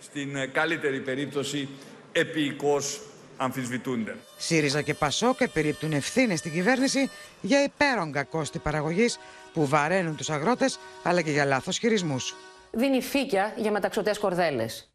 στην 0.00 0.36
ε, 0.36 0.46
καλύτερη 0.46 1.00
περίπτωση 1.00 1.68
επίοικος 2.12 3.00
αμφισβητούνται. 3.36 4.16
ΣΥΡΙΖΑ 4.36 4.82
και 4.82 4.94
ΠΑΣΟΚ 4.94 5.40
επιρρύπτουν 5.40 5.92
ευθύνες 5.92 6.38
στην 6.38 6.52
κυβέρνηση 6.52 7.10
για 7.40 7.62
υπέρογκα 7.62 8.24
κόστη 8.24 8.58
παραγωγής 8.58 9.18
που 9.56 9.66
βαραίνουν 9.66 10.16
τους 10.16 10.30
αγρότες 10.30 10.78
αλλά 11.02 11.22
και 11.22 11.30
για 11.30 11.44
λάθος 11.44 11.78
χειρισμούς. 11.78 12.34
Δίνει 12.70 13.02
φύκια 13.02 13.52
για 13.56 13.70
μεταξωτές 13.70 14.18
κορδέλες. 14.18 14.90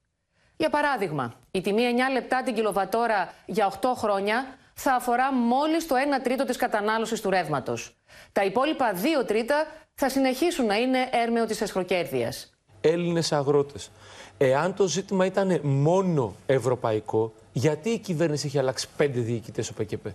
Για 0.58 0.70
παράδειγμα, 0.70 1.34
η 1.52 1.62
τιμή 1.62 1.84
9 1.84 2.12
λεπτά 2.12 2.44
την 2.44 2.54
κιλοβατόρα 2.54 3.34
για 3.46 3.66
8 3.66 3.94
χρόνια 3.96 4.58
θα 4.74 4.94
αφορά 4.94 5.34
μόλις 5.34 5.88
το 5.88 5.96
1 5.96 6.22
τρίτο 6.24 6.46
της 6.46 6.58
κατανάλωσης 6.58 7.22
του 7.22 7.30
ρεύματος. 7.30 7.96
Τα 8.32 8.44
υπόλοιπα 8.44 8.94
2 8.94 9.26
τρίτα 9.26 9.66
θα 9.94 10.10
συνεχίσουν 10.10 10.66
να 10.66 10.76
είναι 10.76 11.10
έρμεο 11.12 11.46
της 11.46 11.62
εσχροκέρδειας. 11.62 12.54
Έλληνες 12.82 13.32
αγρότες. 13.32 13.92
Εάν 14.38 14.74
το 14.74 14.88
ζήτημα 14.88 15.26
ήταν 15.26 15.60
μόνο 15.64 16.36
ευρωπαϊκό, 16.46 17.34
γιατί 17.52 17.90
η 17.90 17.98
κυβέρνηση 17.98 18.48
έχει 18.48 18.58
αλλάξει 18.58 18.88
πέντε 18.98 19.20
διοικητές 19.20 19.66
στο 19.66 19.74
ΠΚΠ. 19.74 20.06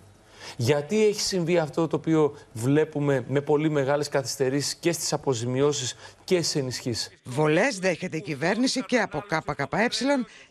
Γιατί 0.57 1.05
έχει 1.05 1.21
συμβεί 1.21 1.57
αυτό 1.57 1.87
το 1.87 1.95
οποίο 1.95 2.37
βλέπουμε 2.53 3.23
με 3.27 3.41
πολύ 3.41 3.69
μεγάλες 3.69 4.09
καθυστερήσεις 4.09 4.75
και 4.75 4.91
στις 4.91 5.13
αποζημιώσεις 5.13 5.95
και 6.23 6.41
στις 6.41 6.55
ενισχύσεις; 6.55 7.09
Βολές 7.23 7.79
δέχεται 7.79 8.17
η 8.17 8.21
κυβέρνηση 8.21 8.83
και 8.85 8.99
από 8.99 9.23
ΚΚΕ, 9.27 9.87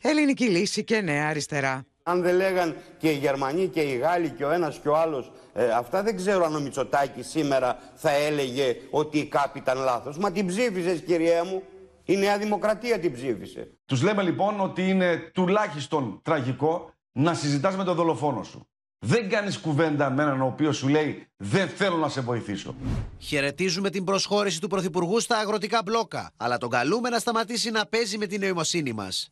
ελληνική 0.01 0.45
λύση 0.45 0.85
και 0.85 1.01
νέα 1.01 1.29
αριστερά. 1.29 1.87
Αν 2.03 2.23
δεν 2.23 2.37
λέγαν 2.37 2.77
και 2.99 3.09
οι 3.09 3.17
Γερμανοί 3.17 3.69
και 3.69 3.81
οι 3.81 3.97
Γάλλοι 3.97 4.31
και 4.31 4.45
ο 4.45 4.51
ένας 4.51 4.79
και 4.83 4.89
ο 4.89 4.97
άλλος 4.97 5.33
ε, 5.53 5.71
αυτά 5.71 6.03
δεν 6.03 6.17
ξέρω 6.17 6.45
αν 6.45 6.55
ο 6.55 6.61
Μητσοτάκη 6.61 7.23
σήμερα 7.23 7.79
θα 7.95 8.11
έλεγε 8.11 8.77
ότι 8.91 9.19
η 9.19 9.27
ΚΑΠ 9.27 9.57
ήταν 9.57 9.79
λάθος. 9.79 10.19
Μα 10.19 10.33
την 10.33 10.47
ψήφισες 10.47 11.01
κυρία 11.01 11.45
μου. 11.45 11.63
Η 12.05 12.17
Νέα 12.17 12.39
Δημοκρατία 12.39 12.99
την 12.99 13.13
ψήφισε. 13.13 13.71
Τους 13.87 14.03
λέμε 14.03 14.23
λοιπόν 14.23 14.61
ότι 14.61 14.89
είναι 14.89 15.31
τουλάχιστον 15.35 16.21
τραγικό 16.23 16.91
να 17.13 17.35
συζητάς 17.35 17.77
με 17.77 17.85
τον 17.85 17.95
δολοφόνο 17.95 18.43
σου. 18.43 18.69
Δεν 19.09 19.29
κάνεις 19.29 19.59
κουβέντα 19.59 20.11
με 20.11 20.23
έναν 20.23 20.41
ο 20.41 20.47
οποίος 20.47 20.77
σου 20.77 20.89
λέει 20.89 21.27
Δεν 21.37 21.69
θέλω 21.69 21.97
να 21.97 22.09
σε 22.09 22.21
βοηθήσω. 22.21 22.75
Χαιρετίζουμε 23.19 23.91
την 23.91 24.05
προσχώρηση 24.05 24.61
του 24.61 24.69
Πρωθυπουργού 24.69 25.21
στα 25.21 25.39
αγροτικά 25.39 25.83
μπλόκα, 25.85 26.33
αλλά 26.37 26.59
τον 26.59 26.71
καλούμε 26.71 27.09
να 27.09 27.19
σταματήσει 27.19 27.71
να 27.71 27.87
παίζει 27.87 28.19
με 28.19 28.27
την 28.27 28.41
νοημοσύνη 28.41 28.93
μας. 28.93 29.31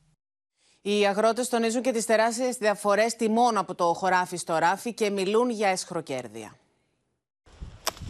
Οι 0.83 1.07
αγρότες 1.07 1.49
τονίζουν 1.49 1.83
και 1.83 1.91
τις 1.93 2.05
τεράστιες 2.07 2.57
διαφορές 2.57 3.17
τιμών 3.17 3.57
από 3.57 3.75
το 3.75 3.85
χωράφι 3.85 4.37
στο 4.37 4.57
ράφι 4.57 4.95
και 4.95 5.11
μιλούν 5.11 5.51
για 5.51 5.69
εσχροκέρδεια. 5.69 6.57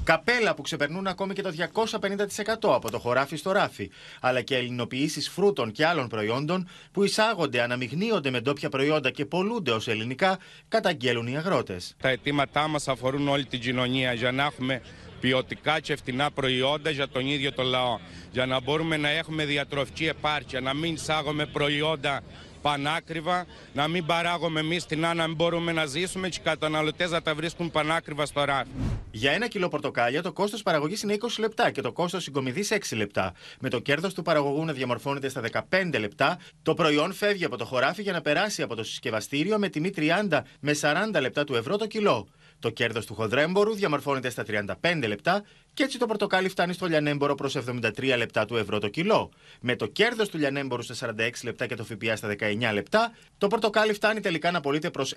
Καπέλα 0.05 0.55
που 0.55 0.63
ξεπερνούν 0.63 1.07
ακόμη 1.07 1.35
και 1.35 1.43
το 1.43 1.53
250% 1.73 2.75
από 2.75 2.91
το 2.91 2.99
χωράφι 2.99 3.37
στο 3.37 3.53
ράφι, 3.53 3.91
αλλά 4.21 4.41
και 4.41 4.57
ελληνοποιήσεις 4.57 5.29
φρούτων 5.29 5.73
και 5.73 5.87
άλλων 5.87 6.09
προϊόντων 6.09 6.69
που 6.93 7.05
εισάγονται, 7.05 7.63
αναμειγνύονται 7.63 8.31
με 8.31 8.41
ντόπια 8.41 8.69
προϊόντα 8.69 9.11
και 9.11 9.25
πολλούνται 9.25 9.71
ως 9.71 9.89
ελληνικά, 9.89 10.39
καταγγέλουν 10.69 11.27
οι 11.27 11.37
αγρότες. 11.37 11.95
Τα 12.01 12.09
αιτήματά 12.09 12.69
μας 12.69 12.89
αφορούν 12.89 13.29
όλη 13.29 13.45
την 13.45 13.61
κοινωνία 13.61 14.13
για 14.13 14.33
να 14.33 14.45
έχουμε 14.45 14.81
ποιοτικά 15.21 15.81
και 15.81 15.97
φτηνά 15.97 16.31
προϊόντα 16.31 16.91
για 16.91 17.09
τον 17.09 17.27
ίδιο 17.27 17.53
το 17.53 17.63
λαό. 17.63 17.99
Για 18.33 18.47
να 18.47 18.61
μπορούμε 18.61 18.97
να 18.97 19.09
έχουμε 19.09 19.45
διατροφική 19.45 20.07
επάρκεια, 20.07 20.61
να 20.61 20.75
μην 20.75 20.95
εισάγουμε 20.95 21.47
προϊόντα 21.47 22.23
πανάκριβα, 22.65 23.47
να 23.73 23.89
μην 23.89 24.07
παράγουμε 24.07 24.61
εμείς 24.61 24.87
την 24.87 25.05
άνα, 25.05 25.15
να 25.15 25.27
μην 25.27 25.37
μπορούμε 25.37 25.73
να 25.73 25.87
ζήσουμε 25.87 26.29
και 26.29 26.39
οι 26.41 26.45
καταναλωτές 26.45 27.11
να 27.11 27.23
τα 27.23 27.35
βρίσκουν 27.35 27.71
πανάκριβα 27.71 28.27
στο 28.27 28.45
ράφι. 28.45 28.69
Για 29.11 29.33
ένα 29.33 29.49
κιλό 29.49 29.69
πορτοκάλια 29.69 30.23
το 30.23 30.33
κόστος 30.33 30.63
παραγωγής 30.63 31.03
είναι 31.03 31.17
20 31.21 31.27
λεπτά 31.39 31.71
και 31.71 31.81
το 31.81 31.93
κόστος 31.93 32.23
συγκομιδής 32.23 32.73
6 32.73 32.97
λεπτά. 32.97 33.33
Με 33.61 33.69
το 33.69 33.79
κέρδος 33.79 34.15
του 34.15 34.23
παραγωγού 34.23 34.65
να 34.65 34.73
διαμορφώνεται 34.73 35.29
στα 35.29 35.41
15 35.71 35.99
λεπτά, 35.99 36.39
το 36.63 36.75
προϊόν 36.75 37.13
φεύγει 37.13 37.45
από 37.45 37.57
το 37.57 37.65
χωράφι 37.65 38.03
για 38.03 38.13
να 38.13 38.21
περάσει 38.21 38.63
από 38.63 38.75
το 38.75 38.85
συσκευαστήριο 38.85 39.59
με 39.59 39.69
τιμή 39.69 39.91
30 39.97 40.41
με 40.61 40.75
40 40.81 41.21
λεπτά 41.21 41.45
του 41.45 41.55
ευρώ 41.55 41.77
το 41.77 41.87
κιλό. 41.87 42.29
Το 42.59 42.71
κέρδος 42.71 43.07
του 43.07 43.15
χοντρέμπορου 43.15 43.75
διαμορφώνεται 43.75 44.31
στα 44.31 44.45
35 44.83 45.05
λεπτά 45.07 45.45
και 45.75 45.83
έτσι 45.83 45.99
το 45.99 46.07
πορτοκάλι 46.07 46.49
φτάνει 46.49 46.73
στο 46.73 46.87
λιανέμπορο 46.87 47.35
προς 47.35 47.57
73 47.57 48.15
λεπτά 48.17 48.45
του 48.45 48.57
ευρώ 48.57 48.79
το 48.79 48.89
κιλό. 48.89 49.31
Με 49.61 49.77
το 49.77 49.87
κέρδος 49.87 50.29
του 50.29 50.39
λιανέμπορου 50.39 50.83
στα 50.83 51.15
46 51.19 51.31
λεπτά 51.45 51.67
και 51.67 51.75
το 51.75 51.85
ΦΠΑ 51.85 52.17
στα 52.17 52.29
19 52.29 52.73
λεπτά, 52.73 53.13
το 53.39 53.47
πορτοκάλι 53.47 53.93
φτάνει 53.93 54.21
τελικά 54.21 54.51
να 54.51 54.61
πωλείται 54.61 54.91
προς 54.91 55.15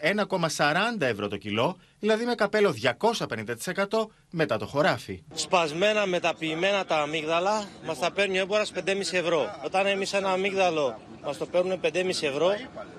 1,40 0.48 1.00
ευρώ 1.00 1.28
το 1.28 1.38
κιλό, 1.38 1.78
δηλαδή 2.00 2.26
με 2.26 2.36
καπέλο 2.36 2.76
250% 3.18 4.08
μετά 4.30 4.58
το 4.58 4.66
χωράφι. 4.66 5.24
Σπασμένα 5.34 6.06
μεταποιημένα 6.06 6.86
τα 6.86 6.98
αμύγδαλα 7.02 7.64
μας 7.86 8.00
τα 8.00 8.12
παίρνει 8.12 8.38
ο 8.38 8.42
έμπορας 8.42 8.72
5,5 8.76 8.82
ευρώ. 9.12 9.60
Όταν 9.66 9.86
εμείς 9.86 10.14
ένα 10.14 10.32
αμύγδαλο 10.32 11.00
μας 11.24 11.38
το 11.38 11.46
παίρνουν 11.46 11.80
5,5 11.84 12.28
ευρώ 12.28 12.50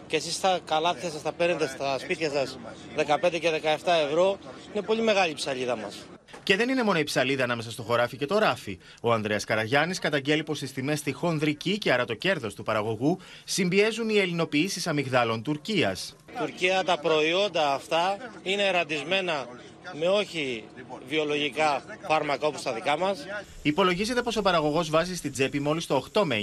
και 0.06 0.16
εσείς 0.16 0.40
τα 0.40 0.58
καλάθια 0.64 1.10
σας 1.10 1.22
τα 1.22 1.32
παίρνετε 1.32 1.66
στα 1.66 1.98
σπίτια 1.98 2.30
σας 2.30 2.58
15 2.96 3.38
και 3.40 3.50
17 3.84 3.92
ευρώ, 4.08 4.38
είναι 4.72 4.82
πολύ 4.82 5.02
μεγάλη 5.02 5.30
η 5.30 5.34
ψαλίδα 5.34 5.76
μας. 5.76 6.06
Και 6.42 6.56
δεν 6.56 6.68
είναι 6.68 6.82
μόνο 6.82 6.98
η 6.98 7.04
ψαλίδα 7.04 7.44
ανάμεσα 7.44 7.70
στο 7.70 7.82
χωράφι 7.82 8.16
και 8.16 8.26
το 8.26 8.38
ράφι. 8.38 8.78
Ο 9.00 9.12
Ανδρέας 9.12 9.44
Καραγιάννης 9.44 9.98
καταγγέλει 9.98 10.42
πως 10.42 10.58
τι 10.58 10.72
τιμές 10.72 10.98
στη 10.98 11.12
χονδρική 11.12 11.78
και 11.78 11.92
άρα 11.92 12.04
το 12.04 12.14
κέρδος 12.14 12.54
του 12.54 12.62
παραγωγού 12.62 13.18
συμπιέζουν 13.44 14.08
οι 14.08 14.18
ελληνοποιήσεις 14.18 14.86
αμυγδάλων 14.86 15.42
Τουρκίας. 15.42 16.16
Τουρκία 16.38 16.84
τα 16.84 16.98
προϊόντα 16.98 17.74
αυτά 17.74 18.16
είναι 18.42 18.70
ραντισμένα 18.70 19.46
με 19.92 20.08
όχι 20.08 20.64
βιολογικά 21.08 21.82
φάρμακα 22.08 22.46
όπως 22.46 22.62
τα 22.62 22.72
δικά 22.72 22.98
μας. 22.98 23.26
Υπολογίζεται 23.62 24.22
πως 24.22 24.36
ο 24.36 24.42
παραγωγός 24.42 24.90
βάζει 24.90 25.16
στην 25.16 25.32
τσέπη 25.32 25.60
μόλις 25.60 25.86
το 25.86 26.06
8 26.12 26.22
με 26.24 26.36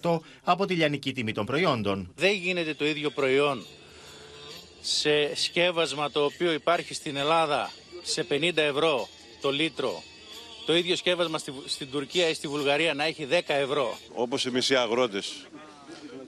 9% 0.00 0.20
από 0.44 0.66
τη 0.66 0.74
λιανική 0.74 1.12
τιμή 1.12 1.32
των 1.32 1.46
προϊόντων. 1.46 2.12
Δεν 2.16 2.32
γίνεται 2.32 2.74
το 2.74 2.86
ίδιο 2.86 3.10
προϊόν 3.10 3.66
σε 4.80 5.34
σκεύασμα 5.34 6.10
το 6.10 6.24
οποίο 6.24 6.52
υπάρχει 6.52 6.94
στην 6.94 7.16
Ελλάδα 7.16 7.70
σε 8.02 8.26
50 8.30 8.56
ευρώ 8.56 9.08
το 9.40 9.50
λίτρο 9.50 10.02
το 10.66 10.76
ίδιο 10.76 10.96
σκεύασμα 10.96 11.38
στη, 11.38 11.52
στην 11.66 11.90
Τουρκία 11.90 12.28
ή 12.28 12.34
στη 12.34 12.48
Βουλγαρία 12.48 12.94
να 12.94 13.04
έχει 13.04 13.28
10 13.30 13.40
ευρώ. 13.46 13.98
Όπως 14.14 14.46
εμείς 14.46 14.70
οι 14.70 14.74
αγρότες 14.74 15.46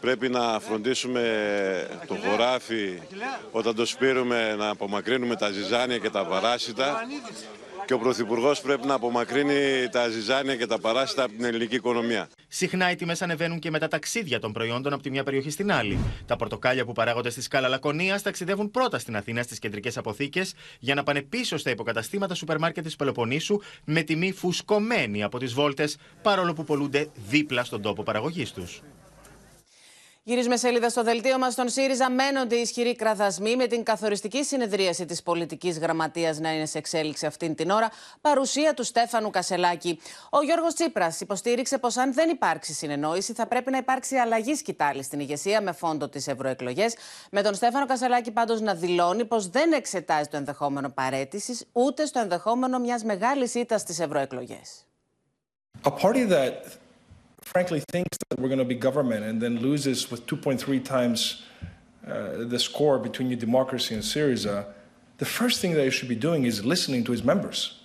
πρέπει 0.00 0.28
να 0.28 0.60
φροντίσουμε 0.60 2.02
το 2.06 2.14
χωράφι 2.14 3.00
όταν 3.50 3.74
το 3.74 3.86
σπείρουμε 3.86 4.54
να 4.54 4.68
απομακρύνουμε 4.68 5.36
τα 5.36 5.50
ζυζάνια 5.50 5.98
και 5.98 6.10
τα 6.10 6.24
παράσιτα 6.26 7.06
και 7.92 7.98
ο 7.98 8.00
Πρωθυπουργός 8.00 8.60
πρέπει 8.60 8.86
να 8.86 8.94
απομακρύνει 8.94 9.88
τα 9.90 10.08
ζυζάνια 10.08 10.56
και 10.56 10.66
τα 10.66 10.78
παράσιτα 10.78 11.22
από 11.24 11.32
την 11.32 11.44
ελληνική 11.44 11.74
οικονομία. 11.74 12.28
Συχνά 12.48 12.90
οι 12.90 12.94
τιμές 12.94 13.22
ανεβαίνουν 13.22 13.58
και 13.58 13.70
με 13.70 13.78
τα 13.78 13.88
ταξίδια 13.88 14.38
των 14.38 14.52
προϊόντων 14.52 14.92
από 14.92 15.02
τη 15.02 15.10
μια 15.10 15.22
περιοχή 15.22 15.50
στην 15.50 15.72
άλλη. 15.72 15.98
Τα 16.26 16.36
πορτοκάλια 16.36 16.84
που 16.84 16.92
παράγονται 16.92 17.30
στη 17.30 17.42
σκάλα 17.42 17.68
Λακωνίας 17.68 18.22
ταξιδεύουν 18.22 18.70
πρώτα 18.70 18.98
στην 18.98 19.16
Αθήνα 19.16 19.42
στις 19.42 19.58
κεντρικές 19.58 19.96
αποθήκες 19.96 20.54
για 20.78 20.94
να 20.94 21.02
πάνε 21.02 21.22
πίσω 21.22 21.56
στα 21.56 21.70
υποκαταστήματα 21.70 22.34
σούπερ 22.34 22.58
μάρκετ 22.58 22.84
της 22.84 22.96
Πελοποννήσου 22.96 23.60
με 23.84 24.02
τιμή 24.02 24.32
φουσκωμένη 24.32 25.22
από 25.22 25.38
τις 25.38 25.52
βόλτες, 25.52 25.96
παρόλο 26.22 26.52
που 26.52 26.64
πολλούνται 26.64 27.08
δίπλα 27.28 27.64
στον 27.64 27.82
τόπο 27.82 28.02
παραγωγής 28.02 28.52
τους. 28.52 28.82
Γυρίζουμε 30.24 30.56
σελίδα 30.56 30.88
στο 30.88 31.02
δελτίο 31.02 31.38
μας. 31.38 31.52
Στον 31.52 31.68
ΣΥΡΙΖΑ 31.68 32.10
μένονται 32.10 32.54
ισχυροί 32.54 32.96
κραδασμοί 32.96 33.56
με 33.56 33.66
την 33.66 33.82
καθοριστική 33.82 34.44
συνεδρίαση 34.44 35.04
της 35.04 35.22
πολιτικής 35.22 35.78
γραμματείας 35.78 36.38
να 36.38 36.54
είναι 36.54 36.66
σε 36.66 36.78
εξέλιξη 36.78 37.26
αυτήν 37.26 37.54
την 37.54 37.70
ώρα. 37.70 37.90
Παρουσία 38.20 38.74
του 38.74 38.84
Στέφανου 38.84 39.30
Κασελάκη. 39.30 40.00
Ο 40.30 40.42
Γιώργος 40.42 40.74
Τσίπρας 40.74 41.20
υποστήριξε 41.20 41.78
πως 41.78 41.96
αν 41.96 42.14
δεν 42.14 42.30
υπάρξει 42.30 42.72
συνεννόηση, 42.72 43.32
θα 43.32 43.46
πρέπει 43.46 43.70
να 43.70 43.76
υπάρξει 43.76 44.16
αλλαγή 44.16 44.54
σκητάλη 44.54 45.02
στην 45.02 45.20
ηγεσία 45.20 45.60
με 45.60 45.72
φόντο 45.72 46.08
τις 46.08 46.26
ευρωεκλογές. 46.26 46.94
Με 47.30 47.42
τον 47.42 47.54
Στέφανο 47.54 47.86
Κασελάκη 47.86 48.30
πάντως 48.30 48.60
να 48.60 48.74
δηλώνει 48.74 49.24
πως 49.24 49.48
δεν 49.48 49.72
εξετάζει 49.72 50.28
το 50.28 50.36
ενδεχόμενο 50.36 50.88
παρέτησης 50.90 51.64
ούτε 51.72 52.06
στο 52.06 52.18
ενδεχόμενο 52.18 52.78
μιας 52.78 53.04
μεγάλης 53.04 53.54
ήττας 53.54 53.80
στις 53.80 54.00
ευρωεκλογές. 54.00 54.86
A 55.84 55.90
party 55.90 56.26
that 56.26 56.81
frankly 57.44 57.82
thinks 57.90 58.16
that 58.28 58.40
we're 58.40 58.48
going 58.48 58.58
to 58.58 58.64
be 58.64 58.74
government 58.74 59.24
and 59.24 59.40
then 59.40 59.60
loses 59.60 60.10
with 60.10 60.26
2.3 60.26 60.84
times 60.84 61.42
uh, 62.06 62.44
the 62.54 62.58
score 62.58 62.98
between 62.98 63.28
New 63.28 63.36
Democracy 63.36 63.94
and 63.94 64.02
Syriza, 64.02 64.66
the 65.18 65.24
first 65.24 65.60
thing 65.60 65.74
that 65.74 65.84
you 65.84 65.90
should 65.90 66.08
be 66.08 66.16
doing 66.16 66.44
is 66.44 66.64
listening 66.64 67.04
to 67.04 67.12
his 67.12 67.22
members. 67.22 67.78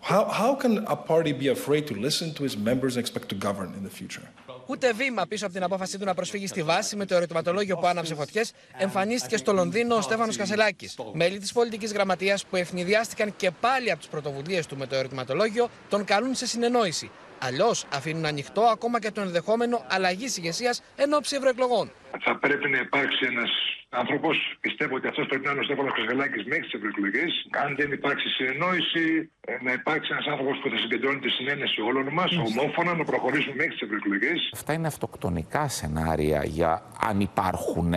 How, 0.00 0.26
how 0.26 0.54
can 0.54 0.72
a 0.86 0.96
party 0.96 1.32
be 1.32 1.48
afraid 1.48 1.86
to 1.86 1.94
listen 1.94 2.34
to 2.34 2.42
his 2.42 2.56
members 2.56 2.96
and 2.96 3.00
expect 3.04 3.28
to 3.30 3.34
govern 3.34 3.72
in 3.74 3.82
the 3.84 3.90
future? 3.90 4.26
Ούτε 4.66 4.92
βήμα 4.92 5.26
πίσω 5.26 5.44
από 5.44 5.54
την 5.54 5.62
απόφαση 5.62 5.98
του 5.98 6.04
να 6.04 6.14
προσφύγει 6.14 6.46
στη 6.46 6.62
βάση 6.62 6.96
με 6.96 7.06
το 7.06 7.14
ερωτηματολόγιο 7.14 7.76
που 7.76 7.86
άναψε 7.86 8.14
φωτιέ, 8.14 8.42
εμφανίστηκε 8.76 9.36
στο 9.36 9.52
Λονδίνο 9.52 9.96
ο 9.96 10.00
Στέφανο 10.00 10.32
Κασελάκη. 10.34 10.90
Μέλη 11.12 11.38
τη 11.38 11.50
πολιτική 11.52 11.86
γραμματεία 11.86 12.38
που 12.50 12.56
ευνηδιάστηκαν 12.56 13.36
και 13.36 13.50
πάλι 13.50 13.90
από 13.90 14.02
τι 14.02 14.08
πρωτοβουλίε 14.10 14.64
του 14.68 14.76
με 14.76 14.86
το 14.86 14.94
ερωτηματολόγιο 14.96 15.68
τον 15.88 16.04
καλούν 16.04 16.34
σε 16.34 16.46
συνεννόηση. 16.46 17.10
Αλλιώς 17.38 17.86
αφήνουν 17.94 18.24
ανοιχτό 18.24 18.60
ακόμα 18.60 19.00
και 19.00 19.10
το 19.10 19.20
ενδεχόμενο 19.20 19.84
αλλαγή 19.88 20.26
ηγεσίας 20.36 20.82
εν 20.96 21.12
ώψη 21.12 21.36
ευρωεκλογών. 21.36 21.90
Θα 22.20 22.38
πρέπει 22.38 22.68
να 22.68 22.78
υπάρξει 22.78 23.26
ένας 23.26 23.50
άνθρωπος, 23.94 24.56
πιστεύω 24.60 24.94
ότι 24.94 25.06
αυτός 25.08 25.26
πρέπει 25.26 25.44
να 25.44 25.50
είναι 25.50 25.60
ο 25.60 25.62
Στέφανος 25.62 25.92
Κασελάκη 25.92 26.38
μέχρι 26.48 26.64
τις 26.64 26.72
ευρωεκλογές. 26.72 27.30
Αν 27.64 27.76
δεν 27.76 27.92
υπάρξει 27.92 28.28
συνεννόηση, 28.28 29.30
ε, 29.40 29.56
να 29.62 29.72
υπάρξει 29.72 30.08
ένας 30.12 30.26
άνθρωπος 30.26 30.58
που 30.62 30.68
θα 30.68 30.76
συγκεντρώνει 30.76 31.18
τη 31.18 31.30
συνένεση 31.30 31.80
όλων 31.80 32.06
μας, 32.12 32.30
ομόφωνα, 32.48 32.94
να 32.94 33.04
προχωρήσουμε 33.04 33.54
μέχρι 33.54 33.72
τις 33.72 33.80
ευρωεκλογές. 33.80 34.50
Αυτά 34.52 34.72
είναι 34.72 34.86
αυτοκτονικά 34.86 35.68
σενάρια 35.68 36.44
για 36.44 36.82
αν 37.00 37.20
υπάρχουν 37.20 37.92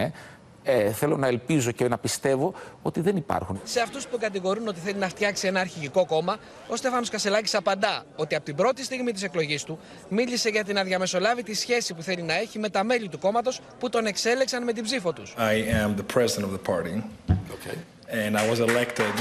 ε, 0.70 0.91
θέλω 0.91 1.18
να 1.18 1.28
ελπίζω 1.28 1.72
και 1.72 1.88
να 1.88 1.97
πιστεύω 1.97 2.53
ότι 2.82 3.01
δεν 3.01 3.15
υπάρχουν. 3.15 3.59
Σε 3.63 3.82
αυτούς 3.82 4.07
που 4.07 4.18
κατηγορούν 4.18 4.68
ότι 4.68 4.80
θέλει 4.80 4.97
να 4.97 5.09
φτιάξει 5.09 5.47
ένα 5.47 5.59
αρχηγικό 5.59 6.05
κόμμα, 6.05 6.38
ο 6.68 6.76
Στέφανο 6.76 7.05
Κασελάκης 7.11 7.55
απαντά 7.55 8.03
ότι 8.15 8.36
από 8.36 8.45
την 8.45 8.55
πρώτη 8.55 8.84
στιγμή 8.84 9.11
της 9.11 9.24
εκλογής 9.24 9.63
του 9.63 9.80
μίλησε 10.09 10.49
για 10.49 10.63
την 10.63 10.78
αδιαμεσολάβητη 10.78 11.53
σχέση 11.53 11.93
που 11.93 12.01
θέλει 12.01 12.22
να 12.22 12.34
έχει 12.34 12.59
με 12.59 12.70
τα 12.70 12.84
μέλη 12.84 13.09
του 13.09 13.20
κόμματος 13.20 13.59
που 13.80 13.89
τον 13.89 14.05
εξέλεξαν 14.05 14.63
με 14.63 14.74
την 14.74 14.84
ψήφο 14.84 15.13
τους. 15.13 15.34
I 15.38 15.41
am 15.84 15.95
the 16.01 16.15
president 16.15 16.45
of 16.45 16.51
the 16.51 16.72
party. 16.72 17.03
Okay. 17.30 17.78
And 18.26 18.38
I 18.38 18.49
was 18.49 18.59
elected. 18.59 19.13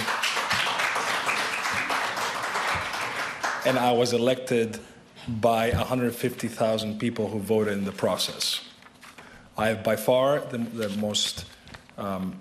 And 3.68 3.78
I 3.78 3.92
was 4.02 4.12
elected 4.12 4.70
by 5.40 5.64
150,000 5.70 6.98
people 6.98 7.24
who 7.28 7.38
voted 7.40 7.74
in 7.78 7.84
the 7.84 7.98
process. 8.04 8.60
I 9.57 9.67
have 9.67 9.83
by 9.83 9.95
far 9.95 10.39
the, 10.39 10.57
the 10.57 10.89
most 10.97 11.45
um, 11.97 12.35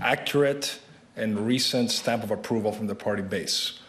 accurate 0.00 0.78
and 1.16 1.46
recent 1.46 1.90
stamp 1.90 2.22
of 2.22 2.30
approval 2.30 2.72
from 2.72 2.86
the 2.86 2.94
party 2.94 3.22
base. 3.22 3.80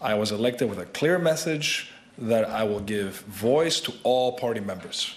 I 0.00 0.14
was 0.14 0.30
elected 0.30 0.68
with 0.70 0.78
a 0.78 0.86
clear 0.98 1.18
message 1.18 1.90
that 2.18 2.44
I 2.48 2.62
will 2.64 2.80
give 2.80 3.20
voice 3.28 3.80
to 3.80 3.92
all 4.02 4.32
party 4.32 4.60
members 4.60 5.16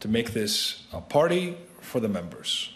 to 0.00 0.08
make 0.08 0.32
this 0.32 0.82
a 0.92 1.00
party 1.00 1.56
for 1.80 2.00
the 2.00 2.08
members. 2.08 2.70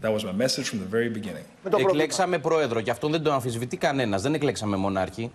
That 0.00 0.12
was 0.12 0.24
my 0.24 0.32
message 0.32 0.68
from 0.68 0.80
the 0.80 0.90
very 0.96 1.08
beginning. 1.08 1.44
Εκλέξαμε 1.78 2.38
πρόεδρο 2.38 2.80
και 2.80 2.90
αυτό 2.90 3.08
δεν 3.08 3.22
το 3.22 3.32
αμφισβητεί 3.32 3.76
κανένα. 3.76 4.18
Δεν 4.18 4.34
εκλέξαμε 4.34 4.76
μονάρχη. 4.76 5.30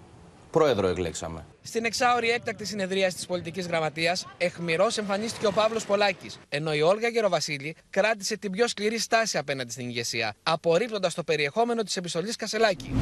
Πρόεδρο 0.54 0.86
εκλέξαμε. 0.86 1.46
Στην 1.62 1.84
εξάωρη 1.84 2.30
έκτακτη 2.30 2.64
συνεδρία 2.64 3.12
της 3.12 3.26
πολιτικής 3.26 3.66
γραμματείας, 3.66 4.26
εχμηρός 4.38 4.98
εμφανίστηκε 4.98 5.46
ο 5.46 5.52
Παύλος 5.52 5.86
Πολάκης, 5.86 6.38
ενώ 6.48 6.74
η 6.74 6.82
Όλγα 6.82 7.08
Γεροβασίλη 7.08 7.76
κράτησε 7.90 8.36
την 8.36 8.50
πιο 8.50 8.68
σκληρή 8.68 8.98
στάση 8.98 9.38
απέναντι 9.38 9.72
στην 9.72 9.88
ηγεσία, 9.88 10.34
απορρίπτοντας 10.42 11.14
το 11.14 11.22
περιεχόμενο 11.24 11.82
της 11.82 11.96
επιστολής 11.96 12.36
Κασελάκη. 12.36 12.94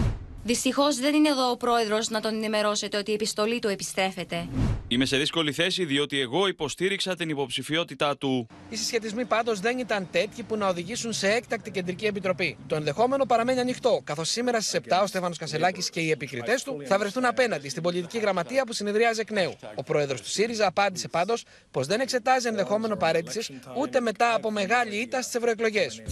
Δυστυχώς 0.45 0.97
δεν 0.97 1.15
είναι 1.15 1.29
εδώ 1.29 1.51
ο 1.51 1.57
πρόεδρος 1.57 2.09
να 2.09 2.21
τον 2.21 2.35
ενημερώσετε 2.35 2.97
ότι 2.97 3.11
η 3.11 3.15
επιστολή 3.15 3.59
του 3.59 3.69
επιστρέφεται. 3.69 4.49
Είμαι 4.89 5.05
σε 5.05 5.17
δύσκολη 5.17 5.53
θέση 5.53 5.85
διότι 5.85 6.21
εγώ 6.21 6.47
υποστήριξα 6.47 7.15
την 7.15 7.29
υποψηφιότητά 7.29 8.17
του. 8.17 8.47
Οι 8.71 8.77
συσχετισμοί 8.77 9.25
πάντως 9.25 9.61
δεν 9.61 9.79
ήταν 9.79 10.09
τέτοιοι 10.11 10.43
που 10.43 10.57
να 10.57 10.69
οδηγήσουν 10.69 11.13
σε 11.13 11.29
έκτακτη 11.29 11.71
κεντρική 11.71 12.05
επιτροπή. 12.05 12.57
Το 12.67 12.75
ενδεχόμενο 12.77 13.25
παραμένει 13.27 13.61
ανοιχτό, 13.61 14.01
καθώς 14.05 14.29
σήμερα 14.29 14.61
στις 14.61 14.81
7 14.89 15.01
ο 15.03 15.07
Στέφανος 15.07 15.39
Κασελάκης 15.39 15.91
και 15.91 16.01
οι 16.01 16.11
επικριτές 16.11 16.63
του 16.63 16.83
θα 16.85 16.99
βρεθούν 16.99 17.25
απέναντι 17.25 17.69
στην 17.69 17.83
πολιτική 17.83 18.19
γραμματεία 18.19 18.65
που 18.67 18.73
συνεδριάζει 18.73 19.21
εκ 19.21 19.31
νέου. 19.31 19.55
Ο 19.75 19.83
πρόεδρος 19.83 20.21
του 20.21 20.29
ΣΥΡΙΖΑ 20.29 20.67
απάντησε 20.67 21.09
πάντως 21.09 21.45
πως 21.71 21.87
δεν 21.87 22.01
εξετάζει 22.01 22.49
ενδεχόμενο 22.49 22.97
παρέτησης 22.97 23.51
ούτε 23.79 24.01
μετά 24.01 24.35
από 24.35 24.51
μεγάλη 24.51 24.97
ήττα 24.97 25.23
στις 25.23 25.35
ευρωεκλογές. 25.35 26.03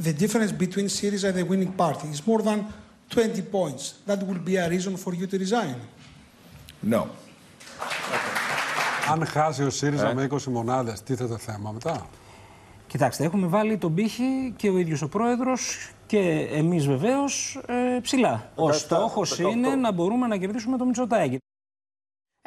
In 0.00 0.04
the 0.04 0.12
coming 0.12 0.20
European 0.20 0.40
elections, 0.40 0.52
the 0.52 0.52
difference 0.52 0.52
between 0.52 0.88
Syriza 0.88 1.28
and 1.28 1.38
the 1.38 1.44
winning 1.44 1.72
party 1.72 2.08
is 2.08 2.26
more 2.26 2.42
than 2.42 2.66
20 3.10 3.42
points. 3.42 3.94
That 4.06 4.26
will 4.26 4.38
be 4.38 4.56
a 4.56 4.68
reason 4.68 4.96
for 4.96 5.14
you 5.14 5.26
to 5.26 5.38
resign. 5.38 5.74
No. 6.82 7.06
Αν 9.10 9.26
χάσει 9.26 9.64
ο 9.64 9.70
ΣΥΡΙΖΑ 9.70 10.14
με 10.14 10.28
20 10.30 10.42
μονάδες, 10.44 11.02
τίθεται 11.02 11.38
θέμα 11.38 11.70
μετά; 11.72 12.06
Κοιτάξτε, 12.86 13.24
έχουμε 13.24 13.46
βάλει 13.46 13.78
τον 13.78 13.94
πύχη 13.94 14.54
και 14.56 14.68
ο 14.68 14.78
ίδιος 14.78 15.02
ο 15.02 15.08
πρόεδρος 15.08 15.90
και 16.06 16.48
εμείς 16.52 16.86
βεβαίως 16.86 17.60
ε, 17.66 17.98
ψηλά. 18.00 18.50
Ο 18.54 18.72
στόχος 18.72 19.38
είναι 19.38 19.74
να 19.74 19.92
μπορούμε 19.92 20.26
να 20.26 20.36
κερδίσουμε 20.36 20.76
το 20.76 20.84
Μητσοτάκη. 20.84 21.38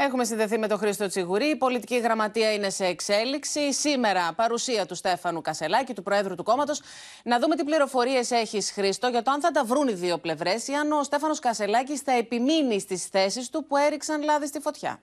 Έχουμε 0.03 0.25
συνδεθεί 0.25 0.57
με 0.57 0.67
τον 0.67 0.77
Χρήστο 0.77 1.07
Τσιγουρή. 1.07 1.45
Η 1.45 1.55
πολιτική 1.55 1.97
γραμματεία 1.97 2.53
είναι 2.53 2.69
σε 2.69 2.85
εξέλιξη. 2.85 3.73
Σήμερα 3.73 4.33
παρουσία 4.35 4.85
του 4.85 4.95
Στέφανου 4.95 5.41
Κασελάκη, 5.41 5.93
του 5.93 6.03
Προέδρου 6.03 6.35
του 6.35 6.43
κόμματος. 6.43 6.81
Να 7.23 7.39
δούμε 7.39 7.55
τι 7.55 7.63
πληροφορίες 7.63 8.31
έχεις, 8.31 8.71
Χρήστο, 8.71 9.07
για 9.07 9.21
το 9.21 9.31
αν 9.31 9.41
θα 9.41 9.51
τα 9.51 9.63
βρουν 9.63 9.87
οι 9.87 9.93
δύο 9.93 10.17
πλευρές 10.17 10.67
ή 10.67 10.73
αν 10.73 10.91
ο 10.91 11.03
Στέφανος 11.03 11.39
Κασελάκης 11.39 12.01
θα 12.01 12.11
επιμείνει 12.11 12.79
στις 12.79 13.05
θέσεις 13.05 13.49
του 13.49 13.65
που 13.65 13.77
έριξαν 13.77 14.23
λάδι 14.23 14.47
στη 14.47 14.59
φωτιά. 14.59 14.99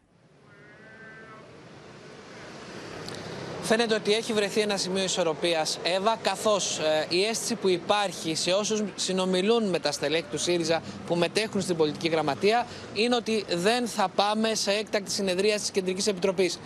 Φαίνεται 3.68 3.94
ότι 3.94 4.14
έχει 4.14 4.32
βρεθεί 4.32 4.60
ένα 4.60 4.76
σημείο 4.76 5.04
ισορροπίας, 5.04 5.78
Εύα, 5.82 6.16
καθώς 6.22 6.78
ε, 6.78 7.06
η 7.08 7.24
αίσθηση 7.24 7.54
που 7.54 7.68
υπάρχει 7.68 8.34
σε 8.34 8.50
όσους 8.50 8.82
συνομιλούν 8.94 9.68
με 9.68 9.78
τα 9.78 9.92
στελέχη 9.92 10.24
του 10.30 10.38
ΣΥΡΙΖΑ 10.38 10.82
που 11.06 11.14
μετέχουν 11.14 11.60
στην 11.60 11.76
πολιτική 11.76 12.08
γραμματεία 12.08 12.66
είναι 12.94 13.14
ότι 13.14 13.44
δεν 13.48 13.86
θα 13.88 14.08
πάμε 14.08 14.54
σε 14.54 14.70
έκτακτη 14.72 15.10
συνεδρία 15.10 15.54
της 15.54 15.70
Κεντρικής 15.70 16.06
Επιτροπής. 16.06 16.58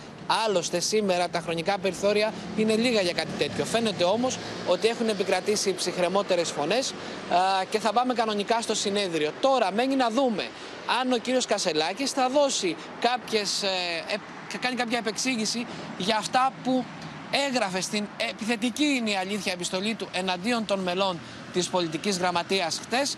Άλλωστε, 0.45 0.79
σήμερα 0.79 1.29
τα 1.29 1.39
χρονικά 1.39 1.77
περιθώρια 1.77 2.33
είναι 2.57 2.75
λίγα 2.75 3.01
για 3.01 3.13
κάτι 3.13 3.31
τέτοιο. 3.37 3.65
Φαίνεται 3.65 4.03
όμως 4.03 4.37
ότι 4.67 4.87
έχουν 4.87 5.09
επικρατήσει 5.09 5.73
ψυχρεμότερες 5.73 6.49
φωνές 6.49 6.93
και 7.69 7.79
θα 7.79 7.93
πάμε 7.93 8.13
κανονικά 8.13 8.61
στο 8.61 8.75
συνέδριο. 8.75 9.31
Τώρα, 9.41 9.71
μένει 9.71 9.95
να 9.95 10.09
δούμε 10.09 10.47
αν 11.01 11.11
ο 11.11 11.17
κύριος 11.17 11.45
Κασελάκης 11.45 12.11
θα 12.11 12.29
δώσει 12.29 12.75
κάποιες, 12.99 13.63
ε, 13.63 13.67
θα 14.42 14.42
κάνει 14.57 14.75
κάποια 14.75 14.97
επεξήγηση 14.97 15.65
για 15.97 16.17
αυτά 16.17 16.51
που 16.63 16.85
έγραφε 17.47 17.81
στην 17.81 18.05
επιθετική 18.29 18.83
είναι 18.83 19.09
η 19.09 19.15
αλήθεια 19.15 19.53
επιστολή 19.53 19.95
του 19.95 20.07
εναντίον 20.11 20.65
των 20.65 20.79
μελών 20.79 21.19
της 21.53 21.69
πολιτικής 21.69 22.17
γραμματείας 22.17 22.79
χτες 22.81 23.17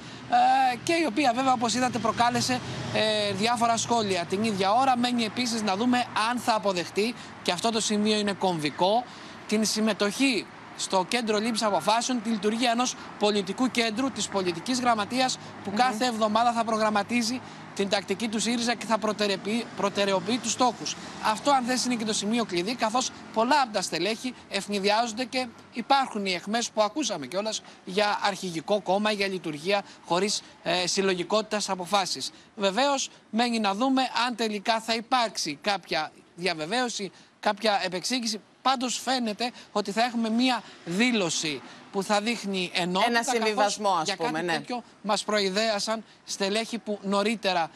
και 0.83 0.93
η 0.93 1.05
οποία 1.07 1.33
βέβαια 1.35 1.53
όπως 1.53 1.73
είδατε 1.73 1.97
προκάλεσε 1.97 2.59
ε, 2.93 3.33
διάφορα 3.33 3.77
σχόλια. 3.77 4.25
Την 4.29 4.43
ίδια 4.43 4.71
ώρα 4.71 4.97
μένει 4.97 5.23
επίσης 5.23 5.61
να 5.61 5.75
δούμε 5.75 6.05
αν 6.29 6.37
θα 6.37 6.55
αποδεχτεί 6.55 7.13
και 7.43 7.51
αυτό 7.51 7.71
το 7.71 7.79
σημείο 7.79 8.17
είναι 8.17 8.33
κομβικό 8.33 9.03
την 9.47 9.65
συμμετοχή 9.65 10.45
στο 10.77 11.05
κέντρο 11.07 11.37
λήψης 11.37 11.65
αποφάσεων 11.67 12.21
τη 12.21 12.29
λειτουργία 12.29 12.71
ενός 12.71 12.95
πολιτικού 13.19 13.71
κέντρου, 13.71 14.11
της 14.11 14.27
πολιτικής 14.27 14.79
γραμματείας, 14.79 15.37
που 15.63 15.71
κάθε 15.75 16.05
εβδομάδα 16.05 16.51
θα 16.51 16.63
προγραμματίζει 16.63 17.41
την 17.75 17.89
τακτική 17.89 18.27
του 18.27 18.39
ΣΥΡΙΖΑ 18.39 18.75
και 18.75 18.85
θα 18.85 18.97
προτεραιοποιεί, 18.97 19.65
προτεραιοποιεί 19.77 20.37
τους 20.37 20.51
στόχους. 20.51 20.95
Αυτό, 21.23 21.51
αν 21.51 21.65
δεν 21.65 21.77
είναι 21.85 21.95
και 21.95 22.05
το 22.05 22.13
σημείο 22.13 22.45
κλειδί, 22.45 22.75
καθώς 22.75 23.11
πολλά 23.33 23.61
από 23.61 23.73
τα 23.73 23.81
στελέχη 23.81 24.33
ευνηδιάζονται 24.49 25.23
και 25.25 25.47
υπάρχουν 25.73 26.25
οι 26.25 26.33
εχμέ 26.33 26.59
που 26.73 26.81
ακούσαμε 26.81 27.27
κιόλας 27.27 27.61
για 27.85 28.19
αρχηγικό 28.23 28.81
κόμμα, 28.81 29.11
για 29.11 29.27
λειτουργία 29.27 29.81
χωρίς 30.05 30.41
ε, 30.63 30.87
συλλογικότητας 30.87 31.69
αποφάσεις. 31.69 32.31
Βεβαίως, 32.55 33.09
μένει 33.29 33.59
να 33.59 33.73
δούμε 33.73 34.01
αν 34.27 34.35
τελικά 34.35 34.79
θα 34.79 34.93
υπάρξει 34.95 35.57
κάποια 35.61 36.11
διαβεβαίωση, 36.35 37.11
κάποια 37.45 37.81
επεξήγηση. 37.83 38.41
Πάντως 38.61 38.99
φαίνεται 38.99 39.51
ότι 39.71 39.91
θα 39.91 40.03
έχουμε 40.03 40.29
μία 40.29 40.63
δήλωση 40.85 41.61
που 41.91 42.03
θα 42.03 42.21
δείχνει 42.21 42.71
ενότητα. 42.73 43.09
Ένα 43.09 43.23
συμβιβασμό, 43.23 43.89
καθώς 43.89 44.01
ας 44.01 44.07
για 44.07 44.15
πούμε, 44.15 44.31
κάτι 44.31 44.45
ναι. 44.45 44.51
τέτοιο 44.51 44.83
μας 45.01 45.23
προειδέασαν 45.23 46.03
στελέχη 46.25 46.77
που 46.77 46.99
νωρίτερα 47.01 47.61
ε, 47.63 47.67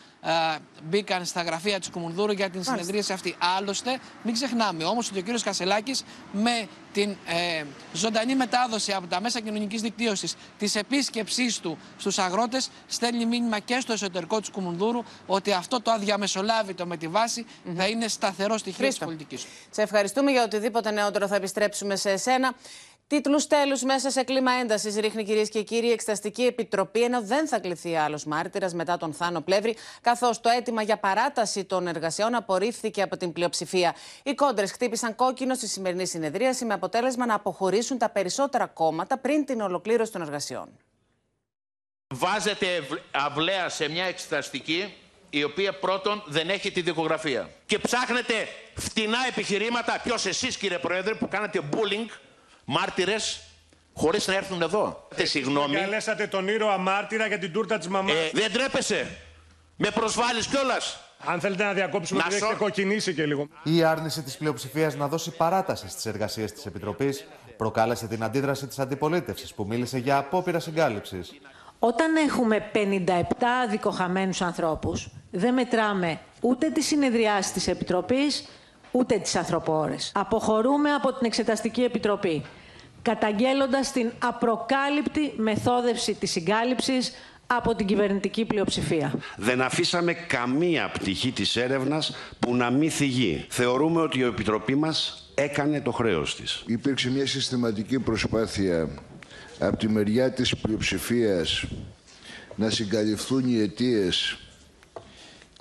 μπήκαν 0.83 1.25
στα 1.25 1.41
γραφεία 1.41 1.79
της 1.79 1.89
Κουμουνδούρου 1.89 2.31
για 2.31 2.49
την 2.49 2.63
συνεδρίαση 2.63 3.13
αυτή. 3.13 3.35
Άλλωστε, 3.57 3.99
μην 4.23 4.33
ξεχνάμε 4.33 4.83
όμως 4.83 5.09
ότι 5.09 5.19
ο 5.19 5.21
κύριος 5.21 5.43
Κασελάκης 5.43 6.03
με 6.31 6.67
την 6.93 7.09
ε, 7.09 7.63
ζωντανή 7.93 8.35
μετάδοση 8.35 8.91
από 8.91 9.07
τα 9.07 9.21
μέσα 9.21 9.39
κοινωνικής 9.39 9.81
δικτύωσης 9.81 10.35
της 10.57 10.75
επίσκεψής 10.75 11.59
του 11.59 11.77
στους 11.97 12.17
αγρότες 12.17 12.69
στέλνει 12.87 13.25
μήνυμα 13.25 13.59
και 13.59 13.79
στο 13.79 13.93
εσωτερικό 13.93 14.39
της 14.39 14.49
Κουμουνδούρου 14.49 15.03
ότι 15.25 15.51
αυτό 15.51 15.81
το 15.81 15.91
αδιαμεσολάβητο 15.91 16.85
με 16.85 16.97
τη 16.97 17.07
βάση 17.07 17.45
θα 17.75 17.87
είναι 17.87 18.07
σταθερό 18.07 18.57
στοιχείο 18.57 18.77
της 18.77 18.85
Χρήστο. 18.85 19.05
πολιτικής 19.05 19.41
του. 19.43 19.49
Σε 19.69 19.81
ευχαριστούμε 19.81 20.31
για 20.31 20.43
οτιδήποτε 20.43 20.91
νεότερο 20.91 21.27
θα 21.27 21.35
επιστρέψουμε 21.35 21.95
σε 21.95 22.09
εσένα. 22.09 22.53
Τίτλους 23.09 23.47
τέλους 23.47 23.83
μέσα 23.83 24.09
σε 24.09 24.23
κλίμα 24.23 24.51
έντασης 24.51 24.95
ρίχνει 24.95 25.23
κυρίες 25.23 25.49
και 25.49 25.61
κύριοι 25.63 25.87
η 25.87 25.91
Εξεταστική 25.91 26.43
Επιτροπή, 26.43 27.03
ενώ 27.03 27.21
δεν 27.21 27.47
θα 27.47 27.59
κληθεί 27.59 27.95
άλλος 27.95 28.25
μάρτυρας 28.25 28.73
μετά 28.73 28.97
τον 28.97 29.13
Θάνο 29.13 29.41
Πλεύρη, 29.41 29.75
καθώς 30.01 30.41
το 30.41 30.49
αίτημα 30.49 30.81
για 30.81 30.97
παράταση 30.97 31.63
των 31.65 31.87
εργασιών 31.87 32.35
απορρίφθηκε 32.35 33.01
από 33.01 33.17
την 33.17 33.33
πλειοψηφία. 33.33 33.95
Οι 34.23 34.33
κόντρες 34.33 34.71
χτύπησαν 34.71 35.15
κόκκινο 35.15 35.53
στη 35.55 35.67
σημερινή 35.67 36.05
συνεδρίαση 36.07 36.65
με 36.65 36.73
αποτέλεσμα 36.73 37.25
να 37.25 37.33
αποχωρήσουν 37.33 37.97
τα 37.97 38.09
περισσότερα 38.09 38.65
κόμματα 38.67 39.17
πριν 39.17 39.45
την 39.45 39.61
ολοκλήρωση 39.61 40.11
των 40.11 40.21
εργασιών. 40.21 40.69
Βάζετε 42.13 42.75
ευλ- 42.75 43.01
αυλαία 43.11 43.69
σε 43.69 43.89
μια 43.89 44.05
εξεταστική 44.05 44.93
η 45.29 45.43
οποία 45.43 45.79
πρώτον 45.79 46.23
δεν 46.27 46.49
έχει 46.49 46.71
τη 46.71 46.81
δικογραφία. 46.81 47.49
Και 47.65 47.79
ψάχνετε 47.79 48.33
φτηνά 48.75 49.17
επιχειρήματα, 49.27 49.99
ποιος 50.03 50.25
εσείς 50.25 50.57
κύριε 50.57 50.77
Πρόεδρε 50.77 51.13
που 51.15 51.27
κάνετε 51.27 51.61
bullying, 51.71 52.09
μάρτυρες, 52.71 53.39
χωρίς 53.93 54.27
να 54.27 54.35
έρθουν 54.35 54.61
εδώ. 54.61 55.07
Ε, 55.15 55.25
συγγνώμη, 55.25 55.75
Καλέσατε 55.75 56.27
τον 56.27 56.47
ήρωα 56.47 56.77
μάρτυρα 56.77 57.27
για 57.27 57.37
την 57.37 57.51
τούρτα 57.51 57.77
της 57.77 57.87
μαμάς. 57.87 58.13
ε, 58.13 58.29
δεν 58.33 58.51
τρέπεσαι. 58.51 59.07
Με 59.75 59.89
προσβάλλεις 59.89 60.47
κιόλας. 60.47 60.99
Αν 61.25 61.39
θέλετε 61.39 61.63
να 61.63 61.73
διακόψουμε, 61.73 62.19
Να 62.19 62.25
επειδή 62.25 62.41
έχετε 62.43 62.57
σω- 62.57 62.63
κοκκινήσει 62.65 63.13
και 63.13 63.25
λίγο. 63.25 63.47
Η 63.63 63.83
άρνηση 63.83 64.21
της 64.21 64.37
πλειοψηφίας 64.37 64.95
να 64.95 65.07
δώσει 65.07 65.31
παράταση 65.31 65.89
στις 65.89 66.05
εργασίες 66.05 66.51
της 66.53 66.65
Επιτροπής 66.65 67.25
προκάλεσε 67.57 68.07
την 68.07 68.23
αντίδραση 68.23 68.67
της 68.67 68.79
αντιπολίτευσης 68.79 69.53
που 69.53 69.65
μίλησε 69.67 69.97
για 69.97 70.17
απόπειρα 70.17 70.59
συγκάλυψης. 70.59 71.31
Όταν 71.79 72.15
έχουμε 72.15 72.69
57 72.73 73.67
δικοχαμένους 73.69 74.41
ανθρώπους, 74.41 75.07
δεν 75.31 75.53
μετράμε 75.53 76.19
ούτε 76.41 76.69
τις 76.69 76.85
συνεδριάσεις 76.85 77.51
της 77.51 77.67
Επιτροπής, 77.67 78.47
ούτε 78.91 79.17
τις 79.17 79.35
ανθρωπόρες. 79.35 80.11
Αποχωρούμε 80.15 80.91
από 80.91 81.13
την 81.13 81.25
Εξεταστική 81.25 81.81
Επιτροπή, 81.81 82.43
καταγγέλλοντας 83.01 83.91
την 83.91 84.11
απροκάλυπτη 84.19 85.33
μεθόδευση 85.37 86.13
της 86.13 86.31
συγκάλυψης 86.31 87.11
από 87.47 87.75
την 87.75 87.85
κυβερνητική 87.85 88.45
πλειοψηφία. 88.45 89.13
Δεν 89.37 89.61
αφήσαμε 89.61 90.13
καμία 90.13 90.89
πτυχή 90.89 91.31
της 91.31 91.55
έρευνας 91.55 92.15
που 92.39 92.55
να 92.55 92.69
μην 92.69 92.91
θυγεί. 92.91 93.45
Θεωρούμε 93.49 94.01
ότι 94.01 94.19
η 94.19 94.23
Επιτροπή 94.23 94.75
μας 94.75 95.29
έκανε 95.35 95.81
το 95.81 95.91
χρέος 95.91 96.35
της. 96.35 96.63
Υπήρξε 96.65 97.11
μια 97.11 97.27
συστηματική 97.27 97.99
προσπάθεια 97.99 98.89
από 99.59 99.77
τη 99.77 99.89
μεριά 99.89 100.31
της 100.31 100.55
πλειοψηφίας 100.57 101.65
να 102.55 102.69
συγκαλυφθούν 102.69 103.43
οι 103.47 103.59
αιτίες 103.59 104.37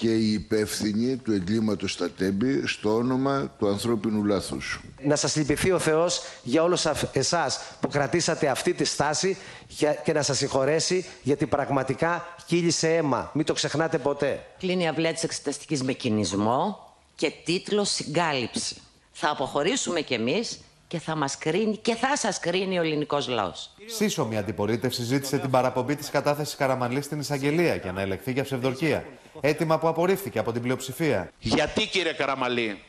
και 0.00 0.14
οι 0.14 0.32
υπεύθυνοι 0.32 1.16
του 1.16 1.32
εγκλήματος 1.32 1.92
στα 1.92 2.10
τέμπη 2.10 2.66
στο 2.66 2.94
όνομα 2.94 3.54
του 3.58 3.68
ανθρώπινου 3.68 4.24
λάθους. 4.24 4.80
Να 5.02 5.16
σας 5.16 5.36
λυπηθεί 5.36 5.70
ο 5.72 5.78
Θεός 5.78 6.20
για 6.42 6.62
όλους 6.62 6.86
αυ- 6.86 7.16
εσάς 7.16 7.60
που 7.80 7.88
κρατήσατε 7.88 8.48
αυτή 8.48 8.74
τη 8.74 8.84
στάση 8.84 9.36
για- 9.68 9.92
και 9.92 10.12
να 10.12 10.22
σας 10.22 10.36
συγχωρέσει 10.38 11.04
γιατί 11.22 11.46
πραγματικά 11.46 12.26
κύλησε 12.46 12.94
αίμα. 12.96 13.30
Μην 13.34 13.44
το 13.44 13.52
ξεχνάτε 13.52 13.98
ποτέ. 13.98 14.44
Κλείνει 14.58 14.82
η 14.82 14.86
αυλαία 14.88 15.12
της 15.12 15.22
εξεταστικής 15.22 15.82
με 15.82 15.92
κινησμό 15.92 16.92
και 17.14 17.32
τίτλο 17.44 17.84
συγκάλυψη. 17.84 18.76
Θα 19.12 19.30
αποχωρήσουμε 19.30 20.00
κι 20.00 20.14
εμείς 20.14 20.58
και 20.88 20.98
θα 20.98 21.14
μας 21.16 21.38
κρίνει 21.38 21.76
και 21.76 21.94
θα 21.94 22.16
σας 22.16 22.38
κρίνει 22.38 22.78
ο 22.78 22.82
ελληνικός 22.82 23.28
λαός. 23.28 23.70
Σύσσωμη 23.86 24.36
αντιπολίτευση 24.36 25.02
ζήτησε 25.02 25.38
την 25.38 25.50
παραπομπή 25.50 25.96
της 25.96 26.10
κατάθεσης 26.10 26.54
Καραμανλή 26.54 27.02
στην 27.02 27.18
εισαγγελία 27.20 27.74
για 27.74 27.92
να 27.92 28.00
ελεγχθεί 28.00 28.32
για 28.32 28.44
ψευδορκία. 28.44 29.04
Αίτημα 29.40 29.78
που 29.78 29.88
απορρίφθηκε 29.88 30.38
από 30.38 30.52
την 30.52 30.62
πλειοψηφία. 30.62 31.30
Γιατί 31.38 31.86
κύριε 31.86 32.12
Καραμαλή, 32.12 32.82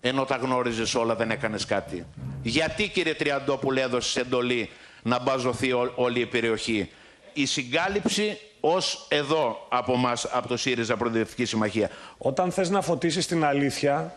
ενώ 0.00 0.24
τα 0.24 0.36
γνώριζες 0.36 0.94
όλα 0.94 1.14
δεν 1.14 1.30
έκανες 1.30 1.64
κάτι; 1.64 2.06
Γιατί 2.42 2.88
κύριε 2.88 3.14
Τριαντόπουλε 3.14 3.80
έδωσες 3.80 4.16
εντολή 4.16 4.70
να 5.02 5.18
μπαζωθεί 5.18 5.72
ό- 5.72 5.92
όλη 5.96 6.20
η 6.20 6.26
περιοχή; 6.26 6.90
Η 7.32 7.46
συγκάλυψη 7.46 8.38
ως 8.60 9.06
εδώ 9.08 9.66
από 9.68 9.96
μας, 9.96 10.24
από 10.24 10.48
το 10.48 10.56
ΣΥΡΙΖΑ 10.56 10.96
Προοδευτική 10.96 11.44
Συμμαχία. 11.44 11.90
Όταν 12.18 12.52
θες 12.52 12.70
να 12.70 12.80
φωτίσεις 12.80 13.26
την 13.26 13.44
αλήθεια, 13.44 14.14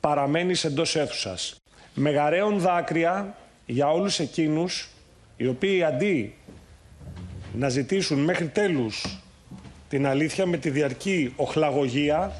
παραμένεις 0.00 0.64
εντός 0.64 0.96
αίθουσας. 0.96 1.54
Με 2.00 2.10
γαρέων 2.10 2.58
δάκρυα 2.58 3.36
για 3.66 3.90
όλους 3.90 4.18
εκείνους 4.18 4.88
οι 5.36 5.46
οποίοι 5.46 5.82
αντί 5.82 6.34
να 7.52 7.68
ζητήσουν 7.68 8.18
μέχρι 8.18 8.46
τέλους 8.46 9.20
την 9.88 10.06
αλήθεια 10.06 10.46
με 10.46 10.56
τη 10.56 10.70
διαρκή 10.70 11.32
οχλαγωγία, 11.36 12.32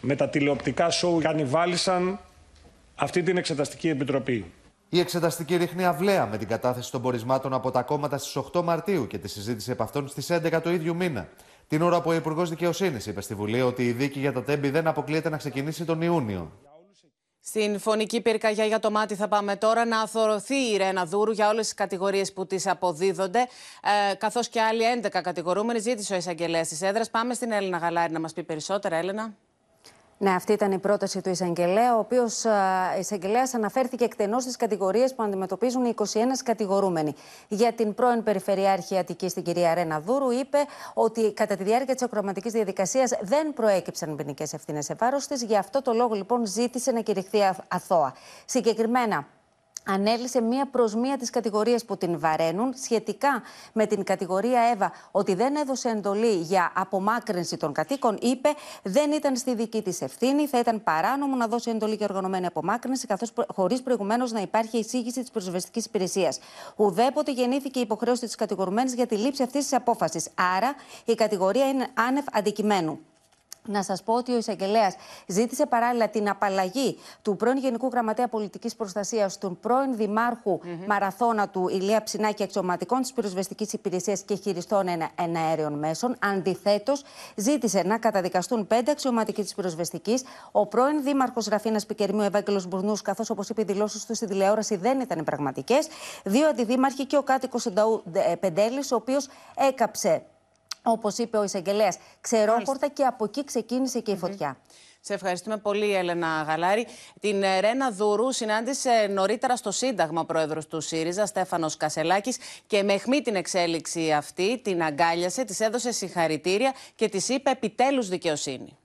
με 0.00 0.16
τα 0.16 0.28
τηλεοπτικά 0.28 0.90
σοου 0.90 1.18
κανιβάλισαν 1.22 2.20
αυτή 2.94 3.22
την 3.22 3.36
Εξεταστική 3.36 3.88
Επιτροπή. 3.88 4.44
Η 4.88 4.98
εξεταστική 4.98 5.56
ρίχνει 5.56 5.84
αυλαία 5.84 6.26
με 6.26 6.38
την 6.38 6.48
κατάθεση 6.48 6.90
των 6.90 7.02
πορισμάτων 7.02 7.52
από 7.52 7.70
τα 7.70 7.82
κόμματα 7.82 8.18
στις 8.18 8.42
8 8.52 8.62
Μαρτίου 8.62 9.06
και 9.06 9.18
τη 9.18 9.28
συζήτηση 9.28 9.70
επ' 9.70 9.82
αυτών 9.82 10.08
στις 10.08 10.30
11 10.30 10.60
του 10.62 10.70
ίδιου 10.70 10.96
μήνα. 10.96 11.28
Την 11.68 11.82
ώρα 11.82 12.00
που 12.00 12.10
ο 12.10 12.14
Υπουργός 12.14 12.48
Δικαιοσύνης 12.48 13.06
είπε 13.06 13.20
στη 13.20 13.34
Βουλή 13.34 13.60
ότι 13.60 13.86
η 13.86 13.92
δίκη 13.92 14.18
για 14.18 14.32
τα 14.32 14.42
τέμπη 14.42 14.70
δεν 14.70 14.86
αποκλείεται 14.86 15.28
να 15.28 15.36
ξεκινήσει 15.36 15.84
τον 15.84 16.02
Ιούνιο. 16.02 16.52
Στην 17.42 17.78
φωνική 17.78 18.20
πυρκαγιά 18.20 18.64
για 18.64 18.78
το 18.78 18.90
μάτι 18.90 19.14
θα 19.14 19.28
πάμε 19.28 19.56
τώρα 19.56 19.84
να 19.84 20.00
αθωρωθεί 20.00 20.54
η 20.54 20.76
Ρένα 20.76 21.04
Δούρου 21.04 21.32
για 21.32 21.48
όλες 21.48 21.64
τις 21.64 21.74
κατηγορίες 21.74 22.32
που 22.32 22.46
της 22.46 22.66
αποδίδονται, 22.66 23.48
ε, 24.10 24.14
καθώς 24.14 24.48
και 24.48 24.60
άλλοι 24.60 24.84
11 24.84 25.20
κατηγορούμενοι 25.22 25.78
ζήτησε 25.78 26.14
ο 26.14 26.16
εισαγγελέας 26.16 26.68
της 26.68 26.82
έδρας. 26.82 27.10
Πάμε 27.10 27.34
στην 27.34 27.52
Έλληνα 27.52 27.76
Γαλάρη 27.76 28.12
να 28.12 28.20
μας 28.20 28.32
πει 28.32 28.42
περισσότερα, 28.42 28.96
Έλενα. 28.96 29.34
Ναι, 30.22 30.30
αυτή 30.30 30.52
ήταν 30.52 30.72
η 30.72 30.78
πρόταση 30.78 31.20
του 31.20 31.28
εισαγγελέα, 31.30 31.96
ο 31.96 31.98
οποίος 31.98 32.44
εισαγγελέας 32.98 33.54
αναφέρθηκε 33.54 34.04
εκτενώς 34.04 34.42
στις 34.42 34.56
κατηγορίες 34.56 35.14
που 35.14 35.22
αντιμετωπίζουν 35.22 35.84
οι 35.84 35.88
21 35.88 36.04
κατηγορούμενοι. 36.44 37.14
Για 37.48 37.72
την 37.72 37.94
πρώην 37.94 38.22
Περιφερειάρχη 38.22 38.98
Αττική, 38.98 39.26
την 39.26 39.42
κυρία 39.42 39.74
Ρένα 39.74 40.00
Δούρου, 40.00 40.30
είπε 40.30 40.58
ότι 40.94 41.32
κατά 41.32 41.56
τη 41.56 41.62
διάρκεια 41.62 41.94
της 41.94 42.02
ακροματικής 42.02 42.52
διαδικασίας 42.52 43.10
δεν 43.20 43.52
προέκυψαν 43.52 44.16
ποινικές 44.16 44.52
ευθύνες 44.52 44.84
σε 44.84 44.94
βάρος 44.94 45.26
της. 45.26 45.42
Γι' 45.42 45.56
αυτό 45.56 45.82
το 45.82 45.92
λόγο, 45.92 46.14
λοιπόν, 46.14 46.46
ζήτησε 46.46 46.90
να 46.90 47.00
κηρυχθεί 47.00 47.40
α- 47.42 47.56
αθώα. 47.68 48.14
Συγκεκριμένα, 48.44 49.26
ανέλησε 49.92 50.40
μία 50.40 50.66
προς 50.66 50.94
μία 50.94 51.16
τις 51.16 51.30
κατηγορίες 51.30 51.84
που 51.84 51.96
την 51.96 52.18
βαραίνουν 52.18 52.74
σχετικά 52.82 53.42
με 53.72 53.86
την 53.86 54.04
κατηγορία 54.04 54.60
Εύα 54.60 54.92
ότι 55.10 55.34
δεν 55.34 55.56
έδωσε 55.56 55.88
εντολή 55.88 56.34
για 56.34 56.72
απομάκρυνση 56.74 57.56
των 57.56 57.72
κατοίκων 57.72 58.18
είπε 58.20 58.48
δεν 58.82 59.12
ήταν 59.12 59.36
στη 59.36 59.54
δική 59.54 59.82
της 59.82 60.00
ευθύνη 60.00 60.46
θα 60.46 60.58
ήταν 60.58 60.82
παράνομο 60.82 61.36
να 61.36 61.46
δώσει 61.46 61.70
εντολή 61.70 61.94
για 61.94 62.06
οργανωμένη 62.08 62.46
απομάκρυνση 62.46 63.06
καθώς 63.06 63.32
προ... 63.32 63.44
χωρίς 63.54 63.82
προηγουμένως 63.82 64.32
να 64.32 64.40
υπάρχει 64.40 64.78
εισήγηση 64.78 65.20
της 65.20 65.30
προσβεστικής 65.30 65.84
υπηρεσίας. 65.84 66.38
Ουδέποτε 66.76 67.32
γεννήθηκε 67.32 67.78
η 67.78 67.82
υποχρέωση 67.82 68.24
της 68.26 68.34
κατηγορουμένης 68.34 68.94
για 68.94 69.06
τη 69.06 69.16
λήψη 69.16 69.42
αυτής 69.42 69.62
της 69.62 69.72
απόφασης. 69.72 70.28
Άρα 70.56 70.74
η 71.04 71.14
κατηγορία 71.14 71.68
είναι 71.68 71.88
άνευ 71.94 72.24
αντικειμένου. 72.32 72.98
Να 73.66 73.82
σας 73.82 74.02
πω 74.02 74.14
ότι 74.14 74.32
ο 74.32 74.36
εισαγγελέας 74.36 74.94
ζήτησε 75.26 75.66
παράλληλα 75.66 76.08
την 76.08 76.28
απαλλαγή 76.28 76.96
του 77.22 77.36
πρώην 77.36 77.58
Γενικού 77.58 77.88
Γραμματέα 77.92 78.28
Πολιτικής 78.28 78.76
Προστασίας, 78.76 79.38
του 79.38 79.58
πρώην 79.60 79.96
Δημάρχου 79.96 80.60
Μαραθώνα 80.88 81.48
του 81.48 81.68
Ηλία 81.68 82.02
Ψινάκη, 82.02 82.42
αξιωματικών 82.42 83.00
της 83.00 83.12
πυροσβεστικής 83.12 83.72
υπηρεσίας 83.72 84.20
και 84.20 84.34
χειριστών 84.34 84.86
εναέριων 85.14 85.78
μέσων. 85.78 86.16
Αντιθέτως, 86.18 87.02
ζήτησε 87.34 87.82
να 87.82 87.98
καταδικαστούν 87.98 88.66
πέντε 88.66 88.90
αξιωματικοί 88.90 89.42
της 89.42 89.54
πυροσβεστικής, 89.54 90.22
ο 90.52 90.66
πρώην 90.66 91.02
Δήμαρχος 91.02 91.46
Ραφίνα 91.46 91.80
Πικερμίου 91.86 92.22
Ευάγγελος 92.22 92.66
Μπουρνούς, 92.66 93.02
καθώς 93.02 93.30
όπως 93.30 93.48
είπε 93.48 93.60
οι 93.60 93.64
δηλώσει 93.64 94.06
του 94.06 94.14
στη 94.14 94.26
τηλεόραση 94.26 94.76
δεν 94.76 95.00
ήταν 95.00 95.24
πραγματικές, 95.24 95.88
δύο 96.24 96.48
αντιδήμαρχοι 96.48 97.06
και 97.06 97.16
ο 97.16 97.22
κάτοικος 97.22 97.66
Πεντέλης, 98.40 98.92
ο 98.92 98.96
οποίος 98.96 99.28
έκαψε 99.56 100.22
Όπως 100.82 101.18
είπε 101.18 101.36
ο 101.36 101.42
εισαγγελέας, 101.42 101.98
ξερόχορτα 102.20 102.88
και 102.88 103.04
από 103.04 103.24
εκεί 103.24 103.44
ξεκίνησε 103.44 104.00
και 104.00 104.10
η 104.10 104.16
φωτιά. 104.16 104.58
Σε 105.02 105.14
ευχαριστούμε 105.14 105.56
πολύ, 105.56 105.94
Έλενα 105.94 106.44
Γαλάρη. 106.48 106.86
Την 107.20 107.42
ε, 107.42 107.60
Ρένα 107.60 107.90
Δουρού 107.90 108.32
συνάντησε 108.32 109.06
νωρίτερα 109.10 109.56
στο 109.56 109.70
Σύνταγμα 109.70 110.20
ο 110.20 110.24
πρόεδρος 110.24 110.66
του 110.66 110.80
ΣΥΡΙΖΑ, 110.80 111.26
Στέφανος 111.26 111.76
Κασελάκης, 111.76 112.38
και 112.66 112.82
με 112.82 112.92
αιχμή 112.92 113.20
την 113.20 113.34
εξέλιξη 113.34 114.12
αυτή 114.12 114.60
την 114.64 114.82
αγκάλιασε, 114.82 115.44
της 115.44 115.60
έδωσε 115.60 115.92
συγχαρητήρια 115.92 116.74
και 116.94 117.08
της 117.08 117.28
είπε 117.28 117.50
επιτέλους 117.50 118.08
δικαιοσύνη. 118.08 118.76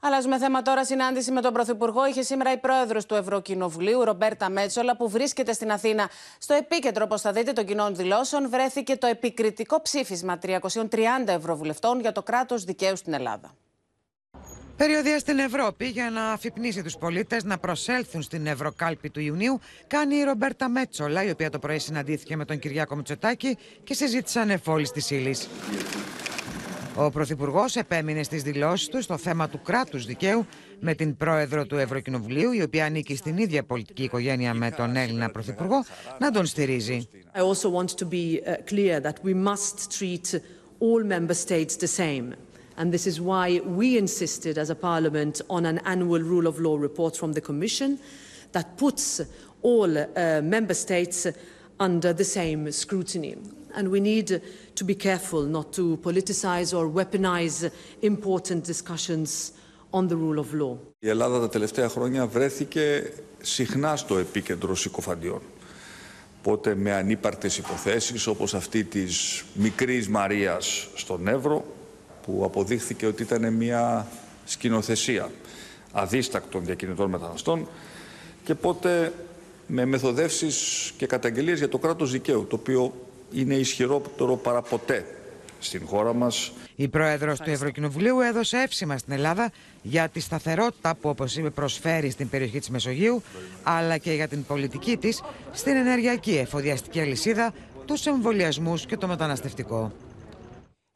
Αλλάζουμε 0.00 0.38
θέμα 0.38 0.62
τώρα. 0.62 0.84
Συνάντηση 0.84 1.32
με 1.32 1.40
τον 1.40 1.52
Πρωθυπουργό 1.52 2.06
είχε 2.06 2.22
σήμερα 2.22 2.52
η 2.52 2.58
πρόεδρος 2.58 3.06
του 3.06 3.14
Ευρωκοινοβουλίου, 3.14 4.04
Ρομπέρτα 4.04 4.50
Μέτσολα, 4.50 4.96
που 4.96 5.08
βρίσκεται 5.08 5.52
στην 5.52 5.72
Αθήνα. 5.72 6.08
Στο 6.38 6.54
επίκεντρο, 6.54 7.04
όπως 7.04 7.20
θα 7.20 7.32
δείτε, 7.32 7.52
των 7.52 7.64
κοινών 7.64 7.96
δηλώσεων 7.96 8.50
βρέθηκε 8.50 8.96
το 8.96 9.06
επικριτικό 9.06 9.82
ψήφισμα 9.82 10.38
330 10.42 10.58
ευρωβουλευτών 11.26 12.00
για 12.00 12.12
το 12.12 12.22
κράτος 12.22 12.64
δικαίου 12.64 12.96
στην 12.96 13.12
Ελλάδα. 13.12 13.54
Περιοδία 14.78 15.18
στην 15.18 15.38
Ευρώπη 15.38 15.86
για 15.86 16.10
να 16.10 16.32
αφυπνίσει 16.32 16.82
τους 16.82 16.96
πολίτες 16.96 17.44
να 17.44 17.58
προσέλθουν 17.58 18.22
στην 18.22 18.46
Ευρωκάλπη 18.46 19.10
του 19.10 19.20
Ιουνίου 19.20 19.60
κάνει 19.86 20.16
η 20.16 20.22
Ρομπέρτα 20.22 20.68
Μέτσολα, 20.68 21.24
η 21.24 21.30
οποία 21.30 21.50
το 21.50 21.58
πρωί 21.58 21.78
συναντήθηκε 21.78 22.36
με 22.36 22.44
τον 22.44 22.58
Κυριάκο 22.58 22.96
Μητσοτάκη 22.96 23.56
και 23.84 23.94
συζήτησαν 23.94 24.50
εφόλης 24.50 24.90
της 24.90 25.10
ύλης. 25.10 25.48
Ο 26.96 27.10
Πρωθυπουργός 27.10 27.76
επέμεινε 27.76 28.22
στις 28.22 28.42
δηλώσεις 28.42 28.88
του 28.88 29.02
στο 29.02 29.16
θέμα 29.16 29.48
του 29.48 29.62
κράτους 29.62 30.06
δικαίου 30.06 30.46
με 30.80 30.94
την 30.94 31.16
πρόεδρο 31.16 31.66
του 31.66 31.76
Ευρωκοινοβουλίου, 31.76 32.52
η 32.52 32.62
οποία 32.62 32.84
ανήκει 32.84 33.16
στην 33.16 33.36
ίδια 33.36 33.64
πολιτική 33.64 34.02
οικογένεια 34.02 34.54
με 34.54 34.70
τον 34.70 34.96
Έλληνα 34.96 35.30
Πρωθυπουργό, 35.30 35.84
να 36.18 36.30
τον 36.30 36.46
στηρίζει. 36.46 37.08
I 37.34 37.40
also 37.40 37.70
want 37.70 37.88
to 37.98 38.08
be 38.10 38.40
clear 38.70 39.00
that 39.00 39.16
we 39.24 39.34
must 39.34 39.98
treat 39.98 40.40
all 40.80 41.04
member 41.04 41.34
states 41.34 41.76
the 41.76 41.86
same. 41.86 42.47
And 42.77 42.91
this 42.91 43.05
is 43.07 43.21
why 43.21 43.59
we 43.79 43.97
insisted 43.97 44.57
as 44.57 44.69
a 44.69 44.75
parliament 44.75 45.41
on 45.49 45.65
an 45.65 45.79
annual 45.85 46.21
rule 46.21 46.47
of 46.47 46.59
law 46.59 46.77
report 46.77 47.15
from 47.15 47.33
the 47.33 47.41
Commission 47.41 47.99
that 48.51 48.77
puts 48.77 49.21
all 49.61 49.97
uh, 49.97 50.41
member 50.41 50.73
states 50.73 51.27
under 51.79 52.13
the 52.13 52.23
same 52.23 52.71
scrutiny. 52.71 53.35
And 53.75 53.89
we 53.89 53.99
need 53.99 54.41
to 54.75 54.83
be 54.83 54.95
careful 54.95 55.43
not 55.43 55.73
to 55.73 55.97
politicize 55.97 56.77
or 56.77 56.87
weaponize 56.89 57.71
important 58.01 58.63
discussions 58.63 59.53
on 59.91 60.07
the 60.07 60.15
rule 60.15 60.39
of 60.39 60.53
law. 60.53 60.77
Η 60.99 61.09
Ελλάδα 61.09 61.39
τα 61.39 61.49
τελευταία 61.49 61.89
χρόνια 61.89 62.27
βρέθηκε 62.27 63.13
συχνά 63.41 63.95
στο 63.95 64.17
επίκεντρο 64.17 64.75
συκοφαντιών. 64.75 65.41
Πότε 66.41 66.75
με 66.75 66.93
ανύπαρτες 66.93 67.57
υποθέσεις 67.57 68.27
όπως 68.27 68.53
αυτή 68.53 68.83
της 68.83 69.43
μικρής 69.53 70.09
Μαρίας 70.09 70.87
στον 70.95 71.27
Εύρο, 71.27 71.65
που 72.28 72.44
αποδείχθηκε 72.44 73.06
ότι 73.06 73.22
ήταν 73.22 73.52
μια 73.52 74.06
σκηνοθεσία 74.44 75.30
αδίστακτων 75.92 76.64
διακινητών 76.64 77.10
μεταναστών 77.10 77.68
και 78.44 78.54
πότε 78.54 79.12
με 79.66 79.84
μεθοδεύσεις 79.84 80.92
και 80.96 81.06
καταγγελίες 81.06 81.58
για 81.58 81.68
το 81.68 81.78
κράτος 81.78 82.10
δικαίου, 82.10 82.46
το 82.46 82.56
οποίο 82.56 82.94
είναι 83.32 83.54
ισχυρότερο 83.54 84.36
παρά 84.36 84.62
ποτέ 84.62 85.06
στην 85.58 85.86
χώρα 85.86 86.14
μας. 86.14 86.52
Η 86.76 86.88
Πρόεδρος 86.88 87.40
του 87.40 87.50
Ευρωκοινοβουλίου 87.50 88.20
έδωσε 88.20 88.56
εύσημα 88.56 88.98
στην 88.98 89.12
Ελλάδα 89.12 89.50
για 89.82 90.08
τη 90.08 90.20
σταθερότητα 90.20 90.94
που 90.94 91.08
όπως 91.08 91.36
είπε 91.36 91.50
προσφέρει 91.50 92.10
στην 92.10 92.28
περιοχή 92.28 92.58
της 92.58 92.70
Μεσογείου 92.70 93.22
αλλά 93.62 93.98
και 93.98 94.12
για 94.12 94.28
την 94.28 94.44
πολιτική 94.44 94.96
της 94.96 95.22
στην 95.52 95.76
ενεργειακή 95.76 96.36
εφοδιαστική 96.36 97.00
αλυσίδα, 97.00 97.54
τους 97.84 98.06
εμβολιασμούς 98.06 98.86
και 98.86 98.96
το 98.96 99.06
μεταναστευτικό. 99.06 99.92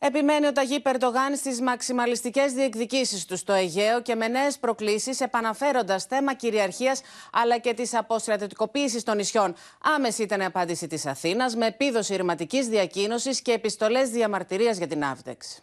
Επιμένει 0.05 0.47
ο 0.47 0.53
Ταγί 0.53 0.81
Περτογάν 0.81 1.37
στις 1.37 1.61
μαξιμαλιστικές 1.61 2.53
διεκδικήσεις 2.53 3.25
του 3.25 3.37
στο 3.37 3.53
Αιγαίο 3.53 4.03
και 4.03 4.15
με 4.15 4.29
νέες 4.29 4.59
προκλήσεις, 4.59 5.21
επαναφέροντας 5.21 6.05
θέμα 6.05 6.35
κυριαρχίας 6.35 7.01
αλλά 7.33 7.59
και 7.59 7.75
της 7.75 7.95
αποστρατητικοποίηση 7.95 9.05
των 9.05 9.17
νησιών. 9.17 9.55
Άμεση 9.97 10.23
ήταν 10.23 10.41
η 10.41 10.45
απάντηση 10.45 10.87
της 10.87 11.07
Αθήνας 11.07 11.57
με 11.57 11.67
επίδοση 11.67 12.17
ρηματικής 12.17 12.67
διακίνωσης 12.67 13.43
και 13.43 13.53
επιστολές 13.53 14.11
διαμαρτυρίας 14.11 14.77
για 14.77 14.87
την 14.87 15.05
Αύτεξ. 15.05 15.63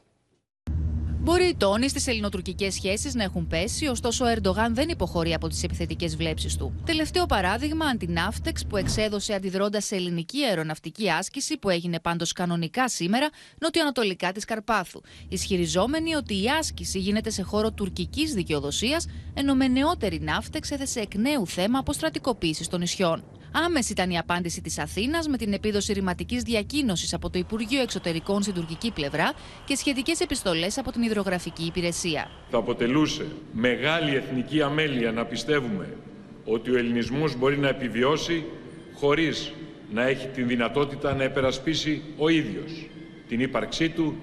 Μπορεί 1.21 1.43
οι 1.43 1.55
τόνοι 1.55 1.89
στις 1.89 2.07
ελληνοτουρκικές 2.07 2.73
σχέσεις 2.73 3.15
να 3.15 3.23
έχουν 3.23 3.47
πέσει, 3.47 3.87
ωστόσο 3.87 4.25
ο 4.25 4.27
Ερντογάν 4.27 4.73
δεν 4.73 4.89
υποχωρεί 4.89 5.33
από 5.33 5.47
τις 5.47 5.63
επιθετικές 5.63 6.15
βλέψεις 6.15 6.55
του. 6.57 6.73
Τελευταίο 6.85 7.25
παράδειγμα, 7.25 7.85
αντιναύτεξ 7.85 8.65
που 8.65 8.77
εξέδωσε 8.77 9.33
αντιδρώντας 9.33 9.85
σε 9.85 9.95
ελληνική 9.95 10.43
αεροναυτική 10.43 11.11
άσκηση 11.11 11.57
που 11.57 11.69
έγινε 11.69 11.99
πάντως 11.99 12.33
κανονικά 12.33 12.89
σήμερα 12.89 13.29
νοτιοανατολικά 13.59 14.31
της 14.31 14.45
Καρπάθου. 14.45 15.01
Ισχυριζόμενοι 15.29 16.15
ότι 16.15 16.43
η 16.43 16.49
άσκηση 16.59 16.99
γίνεται 16.99 17.29
σε 17.29 17.41
χώρο 17.41 17.71
τουρκικής 17.71 18.33
δικαιοδοσίας, 18.33 19.07
ενώ 19.33 19.55
με 19.55 19.67
νεότερη 19.67 20.19
ναύτεξ 20.21 20.71
έθεσε 20.71 20.99
εκ 20.99 21.15
νέου 21.15 21.47
θέμα 21.47 21.79
αποστρατικοποίησης 21.79 22.67
των 22.67 22.79
νησιών. 22.79 23.23
Άμεση 23.51 23.91
ήταν 23.91 24.09
η 24.09 24.17
απάντηση 24.17 24.61
της 24.61 24.79
Αθήνας 24.79 25.27
με 25.27 25.37
την 25.37 25.53
επίδοση 25.53 25.93
ρηματικής 25.93 26.43
διακίνηση 26.43 27.15
από 27.15 27.29
το 27.29 27.39
Υπουργείο 27.39 27.81
Εξωτερικών 27.81 28.41
στην 28.41 28.53
τουρκική 28.53 28.91
πλευρά 28.91 29.33
και 29.65 29.75
σχετικές 29.75 30.19
επιστολές 30.19 30.77
από 30.77 30.91
την 30.91 31.01
Ιδρογραφική 31.01 31.63
Υπηρεσία. 31.65 32.29
Θα 32.49 32.57
αποτελούσε 32.57 33.25
μεγάλη 33.53 34.15
εθνική 34.15 34.61
αμέλεια 34.61 35.11
να 35.11 35.25
πιστεύουμε 35.25 35.97
ότι 36.45 36.71
ο 36.71 36.77
ελληνισμός 36.77 37.37
μπορεί 37.37 37.57
να 37.57 37.67
επιβιώσει 37.67 38.45
χωρίς 38.93 39.51
να 39.93 40.07
έχει 40.07 40.27
την 40.27 40.47
δυνατότητα 40.47 41.13
να 41.13 41.23
επερασπίσει 41.23 42.01
ο 42.17 42.29
ίδιος 42.29 42.87
την 43.27 43.39
ύπαρξή 43.39 43.89
του, 43.89 44.17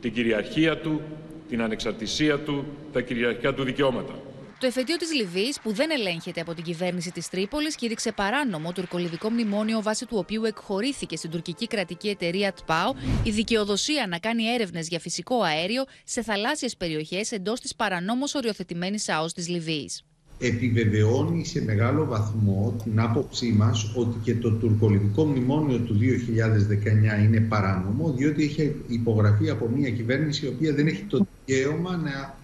την 0.00 0.12
κυριαρχία 0.12 0.78
του, 0.78 1.00
την 1.48 1.62
ανεξαρτησία 1.62 2.38
του, 2.38 2.64
τα 2.92 3.00
κυριαρχικά 3.00 3.54
του 3.54 3.62
δικαιώματα. 3.62 4.14
Το 4.60 4.66
εφετείο 4.66 4.96
της 4.96 5.14
Λιβύης, 5.14 5.60
που 5.60 5.72
δεν 5.72 5.90
ελέγχεται 5.90 6.40
από 6.40 6.54
την 6.54 6.64
κυβέρνηση 6.64 7.10
της 7.10 7.28
Τρίπολης, 7.28 7.74
κήρυξε 7.74 8.12
παράνομο 8.12 8.72
τουρκολιβικό 8.72 9.30
μνημόνιο 9.30 9.82
βάσει 9.82 10.06
του 10.06 10.16
οποίου 10.18 10.44
εκχωρήθηκε 10.44 11.16
στην 11.16 11.30
τουρκική 11.30 11.66
κρατική 11.66 12.08
εταιρεία 12.08 12.52
ΤΠΑΟ 12.52 12.94
η 13.22 13.30
δικαιοδοσία 13.30 14.06
να 14.06 14.18
κάνει 14.18 14.44
έρευνες 14.44 14.88
για 14.88 14.98
φυσικό 14.98 15.42
αέριο 15.42 15.84
σε 16.04 16.22
θαλάσσιες 16.22 16.76
περιοχές 16.76 17.32
εντός 17.32 17.60
της 17.60 17.74
παρανόμως 17.74 18.34
οριοθετημένης 18.34 19.08
ΑΟΣ 19.08 19.32
της 19.32 19.48
Λιβύης. 19.48 20.04
Επιβεβαιώνει 20.38 21.44
σε 21.44 21.62
μεγάλο 21.62 22.04
βαθμό 22.04 22.80
την 22.84 23.00
άποψή 23.00 23.52
μας 23.52 23.92
ότι 23.94 24.18
και 24.22 24.34
το 24.34 24.50
τουρκολιβικό 24.50 25.24
μνημόνιο 25.24 25.78
του 25.78 25.98
2019 25.98 27.24
είναι 27.24 27.40
παράνομο, 27.40 28.12
διότι 28.12 28.42
έχει 28.44 28.74
υπογραφεί 28.88 29.50
από 29.50 29.68
μια 29.68 29.90
κυβέρνηση 29.90 30.44
η 30.44 30.48
οποία 30.48 30.72
δεν 30.72 30.86
έχει 30.86 31.02
το 31.02 31.26
δικαίωμα 31.46 31.96
να 31.96 32.38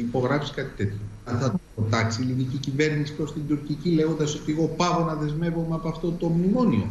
υπογράψει 0.00 0.52
κάτι 0.52 0.76
τέτοιο. 0.76 0.98
Θα 1.24 1.50
το 1.50 1.60
προτάξει 1.74 2.22
η 2.22 2.24
λιβική 2.24 2.56
κυβέρνηση 2.56 3.14
προς 3.14 3.32
την 3.32 3.46
τουρκική 3.46 3.90
λέγοντας 3.90 4.34
ότι 4.34 4.52
εγώ 4.52 4.66
πάω 4.66 5.04
να 5.04 5.14
δεσμεύομαι 5.14 5.74
από 5.74 5.88
αυτό 5.88 6.10
το 6.10 6.28
μνημόνιο. 6.28 6.86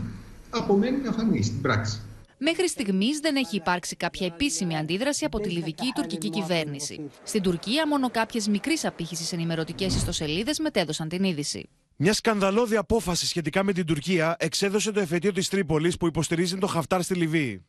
Απομένει 0.49 0.97
να 0.97 1.11
φανεί 1.11 1.43
στην 1.43 1.61
πράξη. 1.61 2.01
Μέχρι 2.37 2.69
στιγμής 2.69 3.19
δεν 3.19 3.35
έχει 3.35 3.55
υπάρξει 3.55 3.95
κάποια 3.95 4.25
επίσημη 4.25 4.77
αντίδραση 4.77 5.25
από 5.25 5.39
τη 5.39 5.49
λιβική 5.49 5.85
ή 5.85 5.91
τουρκική 5.95 6.29
κυβέρνηση. 6.29 7.09
Στην 7.23 7.41
Τουρκία, 7.41 7.87
μόνο 7.87 8.09
κάποιες 8.09 8.47
μικρής 8.47 8.85
απήχησης 8.85 9.33
ενημερωτικές 9.33 9.95
ιστοσελίδες 9.95 10.59
μετέδωσαν 10.59 11.09
την 11.09 11.23
είδηση. 11.23 11.69
Μια 11.95 12.13
σκανδαλώδη 12.13 12.75
απόφαση 12.75 13.27
σχετικά 13.27 13.63
με 13.63 13.73
την 13.73 13.85
Τουρκία 13.85 14.35
εξέδωσε 14.39 14.91
το 14.91 14.99
εφετείο 14.99 15.31
της 15.31 15.49
Τρίπολης 15.49 15.97
που 15.97 16.07
υποστηρίζει 16.07 16.57
τον 16.57 16.69
Χαφτάρ 16.69 17.03
στη 17.03 17.13
Λιβύη. 17.13 17.65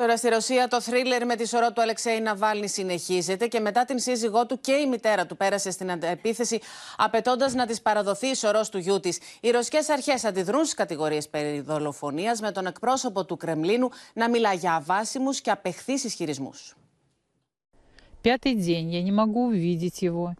Τώρα 0.00 0.16
στη 0.16 0.28
Ρωσία 0.28 0.68
το 0.68 0.80
θρίλερ 0.80 1.26
με 1.26 1.36
τη 1.36 1.48
σωρό 1.48 1.72
του 1.72 1.80
Αλεξέη 1.80 2.20
Ναβάλνη 2.20 2.68
συνεχίζεται 2.68 3.46
και 3.46 3.60
μετά 3.60 3.84
την 3.84 3.98
σύζυγό 3.98 4.46
του 4.46 4.60
και 4.60 4.72
η 4.72 4.86
μητέρα 4.86 5.26
του 5.26 5.36
πέρασε 5.36 5.70
στην 5.70 5.90
επίθεση 6.00 6.60
απαιτώντα 6.96 7.54
να 7.54 7.66
τη 7.66 7.80
παραδοθεί 7.82 8.26
η 8.26 8.34
σωρό 8.34 8.64
του 8.70 8.78
γιού 8.78 9.00
τη. 9.00 9.18
Οι 9.40 9.50
ρωσικέ 9.50 9.78
αρχέ 9.92 10.28
αντιδρούν 10.28 10.64
στι 10.64 10.74
κατηγορίε 10.74 11.20
περί 11.30 11.60
δολοφονία 11.60 12.36
με 12.40 12.52
τον 12.52 12.66
εκπρόσωπο 12.66 13.24
του 13.24 13.36
Κρεμλίνου 13.36 13.88
να 14.12 14.28
μιλά 14.28 14.52
για 14.52 14.74
αβάσιμου 14.74 15.30
και 15.30 15.50
απεχθεί 15.50 15.92
ισχυρισμού. 15.92 16.50
Пятый 18.22 18.54
день 18.54 18.90
я 18.92 19.02
не 19.02 19.12
могу 19.12 19.46
увидеть 19.46 20.02
его. 20.02 20.34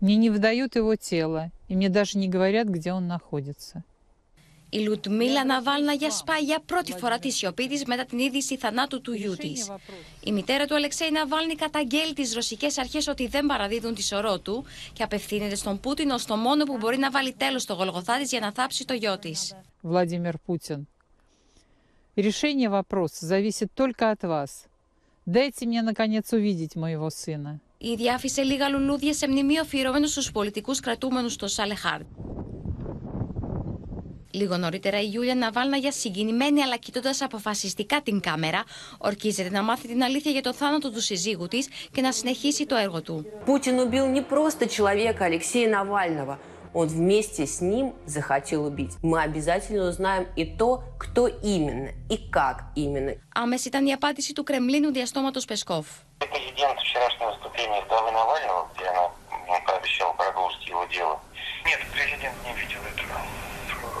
Мне 0.00 0.16
не 0.16 0.30
выдают 0.30 0.76
его 0.76 0.96
тело, 0.96 1.50
и 1.68 1.76
мне 1.76 1.88
даже 1.88 2.18
не 2.18 2.28
говорят, 2.28 2.66
где 2.68 2.92
он 2.92 3.06
находится. 3.06 3.84
Η 4.74 4.78
Λουτμίλα 4.78 5.44
Ναβάλναγια 5.44 6.10
σπάει 6.10 6.42
για 6.42 6.62
πρώτη 6.66 6.92
φορά 6.92 7.18
τη 7.18 7.30
σιωπή 7.30 7.68
τη 7.68 7.86
μετά 7.86 8.04
την 8.04 8.18
είδηση 8.18 8.56
θανάτου 8.56 9.00
του 9.00 9.12
γιού 9.12 9.34
τη. 9.36 9.52
Η 10.24 10.32
μητέρα 10.32 10.66
του 10.66 10.74
Αλεξέη 10.74 11.10
Ναβάλνη 11.10 11.54
καταγγέλει 11.54 12.12
τι 12.12 12.32
ρωσικέ 12.34 12.66
αρχέ 12.76 13.10
ότι 13.10 13.26
δεν 13.26 13.46
παραδίδουν 13.46 13.94
τη 13.94 14.02
σωρό 14.02 14.38
του 14.38 14.64
και 14.92 15.02
απευθύνεται 15.02 15.54
στον 15.54 15.80
Πούτιν 15.80 16.10
ω 16.10 16.18
το 16.26 16.36
μόνο 16.36 16.64
που 16.64 16.76
μπορεί 16.76 16.98
να 16.98 17.10
βάλει 17.10 17.32
τέλο 17.32 17.58
στο 17.58 17.74
γολγοθά 17.74 18.18
τη 18.18 18.24
για 18.24 18.40
να 18.40 18.52
θάψει 18.52 18.84
το 18.84 18.94
γιο 18.94 19.18
τη. 19.18 19.32
Владимир 19.82 20.34
Путин, 20.46 20.86
решение 22.14 22.68
вопроса 22.68 23.26
зависит 23.26 23.70
только 23.74 24.10
от 24.10 24.22
вас. 24.22 24.66
Дайте 25.26 25.66
мне, 25.66 25.82
наконец, 25.82 26.32
увидеть 26.32 26.76
моего 26.76 27.10
сына. 27.10 27.60
Η 27.78 27.88
ίδια 27.88 28.14
άφησε 28.14 28.42
λίγα 28.42 28.68
λουλούδια 28.68 29.14
σε 29.14 29.28
μνημείο 29.28 29.60
αφιερωμένο 29.60 30.06
στου 30.06 30.32
πολιτικού 30.32 30.74
κρατούμενου 30.82 31.28
στο 31.28 31.46
Σάλεχάρντ. 31.46 32.06
Λίγο 34.36 34.56
νωρίτερα, 34.56 35.00
η 35.00 35.04
Γιούλια 35.04 35.34
Ναβάλναγια, 35.34 35.92
συγκινημένη 35.92 36.62
αλλά 36.62 36.76
κοιτώντα 36.76 37.14
αποφασιστικά 37.20 38.00
την 38.02 38.20
κάμερα, 38.20 38.64
ορκίζεται 38.98 39.50
να 39.50 39.62
μάθει 39.62 39.88
την 39.88 40.02
αλήθεια 40.02 40.30
για 40.30 40.42
το 40.42 40.52
θάνατο 40.54 40.90
του 40.90 41.00
συζύγου 41.00 41.46
τη 41.48 41.58
και 41.92 42.00
να 42.00 42.12
συνεχίσει 42.12 42.66
το 42.66 42.76
έργο 42.76 43.02
του. 43.02 43.26
Путин 43.46 43.78
убил 43.78 44.06
не 44.16 44.22
просто 44.22 44.66
человека 44.66 45.24
Алексея 45.24 45.68
Навального. 45.68 46.38
Он 46.80 46.86
вместе 46.88 47.42
с 47.54 47.56
ним 47.70 47.86
захотел 48.16 48.60
убить. 48.70 48.92
Мы 49.10 49.16
обязательно 49.28 49.82
узнаем 49.90 50.24
и 50.42 50.44
то, 50.60 50.70
кто 51.02 51.22
именно 51.54 51.90
и 52.14 52.16
как 52.36 52.56
именно. 52.74 53.12
Άμεση 53.34 53.68
ήταν 53.68 53.86
η 53.86 53.92
απάντηση 53.92 54.32
του 54.32 54.42
Κρεμλίνου 54.44 54.92
διαστόματος 54.92 55.44
Πεσκόφ. 55.44 55.86
Президент 56.18 56.78
вчерашнее 56.86 57.28
выступление 57.32 57.80
главы 57.90 58.10
Навального, 58.20 58.60
где 58.72 58.84
она 58.92 59.04
м, 59.04 59.64
пообещала 59.66 60.12
продолжить 60.22 60.64
его 60.72 60.82
дело. 60.96 61.14
Нет, 61.68 61.80
президент 61.96 62.36
не 62.46 62.52
видел 62.60 62.80
этого. 62.92 63.16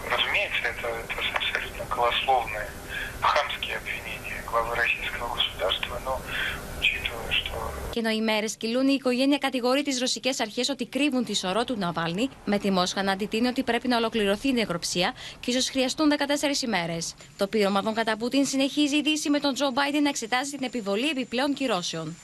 Разумеется, 0.09 0.67
это, 0.67 0.87
это 0.87 1.15
абсолютно 1.35 1.85
голословные, 1.95 2.69
хамские 3.21 3.77
обвинения 3.77 4.41
главы 4.45 4.75
российского 4.75 5.33
государства, 5.35 5.99
но 6.05 6.21
Ενώ 7.97 8.09
οι 8.09 8.21
μέρες 8.21 8.55
κυλούν 8.55 8.87
η 8.87 8.93
οικογένεια 8.93 9.37
κατηγορεί 9.37 9.81
τις 9.81 9.99
ρωσικές 9.99 10.39
αρχές 10.39 10.69
ότι 10.69 10.85
κρύβουν 10.85 11.25
τη 11.25 11.35
σωρό 11.35 11.63
του 11.63 11.77
Ναβάλνη, 11.77 12.29
με 12.45 12.57
τη 12.57 12.71
Μόσχα 12.71 13.03
να 13.03 13.11
αντιτείνει 13.11 13.47
ότι 13.47 13.63
πρέπει 13.63 13.87
να 13.87 13.97
ολοκληρωθεί 13.97 14.47
η 14.47 14.53
νεκροψία 14.53 15.13
και 15.39 15.51
ίσως 15.51 15.69
χρειαστούν 15.69 16.11
14 16.59 16.63
ημέρες. 16.63 17.13
Το 17.37 17.47
πείρωμα 17.47 17.81
των 17.81 17.93
κατά 17.93 18.17
Πούτιν 18.17 18.45
συνεχίζει 18.45 18.95
η 18.95 19.01
Δύση 19.01 19.29
με 19.29 19.39
τον 19.39 19.53
Τζο 19.53 19.71
Μπάιντεν 19.71 20.01
να 20.01 20.09
εξετάζει 20.09 20.51
την 20.51 20.63
επιβολή 20.63 21.09
επιπλέον 21.09 21.53
κυρώσεων. 21.53 22.15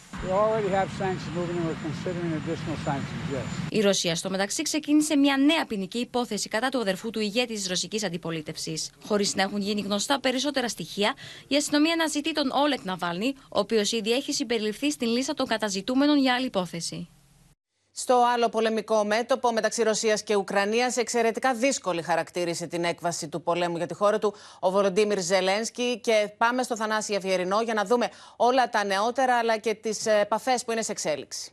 Η 3.70 3.82
Ρωσία 3.82 4.16
στο 4.16 4.30
μεταξύ 4.30 4.62
ξεκίνησε 4.62 5.16
μια 5.16 5.38
νέα 5.38 5.66
ποινική 5.66 5.98
υπόθεση 5.98 6.50
κατά 6.50 6.70
του 6.70 6.80
αδερφού 6.80 7.10
του 7.10 7.20
ηγέτη 7.20 7.54
της 7.54 7.68
ρωσικής 7.68 8.04
αντιπολίτευσης. 8.04 8.90
Χωρίς 9.06 9.36
να 9.36 9.42
έχουν 9.42 9.62
γίνει 9.62 9.82
γνωστά 9.82 10.20
περισσότερα 10.20 10.70
στοιχεία, 10.70 11.14
η 11.48 11.56
αστυνομία 11.56 11.94
αναζητεί 11.94 12.32
τον 12.32 12.52
Όλεκ 12.52 12.84
Ναβάλνη, 12.84 13.36
ο 13.44 13.60
οποίος 13.60 13.92
ήδη 13.92 14.12
έχει 14.12 14.34
συμπεριληφθεί 14.34 14.92
στην 14.92 15.08
λίστα 15.08 15.34
των 15.34 15.48
κατα 15.48 15.63
καταζητούμενων 15.64 16.18
για 16.18 16.34
άλλη 16.34 16.46
υπόθεση. 16.46 17.10
Στο 17.92 18.22
άλλο 18.34 18.50
πολεμικό 18.50 19.06
μέτωπο 19.06 19.54
μεταξύ 19.54 19.84
Ρωσίας 19.84 20.24
και 20.24 20.36
Ουκρανίας 20.36 20.98
εξαιρετικά 20.98 21.54
δύσκολη 21.54 22.02
χαρακτήρισε 22.02 22.68
την 22.68 22.84
έκβαση 22.84 23.30
του 23.30 23.42
πολέμου 23.42 23.78
για 23.78 23.86
τη 23.86 23.94
χώρα 23.94 24.20
του 24.20 24.34
ο 24.60 24.72
Βολοντίμιρ 24.72 25.20
Ζελένσκι 25.20 26.00
και 26.00 26.34
πάμε 26.38 26.64
στο 26.64 26.76
Θανάση 26.76 27.16
Αυγερινό 27.16 27.62
για 27.62 27.74
να 27.74 27.86
δούμε 27.86 28.10
όλα 28.36 28.70
τα 28.70 28.84
νεότερα 28.84 29.38
αλλά 29.38 29.58
και 29.58 29.74
τις 29.74 30.06
επαφές 30.06 30.64
που 30.66 30.72
είναι 30.72 30.82
σε 30.82 30.92
εξέλιξη. 30.92 31.52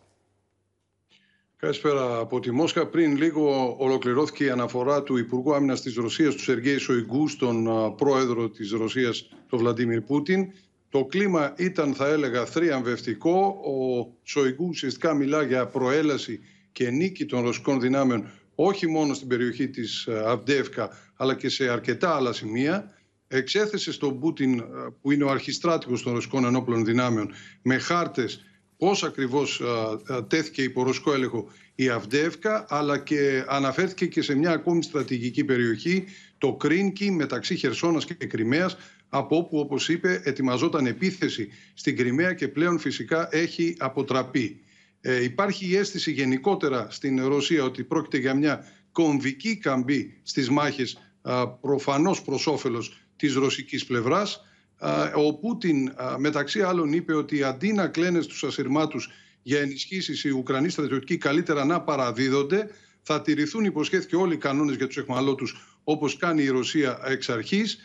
Καλησπέρα 1.57 2.19
από 2.19 2.41
τη 2.41 2.51
Μόσχα. 2.51 2.87
Πριν 2.87 3.17
λίγο 3.17 3.75
ολοκληρώθηκε 3.79 4.45
η 4.45 4.51
αναφορά 4.51 5.03
του 5.03 5.17
Υπουργού 5.17 5.55
Άμυνας 5.55 5.81
της 5.81 5.95
Ρωσίας, 5.95 6.35
του 6.35 6.43
Σεργέη 6.43 6.77
Σοϊγκού, 6.77 7.29
στον 7.29 7.69
α, 7.69 7.93
πρόεδρο 7.93 8.49
της 8.49 8.71
Ρωσίας, 8.71 9.29
τον 9.49 9.59
Βλαντίμιρ 9.59 10.01
Πούτιν. 10.01 10.53
Το 10.91 11.05
κλίμα 11.05 11.55
ήταν, 11.57 11.95
θα 11.95 12.09
έλεγα, 12.09 12.47
θριαμβευτικό. 12.47 13.61
Ο 13.65 14.07
Σοϊγκού 14.23 14.67
ουσιαστικά 14.69 15.15
μιλά 15.15 15.43
για 15.43 15.67
προέλαση 15.67 16.41
και 16.73 16.91
νίκη 16.91 17.27
των 17.27 17.43
ρωσικών 17.43 17.81
δυνάμεων 17.81 18.31
όχι 18.55 18.87
μόνο 18.87 19.15
στην 19.15 19.29
περιοχή 19.29 19.69
της 19.69 20.09
Αυντεύκα 20.27 20.91
αλλά 21.17 21.35
και 21.35 21.49
σε 21.49 21.69
αρκετά 21.69 22.15
άλλα 22.15 22.33
σημεία. 22.33 22.95
Εξέθεσε 23.29 23.93
στον 23.93 24.21
Πούτιν, 24.21 24.65
που 25.01 25.11
είναι 25.11 25.25
ο 25.25 25.31
αρχιστράτηγος 25.31 26.03
των 26.03 26.13
ρωσικών 26.13 26.45
ενόπλων 26.45 26.85
δυνάμεων, 26.85 27.33
με 27.63 27.79
χάρτες 27.79 28.45
πώς 28.77 29.03
ακριβώς 29.05 29.61
α, 29.61 30.15
α, 30.15 30.25
τέθηκε 30.25 30.63
υπό 30.63 30.83
ρωσικό 30.83 31.13
έλεγχο 31.13 31.49
η 31.75 31.89
Αυντεύκα, 31.89 32.65
αλλά 32.69 32.99
και 32.99 33.45
αναφέρθηκε 33.49 34.07
και 34.07 34.23
σε 34.23 34.35
μια 34.35 34.51
ακόμη 34.51 34.83
στρατηγική 34.83 35.45
περιοχή, 35.45 36.05
το 36.39 36.55
Κρίνκι 36.55 37.11
μεταξύ 37.11 37.57
Χερσόνας 37.57 38.05
και 38.05 38.15
Κρυμαίας, 38.15 38.77
από 39.11 39.37
όπου, 39.37 39.59
όπως 39.59 39.89
είπε, 39.89 40.21
ετοιμαζόταν 40.25 40.87
επίθεση 40.87 41.49
στην 41.75 41.97
Κρυμαία 41.97 42.33
και 42.33 42.49
πλέον 42.49 42.79
φυσικά 42.79 43.29
έχει 43.31 43.77
αποτραπεί. 43.79 44.61
Ε, 45.01 45.23
υπάρχει 45.23 45.67
η 45.67 45.77
αίσθηση 45.77 46.13
γενικότερα 46.13 46.87
στην 46.91 47.27
Ρωσία 47.27 47.65
ότι 47.65 47.85
πρόκειται 47.85 48.19
για 48.19 48.35
μια 48.35 48.65
κομβική 48.93 49.57
καμπή 49.57 50.21
στις 50.23 50.51
μάχες 50.51 50.99
α, 51.23 51.49
προφανώς 51.49 52.23
προς 52.23 52.47
όφελος 52.47 53.01
της 53.17 53.35
ρωσικής 53.35 53.87
πλευράς. 53.87 54.45
Α, 54.77 55.13
ο 55.15 55.35
Πούτιν 55.35 55.89
α, 55.89 56.19
μεταξύ 56.19 56.61
άλλων 56.61 56.93
είπε 56.93 57.15
ότι 57.15 57.43
αντί 57.43 57.73
να 57.73 57.89
κλαίνε 57.89 58.21
στους 58.21 58.45
ασυρμάτους 58.45 59.11
για 59.43 59.61
ενισχύσεις 59.61 60.25
οι 60.25 60.31
Ουκρανοί 60.31 60.69
στρατιωτικοί 60.69 61.17
καλύτερα 61.17 61.65
να 61.65 61.81
παραδίδονται, 61.81 62.71
θα 63.03 63.23
τηρηθούν 63.23 63.65
υποσχέθηκε 63.65 64.17
όλοι 64.17 64.35
οι 64.35 64.39
κανόνες 64.39 64.77
για 64.77 64.87
τους 64.87 64.97
εχμαλώτους 64.97 65.79
όπως 65.85 66.17
κάνει 66.17 66.43
η 66.43 66.49
Ρωσία 66.49 67.01
εξ 67.05 67.29
αρχής 67.29 67.79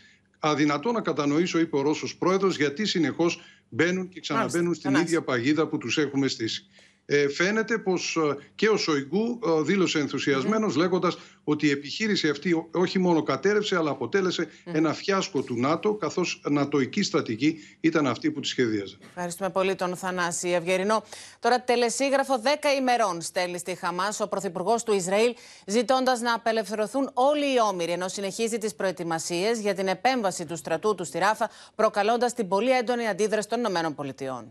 αδυνατό 0.49 0.91
να 0.91 1.01
κατανοήσω, 1.01 1.59
είπε 1.59 1.77
ο 1.77 1.81
Ρώσος 1.81 2.15
πρόεδρος, 2.15 2.57
γιατί 2.57 2.85
συνεχώς 2.85 3.41
μπαίνουν 3.69 4.09
και 4.09 4.19
ξαναμπαίνουν 4.19 4.73
στην 4.73 4.95
ίδια 4.95 5.21
παγίδα 5.21 5.67
που 5.67 5.77
τους 5.77 5.97
έχουμε 5.97 6.27
στήσει. 6.27 6.67
Ε, 7.07 7.29
φαίνεται 7.29 7.77
πως 7.77 8.15
ε, 8.15 8.35
και 8.55 8.69
ο 8.69 8.77
Σοϊγκού 8.77 9.39
ε, 9.45 9.61
δήλωσε 9.61 9.99
ενθουσιασμένος 9.99 10.75
λέγοντας 10.75 11.17
ότι 11.43 11.67
η 11.67 11.69
επιχείρηση 11.69 12.29
αυτή 12.29 12.67
όχι 12.71 12.99
μόνο 12.99 13.23
κατέρευσε 13.23 13.75
αλλά 13.77 13.91
αποτέλεσε 13.91 14.47
ένα 14.63 14.93
φιάσκο 14.93 15.41
του 15.41 15.59
ΝΑΤΟ 15.59 15.93
καθώς 15.93 16.41
νατοική 16.49 17.03
στρατηγική 17.03 17.77
ήταν 17.79 18.07
αυτή 18.07 18.31
που 18.31 18.39
τη 18.39 18.47
σχεδίαζε. 18.47 18.97
Ευχαριστούμε 19.07 19.49
πολύ 19.49 19.75
τον 19.75 19.95
Θανάση 19.95 20.49
Ευγερινό. 20.49 21.03
Τώρα 21.39 21.61
τελεσίγραφο 21.63 22.41
10 22.43 22.47
ημερών 22.79 23.21
στέλνει 23.21 23.57
στη 23.57 23.75
Χαμάς 23.75 24.19
ο 24.19 24.27
Πρωθυπουργός 24.27 24.83
του 24.83 24.93
Ισραήλ 24.93 25.35
ζητώντας 25.65 26.21
να 26.21 26.33
απελευθερωθούν 26.33 27.09
όλοι 27.13 27.53
οι 27.53 27.59
όμοιροι 27.69 27.91
ενώ 27.91 28.07
συνεχίζει 28.07 28.57
τις 28.57 28.75
προετοιμασίες 28.75 29.59
για 29.59 29.73
την 29.73 29.87
επέμβαση 29.87 30.45
του 30.45 30.55
στρατού 30.55 30.95
του 30.95 31.03
στη 31.03 31.17
Ράφα 31.17 31.49
προκαλώντας 31.75 32.33
την 32.33 32.47
πολύ 32.47 32.71
έντονη 32.71 33.07
αντίδραση 33.07 33.47
των 33.47 33.59
ΗΠΑ. 33.59 34.45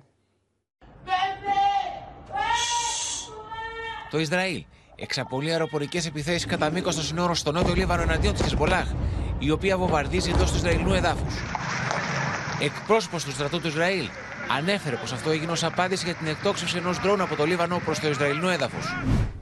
Το 4.14 4.20
Ισραήλ 4.20 4.64
εξαπολύει 4.96 5.50
αεροπορικές 5.50 6.06
επιθέσεις 6.06 6.46
κατά 6.46 6.70
μήκος 6.70 6.94
των 6.94 7.04
συνόρων 7.04 7.34
στο 7.34 7.52
νότιο 7.52 7.74
Λίβανο 7.74 8.02
εναντίον 8.02 8.32
της 8.32 8.42
Χεσμολάχ, 8.42 8.92
η 9.38 9.50
οποία 9.50 9.78
βομβαρδίζει 9.78 10.30
εντός 10.30 10.50
του 10.50 10.56
Ισραηλινού 10.56 10.94
εδάφους. 10.94 11.34
Εκπρόσωπος 12.60 13.24
του 13.24 13.30
στρατού 13.30 13.60
του 13.60 13.66
Ισραήλ 13.66 14.08
ανέφερε 14.58 14.96
πως 14.96 15.12
αυτό 15.12 15.30
έγινε 15.30 15.52
ως 15.52 15.64
απάντηση 15.64 16.04
για 16.04 16.14
την 16.14 16.26
εκτόξευση 16.26 16.76
ενός 16.76 17.00
ντρόουν 17.00 17.20
από 17.20 17.36
το 17.36 17.44
Λίβανο 17.44 17.80
προς 17.84 17.98
το 17.98 18.08
Ισραηλινό 18.08 18.48
έδαφος. 18.48 18.84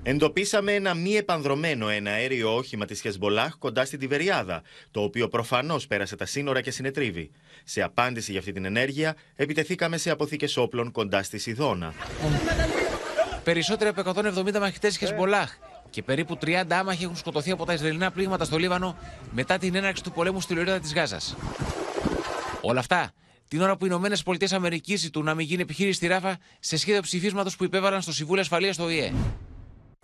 Εντοπίσαμε 0.02 0.72
ένα 0.72 0.94
μη 0.94 1.14
επανδρομένο 1.14 1.88
εναέριο 1.88 2.54
όχημα 2.54 2.84
της 2.84 3.00
Χεσμολάχ 3.00 3.56
κοντά 3.58 3.84
στην 3.84 3.98
Τιβεριάδα, 3.98 4.62
το 4.90 5.02
οποίο 5.02 5.28
προφανώς 5.28 5.86
πέρασε 5.86 6.16
τα 6.16 6.26
σύνορα 6.26 6.60
και 6.60 6.70
συνετρίβει. 6.70 7.30
Σε 7.64 7.82
απάντηση 7.82 8.30
για 8.30 8.40
αυτή 8.40 8.52
την 8.52 8.64
ενέργεια, 8.64 9.16
επιτεθήκαμε 9.36 9.96
σε 9.96 10.10
αποθήκες 10.10 10.56
όπλων 10.56 10.90
κοντά 10.90 11.22
στη 11.22 11.38
Σιδώνα. 11.38 11.94
Περισσότεροι 13.44 13.90
από 13.96 14.12
170 14.20 14.58
μαχητές 14.58 14.96
Χεσμολάχ 14.96 15.56
και 15.90 16.02
περίπου 16.02 16.38
30 16.40 16.62
άμαχοι 16.68 17.04
έχουν 17.04 17.16
σκοτωθεί 17.16 17.50
από 17.50 17.64
τα 17.64 17.72
Ισραηλινά 17.72 18.10
πλήγματα 18.10 18.44
στο 18.44 18.58
Λίβανο 18.58 18.96
μετά 19.30 19.58
την 19.58 19.74
έναρξη 19.74 20.02
του 20.02 20.12
πολέμου 20.12 20.40
στη 20.40 20.54
λωρίδα 20.54 20.78
της 20.78 20.94
Γάζας. 20.94 21.36
Όλα 22.60 22.80
αυτά 22.80 23.10
την 23.48 23.62
ώρα 23.62 23.76
που 23.76 23.84
οι 23.84 23.88
Ηνωμένες 23.90 24.22
Πολιτείες 24.22 24.52
Αμερικής 24.52 25.00
ζητούν 25.00 25.24
να 25.24 25.34
μην 25.34 25.46
γίνει 25.46 25.62
επιχείρηση 25.62 25.96
στη 25.96 26.06
Ράφα 26.06 26.36
σε 26.60 26.76
σχέδιο 26.76 27.00
ψηφίσματος 27.02 27.56
που 27.56 27.64
υπέβαλαν 27.64 28.02
στο 28.02 28.12
Συμβούλιο 28.12 28.42
Ασφαλείας 28.42 28.74
στο 28.74 28.90
ΙΕ. 28.90 29.12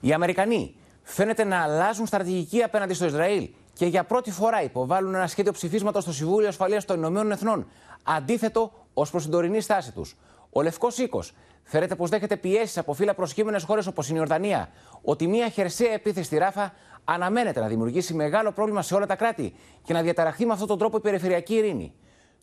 Οι 0.01 0.13
Αμερικανοί 0.13 0.75
φαίνεται 1.03 1.45
να 1.45 1.63
αλλάζουν 1.63 2.07
στρατηγική 2.07 2.63
απέναντι 2.63 2.95
στο 2.95 3.07
Ισραήλ 3.07 3.49
και 3.73 3.87
για 3.87 4.05
πρώτη 4.05 4.31
φορά 4.31 4.63
υποβάλλουν 4.63 5.15
ένα 5.15 5.27
σχέδιο 5.27 5.53
ψηφίσματος 5.53 6.03
στο 6.03 6.13
Συμβούλιο 6.13 6.49
Ασφαλείας 6.49 6.85
των 6.85 6.97
Ηνωμένων 6.97 7.31
Εθνών, 7.31 7.67
αντίθετο 8.03 8.73
ως 8.95 9.11
προς 9.11 9.23
την 9.23 9.33
τωρινή 9.33 9.61
στάση 9.61 9.93
τους. 9.93 10.17
Ο 10.51 10.63
Λευκός 10.63 10.99
Οίκος 10.99 11.33
φέρεται 11.63 11.95
πως 11.95 12.11
δέχεται 12.11 12.37
πιέσεις 12.37 12.79
από 12.79 12.95
φύλλα 12.95 13.15
προσκύμενες 13.15 13.63
χώρες 13.63 13.87
όπως 13.87 14.09
η 14.09 14.13
Ιορδανία, 14.17 14.69
ότι 15.03 15.27
μια 15.27 15.49
χερσαία 15.49 15.93
επίθεση 15.93 16.27
στη 16.27 16.37
Ράφα 16.37 16.73
αναμένεται 17.05 17.61
να 17.61 17.67
δημιουργήσει 17.67 18.15
μεγάλο 18.15 18.53
πρόβλημα 18.53 18.83
σε 18.83 18.95
όλα 18.95 19.07
τα 19.07 19.17
κράτη 19.17 19.55
και 19.85 19.93
να 19.93 20.03
διαταραχθεί 20.03 20.47
με 20.47 20.53
αυτόν 20.53 20.69
τον 20.69 20.79
τρόπο 20.79 20.97
η 20.97 21.01
περιφερειακή 21.01 21.55
ειρήνη. 21.55 21.95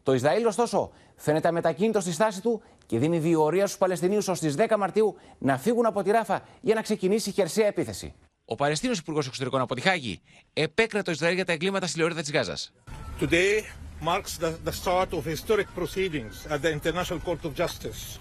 Το 0.03 0.14
Ισραήλ, 0.14 0.45
ωστόσο, 0.45 0.91
φαίνεται 1.16 1.47
αμετακίνητο 1.47 1.99
στη 1.99 2.12
στάση 2.12 2.41
του 2.41 2.62
και 2.86 2.99
δίνει 2.99 3.20
διορία 3.20 3.66
στους 3.66 3.78
Παλαιστινίους 3.78 4.28
ως 4.28 4.39
τις 4.39 4.56
10 4.58 4.76
Μαρτίου 4.78 5.16
να 5.38 5.58
φύγουν 5.58 5.86
από 5.86 6.03
τη 6.03 6.12
Ράφα 6.12 6.41
για 6.62 6.76
να 6.76 6.82
ξεκινήσει 6.82 7.32
χερσαία 7.32 7.68
επίθεση. 7.68 8.14
Ο 8.45 8.56
Παλαιστίνος 8.56 8.99
Υπουργός 8.99 9.28
Εξωτερικών 9.28 9.62
από 9.62 9.76
τη 9.76 9.82
Χάγη 9.82 10.22
επέκρινε 10.53 11.03
το 11.03 11.12
Ισραήλ 11.12 11.36
για 11.36 11.45
τα 11.45 11.51
εγκλήματα 11.51 11.88
στη 11.88 11.99
λωρίδα 11.99 12.22
της 12.22 12.32
Γάζας. 12.32 12.74
Today 13.20 13.84
marks 14.02 14.38
the, 14.38 14.52
the 14.64 14.72
start 14.72 15.14
of 15.14 15.26
historic 15.26 15.68
proceedings 15.76 16.46
at 16.50 16.62
the 16.62 16.72
International 16.72 17.20
Court 17.20 17.41
of 17.46 17.52
Justice. 17.56 18.20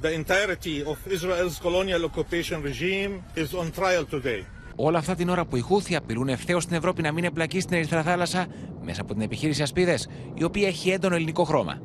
The 0.00 0.12
entirety 0.12 0.76
of 0.82 0.98
Israel's 1.16 1.58
colonial 1.58 2.02
occupation 2.04 2.62
regime 2.62 3.12
is 3.36 3.54
on 3.54 3.70
trial 3.70 4.04
today. 4.04 4.44
Όλα 4.76 4.98
αυτά 4.98 5.14
την 5.14 5.28
ώρα 5.28 5.44
που 5.44 5.56
οι 5.56 5.60
Χούθοι 5.60 5.96
απειλούν 5.96 6.28
ευθέως 6.28 6.66
την 6.66 6.76
Ευρώπη 6.76 7.02
να 7.02 7.12
μην 7.12 7.24
εμπλακεί 7.24 7.60
στην 7.60 7.76
Ερυθρά 7.76 8.02
Θάλασσα 8.02 8.46
μέσα 8.82 9.00
από 9.00 9.12
την 9.12 9.22
επιχείρηση 9.22 9.62
Ασπίδες, 9.62 10.08
η 10.34 10.44
οποία 10.44 10.68
έχει 10.68 10.90
έντονο 10.90 11.14
ελληνικό 11.14 11.44
χρώμα. 11.44 11.80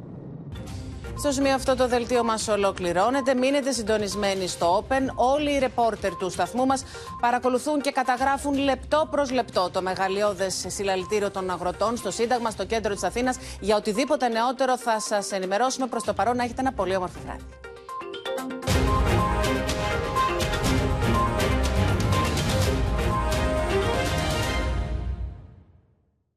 Στο 1.18 1.32
σημείο 1.32 1.53
αυτό 1.53 1.76
το 1.76 1.88
δελτίο 1.88 2.24
μας 2.24 2.47
ολοκληρώνεται. 2.47 3.34
Μείνετε 3.34 3.72
συντονισμένοι 3.72 4.47
στο 4.47 4.86
Open. 4.88 5.01
Όλοι 5.16 5.55
οι 5.55 5.59
ρεπόρτερ 5.59 6.16
του 6.16 6.30
σταθμού 6.30 6.66
μας 6.66 6.84
παρακολουθούν 7.22 7.82
και 7.82 7.91
καταγράφουν 7.91 8.57
λεπτό 8.57 9.07
προς 9.11 9.32
λεπτό 9.32 9.70
το 9.74 9.82
μεγαλειώδες 9.82 10.66
συλλαλητήριο 10.68 11.32
των 11.32 11.49
αγροτών 11.49 11.97
στο 11.97 12.11
Σύνταγμα, 12.11 12.49
στο 12.49 12.66
κέντρο 12.66 12.93
της 12.93 13.03
Αθήνας. 13.03 13.38
Για 13.59 13.76
οτιδήποτε 13.76 14.28
νεότερο 14.28 14.78
θα 14.78 14.99
σας 14.99 15.32
ενημερώσουμε. 15.32 15.88
Προς 15.88 16.03
το 16.03 16.13
παρόν 16.13 16.36
να 16.36 16.43
έχετε 16.43 16.61
ένα 16.61 16.74
πολύ 16.74 16.95
όμορφο 16.95 17.20
βράδυ. 17.26 17.43